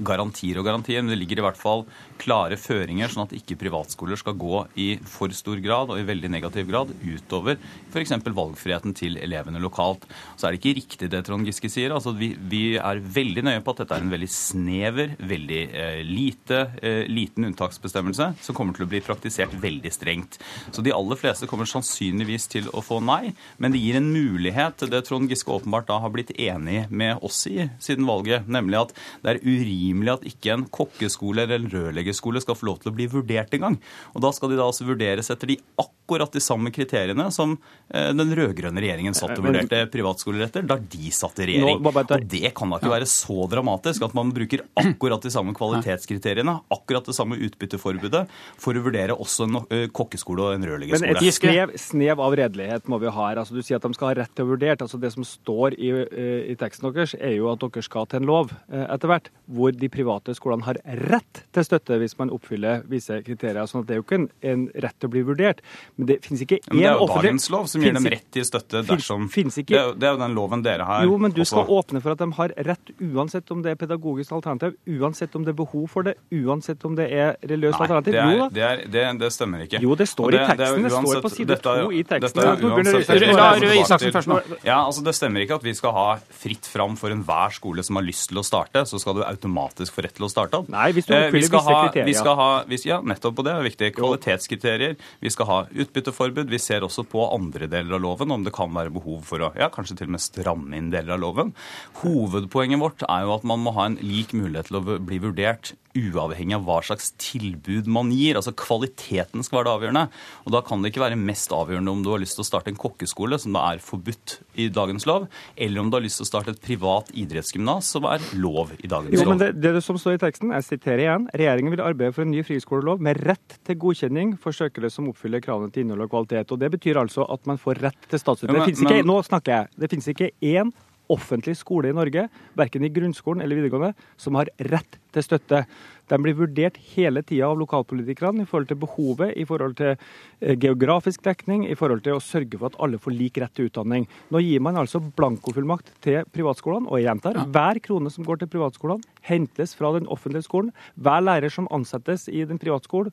[0.00, 1.84] garantier og garantier, men det ligger i hvert fall
[2.20, 6.30] klare føringer, sånn at ikke privatskoler skal gå i for stor grad og i veldig
[6.32, 7.58] negativ grad utover
[7.92, 8.14] f.eks.
[8.24, 10.06] valgfriheten til elevene lokalt.
[10.36, 11.94] Så er det ikke riktig det Trond Giske sier.
[11.94, 16.00] Altså, vi, vi, er veldig nøye på at dette er en veldig snever, veldig eh,
[16.06, 20.38] lite, eh, liten unntaksbestemmelse som kommer til å bli praktisert veldig strengt.
[20.70, 24.78] Så de aller fleste kommer sannsynligvis til å få nei, men det gir en mulighet,
[24.80, 28.82] til det Trond Giske åpenbart da har blitt enig med oss i siden valget, nemlig
[28.82, 32.92] at det er urimelig at ikke en kokkeskole eller en rørleggerskole skal få lov til
[32.92, 33.78] å bli vurdert engang.
[34.14, 35.58] Og da skal de da altså vurderes etter de
[36.06, 37.56] akkurat de samme kriteriene som
[37.90, 41.82] eh, den rød-grønne regjeringen satt og vurderte privatskoler etter da de satt i regjering.
[41.82, 46.54] Og det kan da ikke være så dramatisk at man bruker akkurat de samme kvalitetskriteriene,
[46.74, 48.24] akkurat det samme utbytteforbudet,
[48.62, 51.16] for å vurdere også en eh, kokkeskole og en rørleggerskole.
[51.16, 53.42] Men et snev, snev av redelighet må vi ha her.
[53.42, 54.78] Altså, du sier at de skal ha rett til å vurdere.
[54.78, 58.22] Altså, det som står i, eh, i teksten deres, er jo at dere skal til
[58.22, 62.82] en lov etter hvert hvor de private skolene har rett til støtte hvis man oppfyller
[62.90, 63.66] visse kriterier.
[63.70, 65.62] sånn at Det er jo ikke en, en rett til å bli vurdert.
[65.96, 66.82] Men det finnes ikke én offentlig...
[66.82, 69.80] Det er jo dagens lov som gir dem rett til støtte dersom finnes ikke, det,
[69.80, 71.06] er jo, det er jo den loven dere har.
[71.06, 74.34] Jo, men du skal åpne for at de har rett uansett om det er pedagogisk
[74.36, 78.18] alternativ, uansett om det er behov for det, uansett om det er religiøst alternativ.
[78.18, 79.80] Nei, det, er, det, er, det, stemmer ikke.
[79.84, 80.86] Jo, det står det, i teksten.
[80.86, 82.42] Det, står på side to i teksten.
[82.42, 84.66] Dette er uansett.
[84.66, 86.06] Ja, altså Det stemmer ikke at vi skal ha
[86.42, 89.96] fritt fram for enhver skole som har lyst til å starte, så skal du automatisk
[89.96, 90.70] få rett til å starte opp.
[90.72, 92.08] Nei, hvis du oppfyller visse kriterier.
[92.08, 93.90] Vi skal ha, vi, ja, nettopp på det er viktig.
[93.96, 94.96] Kvalitetskriterier.
[95.24, 96.52] Vi skal ha utbytteforbud.
[96.52, 99.52] Vi ser også på andre deler av loven om det kan være behov for å
[99.58, 101.54] ja, kanskje til og med stramme inn deler av loven.
[102.02, 105.74] Hovedpoenget vårt er jo at man må ha en lik mulighet til å bli vurdert
[105.96, 108.38] uavhengig av hva slags tilbud man gir.
[108.38, 110.04] Altså Kvaliteten skal være det avgjørende.
[110.44, 112.72] Og Da kan det ikke være mest avgjørende om du har lyst til å starte
[112.72, 116.26] en kokkeskole, som da er forbudt i dagens lov, eller om du har lyst til
[116.26, 119.34] å starte et privat idrettsgymnas, som er lov i dagens jo, lov.
[119.34, 122.32] Men det, det som står i teksten, jeg siterer igjen, regjeringen vil arbeide for en
[122.34, 126.52] ny friskolelov med rett til godkjenning for søkere som oppfyller kravene til innhold og kvalitet.
[126.54, 128.56] Og Det betyr altså at man får rett til statsstøtte.
[128.56, 129.72] Ja, ikke, nå snakker jeg.
[129.76, 130.72] Det finnes ikke én
[131.12, 132.26] offentlig skole i Norge,
[132.58, 135.64] verken i grunnskolen eller videregående, som har rett til støtte
[136.10, 140.54] de blir vurdert hele tida av lokalpolitikerne i forhold til behovet, i forhold til eh,
[140.62, 144.06] geografisk dekning, i forhold til å sørge for at alle får lik rett til utdanning.
[144.30, 148.52] Nå gir man altså blankofullmakt til privatskolene, og jeg gjentar, hver krone som går til
[148.54, 150.72] privatskolene, hentes fra den offentlige skolen.
[150.94, 153.12] Hver lærer som ansettes i den privatskole,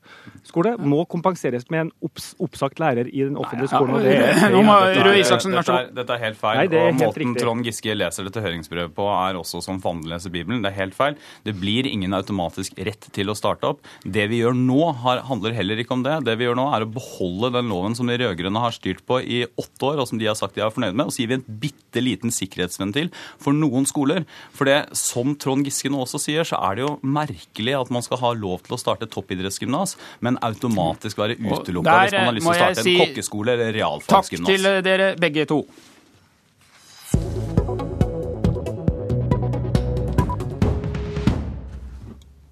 [0.84, 3.96] må kompenseres med en opps, oppsagt lærer i den offentlige skolen.
[3.98, 6.60] og det er, dette, er, dette er helt feil.
[6.60, 7.42] Nei, er og helt måten riktig.
[7.44, 10.62] Trond Giske leser dette høringsbrevet på, er også som fanden leser Bibelen.
[10.64, 11.18] Det er helt feil.
[11.46, 13.82] Det blir ingen automatisk rett til å starte opp.
[14.04, 16.20] Det vi gjør nå, har, handler heller ikke om det.
[16.28, 19.20] Det vi gjør nå, er å beholde den loven som de rød-grønne har styrt på
[19.20, 21.08] i åtte år, og som de har sagt de er fornøyd med.
[21.08, 23.10] Og så gir vi en bitte liten sikkerhetsventil
[23.42, 24.24] for noen skoler.
[24.54, 28.04] For det, som Trond Giske nå også sier, så er det jo merkelig at man
[28.06, 32.46] skal ha lov til å starte toppidrettsgymnas, men automatisk være utelukka hvis man har lyst
[32.46, 34.52] til å starte si en kokkeskole eller Takk realfagsgymnas.
[34.52, 35.64] til dere begge to.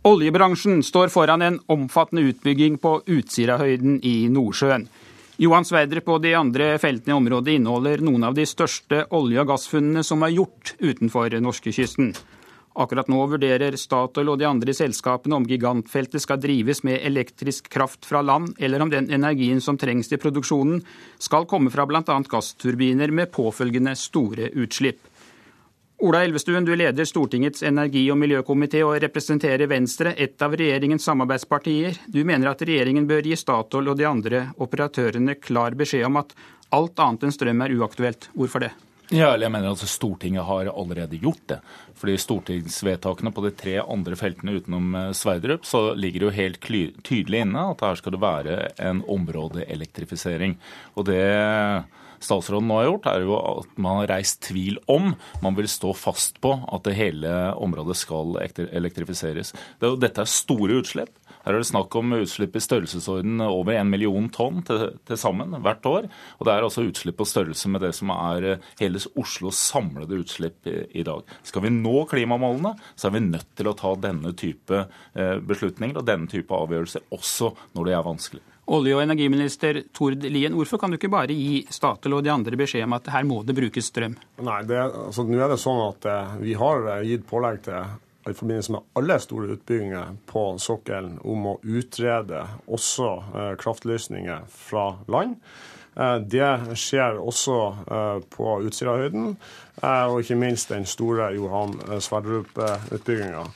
[0.03, 4.89] Oljebransjen står foran en omfattende utbygging på Utsirahøyden i Nordsjøen.
[5.43, 9.53] Johan Sverdrup og de andre feltene i området inneholder noen av de største olje- og
[9.53, 12.13] gassfunnene som er gjort utenfor norskekysten.
[12.75, 18.07] Akkurat nå vurderer Statoil og de andre selskapene om gigantfeltet skal drives med elektrisk kraft
[18.09, 20.81] fra land, eller om den energien som trengs til produksjonen
[21.21, 22.03] skal komme fra bl.a.
[22.03, 25.09] gassturbiner med påfølgende store utslipp.
[26.03, 32.01] Ola Elvestuen, du leder Stortingets energi- og miljøkomité og representerer Venstre, et av regjeringens samarbeidspartier.
[32.11, 36.35] Du mener at regjeringen bør gi Statoil og de andre operatørene klar beskjed om at
[36.75, 38.33] alt annet enn strøm er uaktuelt.
[38.35, 38.73] Hvorfor det?
[39.13, 41.59] Ja, eller jeg mener at Stortinget har allerede gjort det.
[42.01, 46.71] Fordi stortingsvedtakene på de tre andre feltene utenom eh, Sverdrup, så ligger det jo helt
[47.05, 50.57] tydelig inne at her skal det være en områdeelektrifisering.
[50.97, 51.27] Og det
[52.23, 55.13] statsråden nå har gjort, er jo at man har reist tvil om
[55.45, 59.53] man vil stå fast på at det hele området skal elektrifiseres.
[59.83, 61.13] Er dette er store utslipp.
[61.43, 65.57] Her er det snakk om utslipp i størrelsesorden over en million tonn til, til sammen
[65.65, 66.07] hvert år.
[66.39, 70.21] Og det er altså utslipp på størrelse med det som er eh, hele Oslos samlede
[70.23, 71.27] utslipp i, i dag.
[71.47, 75.99] Skal vi nå klimamålene, så er vi nødt til å ta denne type eh, beslutninger
[75.99, 78.43] og denne type avgjørelser, også når det er vanskelig.
[78.73, 82.57] Olje- og energiminister Tord Lien, hvorfor kan du ikke bare gi Statoil og de andre
[82.57, 84.15] beskjed om at her må det brukes strøm?
[84.47, 87.99] Nei, det, altså, nå er det sånn at eh, vi har gitt pålegg til
[88.31, 94.87] i forbindelse med alle store utbygginger på sokkelen om å utrede også eh, kraftløsninger fra
[95.11, 95.39] land.
[95.97, 99.37] Eh, det skjer også eh, på Utsirahøyden,
[99.83, 101.75] og ikke minst den store Johan
[102.05, 103.47] Sverdrup-utbygginga.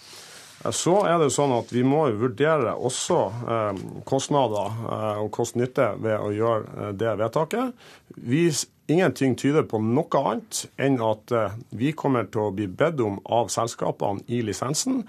[0.65, 3.21] Eh, Så er det sånn at vi må vurdere også
[3.57, 7.87] eh, kostnader eh, og kost-nytte ved å gjøre det vedtaket.
[8.17, 8.49] Vi,
[8.89, 11.33] ingenting tyder på noe annet enn at
[11.75, 15.03] vi kommer til å bli bedt om av selskapene i lisensen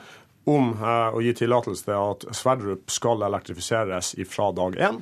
[0.47, 5.01] om å gi tillatelse til at Sverdrup skal elektrifiseres fra dag én.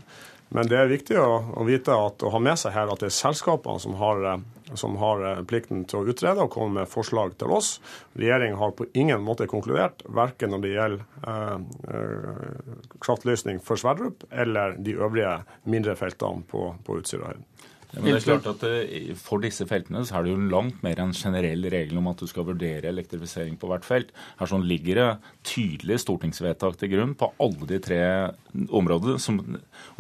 [0.50, 3.16] Men det er viktig å, vite at, å ha med seg her at det er
[3.16, 4.42] selskapene som har,
[4.74, 7.76] som har eh, plikten til å utrede og komme med forslag til oss.
[8.18, 11.58] Regjeringen har på ingen måte konkludert, verken når det gjelder eh,
[11.94, 12.74] eh,
[13.06, 15.38] kraftløsning for Sverdrup eller de øvrige
[15.70, 17.46] mindre feltene på, på Utsirahøyden.
[17.94, 20.82] Ja, men det er klart at eh, For disse feltene så er det jo langt
[20.86, 24.12] mer en generell regel om at du skal vurdere elektrifisering på hvert felt.
[24.40, 25.08] Her sånn ligger det
[25.48, 28.02] tydelig stortingsvedtak til grunn på alle de tre
[28.54, 29.40] områdene som,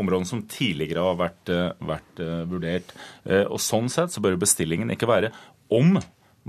[0.01, 2.95] områdene som tidligere har vært, eh, vært eh, vurdert.
[3.45, 5.31] Og Sånn sett så bør bestillingen ikke være
[5.73, 5.95] om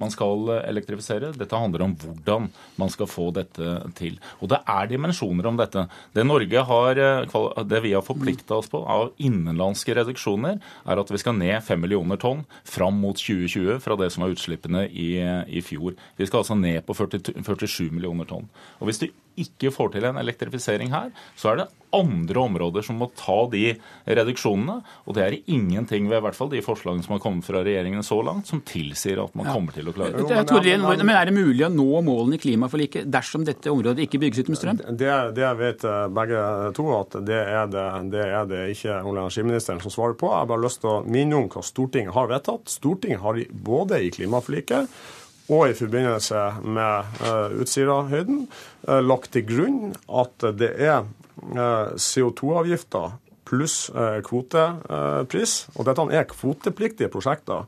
[0.01, 1.33] man skal eh, elektrifisere.
[1.37, 2.49] Dette handler om hvordan
[2.81, 4.19] man skal få dette til.
[4.41, 5.87] Og det er dimensjoner om dette.
[6.17, 11.13] Det Norge har, eh, det vi har forplikta oss på av innenlandske reduksjoner, er at
[11.13, 15.11] vi skal ned 5 millioner tonn fram mot 2020 fra det som var utslippene i,
[15.49, 15.97] i fjor.
[16.17, 18.51] Vi skal altså ned på 40, 47 millioner tonn.
[18.81, 19.09] Og hvis du
[19.41, 23.75] ikke får til en elektrifisering her, så er det andre områder som må ta de
[24.05, 24.81] reduksjonene.
[25.07, 28.05] Og det er ingenting ved i hvert fall de forslagene som har kommet fra regjeringen
[28.07, 31.31] så langt, som tilsier at man kommer til å klare Det Tord Lien, men er
[31.31, 34.83] det mulig å nå målene i klimaforliket dersom dette området ikke bygges ut med strøm?
[34.87, 36.47] Det, det vet eh, begge
[36.77, 40.31] to at det er det, det, er det ikke olje- og energiministeren som svarer på.
[40.33, 42.69] Jeg har bare lyst til å minne om hva Stortinget har vedtatt.
[42.73, 44.91] Stortinget har både i klimaforliket
[45.47, 48.47] og i forbindelse med uh, Utsirahøyden
[48.89, 53.15] uh, lagt til grunn at det er uh, CO2-avgifter
[53.47, 53.91] pluss
[54.27, 57.67] kvotepris, og dette er kvotepliktige prosjekter,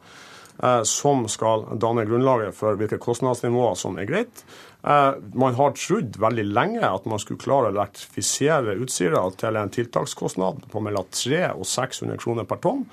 [0.59, 4.43] eh, som skal danne grunnlaget for hvilke kostnadsnivåer som er greit.
[4.83, 9.73] Eh, man har trodd veldig lenge at man skulle klare å elektrifisere Utsira til en
[9.75, 12.85] tiltakskostnad på mellom 300 og 600 kroner per tonn.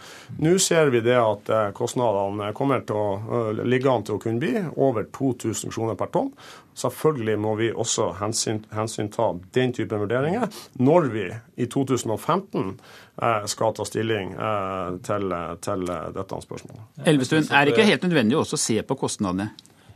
[0.41, 4.23] Nå ser vi det at eh, kostnadene kommer til å eh, ligge an til å
[4.23, 6.31] kunne bli over 2000 kroner per tonn.
[6.75, 10.49] Selvfølgelig må vi også hensyn, hensynta den type vurderinger
[10.81, 11.27] når vi
[11.61, 12.73] i 2015
[13.47, 14.33] skal ta stilling
[15.07, 16.81] til, til dette spørsmålet.
[17.07, 19.53] Elvestuen, er det ikke helt nødvendig også å se på kostnadene?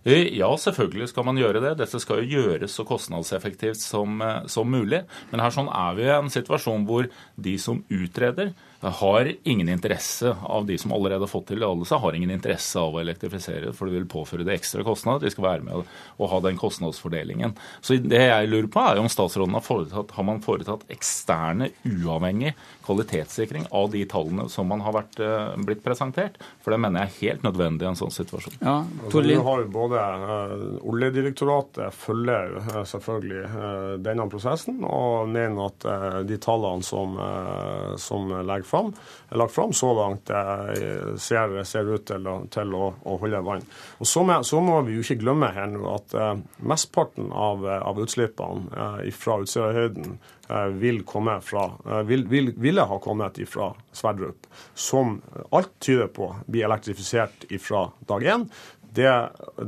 [0.07, 1.75] Eh, ja, selvfølgelig skal man gjøre det.
[1.81, 5.03] Dette skal jo gjøres så kostnadseffektivt som, eh, som mulig.
[5.31, 10.35] Men her sånn er vi i en situasjon hvor de som utreder, har ingen interesse
[10.43, 13.97] av de som allerede har fått tillatelse, har ingen interesse av å elektrifisere, for det
[13.97, 15.25] vil påføre det ekstra kostnader.
[15.27, 17.57] De skal være med å ha den kostnadsfordelingen.
[17.81, 22.53] Så det jeg lurer på, er om statsråden har foretatt, har man foretatt eksterne, uavhengig
[22.87, 26.39] kvalitetssikring av de tallene som man har vært, eh, blitt presentert?
[26.63, 28.57] For det mener jeg er helt nødvendig i en sånn situasjon.
[28.63, 35.85] Ja, altså, har både uh, Oljedirektoratet følger uh, selvfølgelig uh, denne prosessen og mener at
[36.27, 37.15] de tallene som,
[38.01, 38.93] som legger fram,
[39.35, 43.65] lagt fram så langt, eh, ser, ser ut til, til å, å, holde vann.
[43.99, 46.33] Og så må, så må, vi jo ikke glemme her nå at uh,
[46.63, 50.19] mesteparten av, av utslippene fra Utsirahøyden
[50.81, 51.67] vil komme fra,
[52.09, 55.19] vil, vil, ville ha kommet fra Sverdrup, som
[55.53, 58.47] alt tyder på blir elektrifisert fra dag én.
[58.95, 59.09] Det,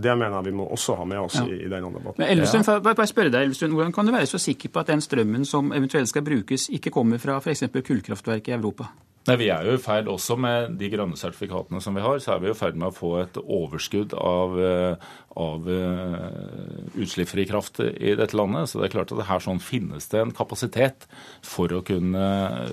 [0.02, 1.46] det, mener jeg vi må også ha med oss ja.
[1.46, 2.24] i, i, denne debatten.
[2.24, 2.80] Men Elvestuen, ja.
[2.82, 5.70] bare spørre deg, Elvestuen, Hvordan kan du være så sikker på at den strømmen som
[5.78, 7.68] eventuelt skal brukes, ikke kommer fra f.eks.
[7.70, 8.90] kullkraftverk i Europa?
[9.30, 12.34] Nei, Vi er jo i ferd også med de grønne sertifikatene som vi har, så
[12.34, 17.84] er vi i ferd med å få et overskudd av, eh, av uh, utslippsfri kraft
[17.86, 18.72] i dette landet.
[18.72, 21.06] Så det er klart at her sånn finnes det en kapasitet
[21.46, 22.26] for å kunne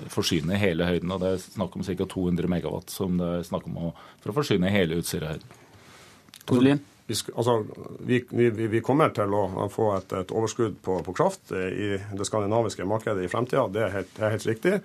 [0.09, 1.13] forsyne hele høyden.
[1.13, 2.09] og Det er snakk om ca.
[2.17, 5.58] 200 megawatt som det er snakk om å, for å forsyne hele Utsirahøyden.
[6.49, 6.81] Tordlien?
[7.09, 7.63] Vi, altså,
[8.05, 12.27] vi, vi, vi, kommer til å få et, et overskudd på, på, kraft i det
[12.27, 13.63] skandinaviske markedet i fremtida.
[13.73, 14.75] Det er helt, er helt riktig.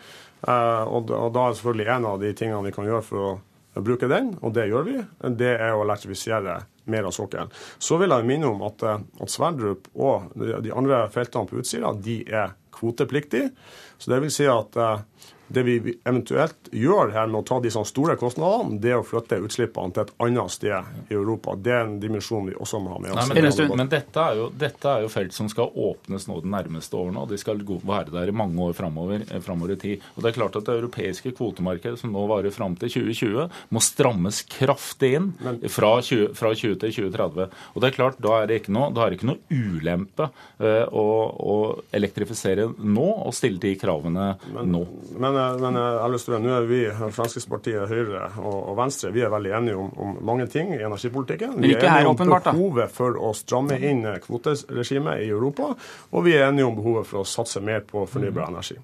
[0.49, 3.83] Eh, og, og, da er selvfølgelig en av de tingene vi kan gjøre for å
[3.85, 4.97] bruke den, og det gjør vi,
[5.37, 6.59] det er å elektrifisere
[6.89, 7.53] mer av sokkelen.
[7.83, 11.93] Så vil jeg minne om at, eh, at Sverdrup og de andre feltene på Utsira
[11.93, 13.53] de er kvotepliktige.
[13.99, 15.05] Så det vil si at eh,
[15.49, 19.07] det vi eventuelt gjør her med å ta de sånne store kostnadene, det er å
[19.07, 21.57] flytte utslippene til et annet sted i Europa.
[21.61, 23.31] Det er en dimensjon vi også må ha med oss.
[23.31, 26.53] Nei, men, men dette, er jo, dette, er jo, felt som skal åpnes nå de
[26.53, 30.07] nærmeste årene, og de skal være der i mange år framover, eh, framover i tid.
[30.15, 33.85] Og Det er klart at det europeiske kvotemarkedet, som nå varer fram til 2020, må
[33.85, 35.31] strammes kraftig inn
[35.73, 37.51] fra 20, fra 20 til 2030.
[37.75, 40.29] Og det er klart, Da er det ikke noe, da er det ikke noe ulempe
[40.31, 41.57] uh, å, å,
[41.95, 44.83] elektrifisere nå og stille de kravene men, nå.
[45.21, 49.13] Men men, men har lyst til å nå er vi, Fremskrittspartiet, Høyre og, og, Venstre,
[49.15, 51.59] vi er veldig enige om, om mange ting i energipolitikken.
[51.65, 55.75] Vi er enige om behovet for å stramme inn kvoteregimet i Europa,
[56.11, 58.79] og vi er enige om behovet for å satse mer på fornybar energi.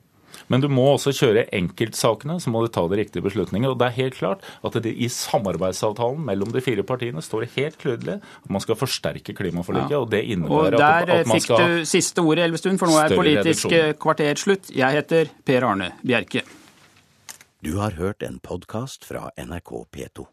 [0.51, 3.73] Men du må også kjøre enkeltsakene, så må du ta de riktige beslutningene.
[3.73, 7.51] Og det er helt klart at det i samarbeidsavtalen mellom de fire partiene står det
[7.57, 9.95] helt tydelig at man skal forsterke klimaforliket.
[9.95, 10.03] Ja.
[10.03, 12.91] Og det innebærer og at, at, man skal Der fikk du siste ordet, Elvestuen, for
[12.91, 14.73] nå er Politisk kvarter slutt.
[14.75, 16.45] Jeg heter Per Arne Bjerke.
[17.61, 20.31] Du har hørt en podkast fra NRK P2.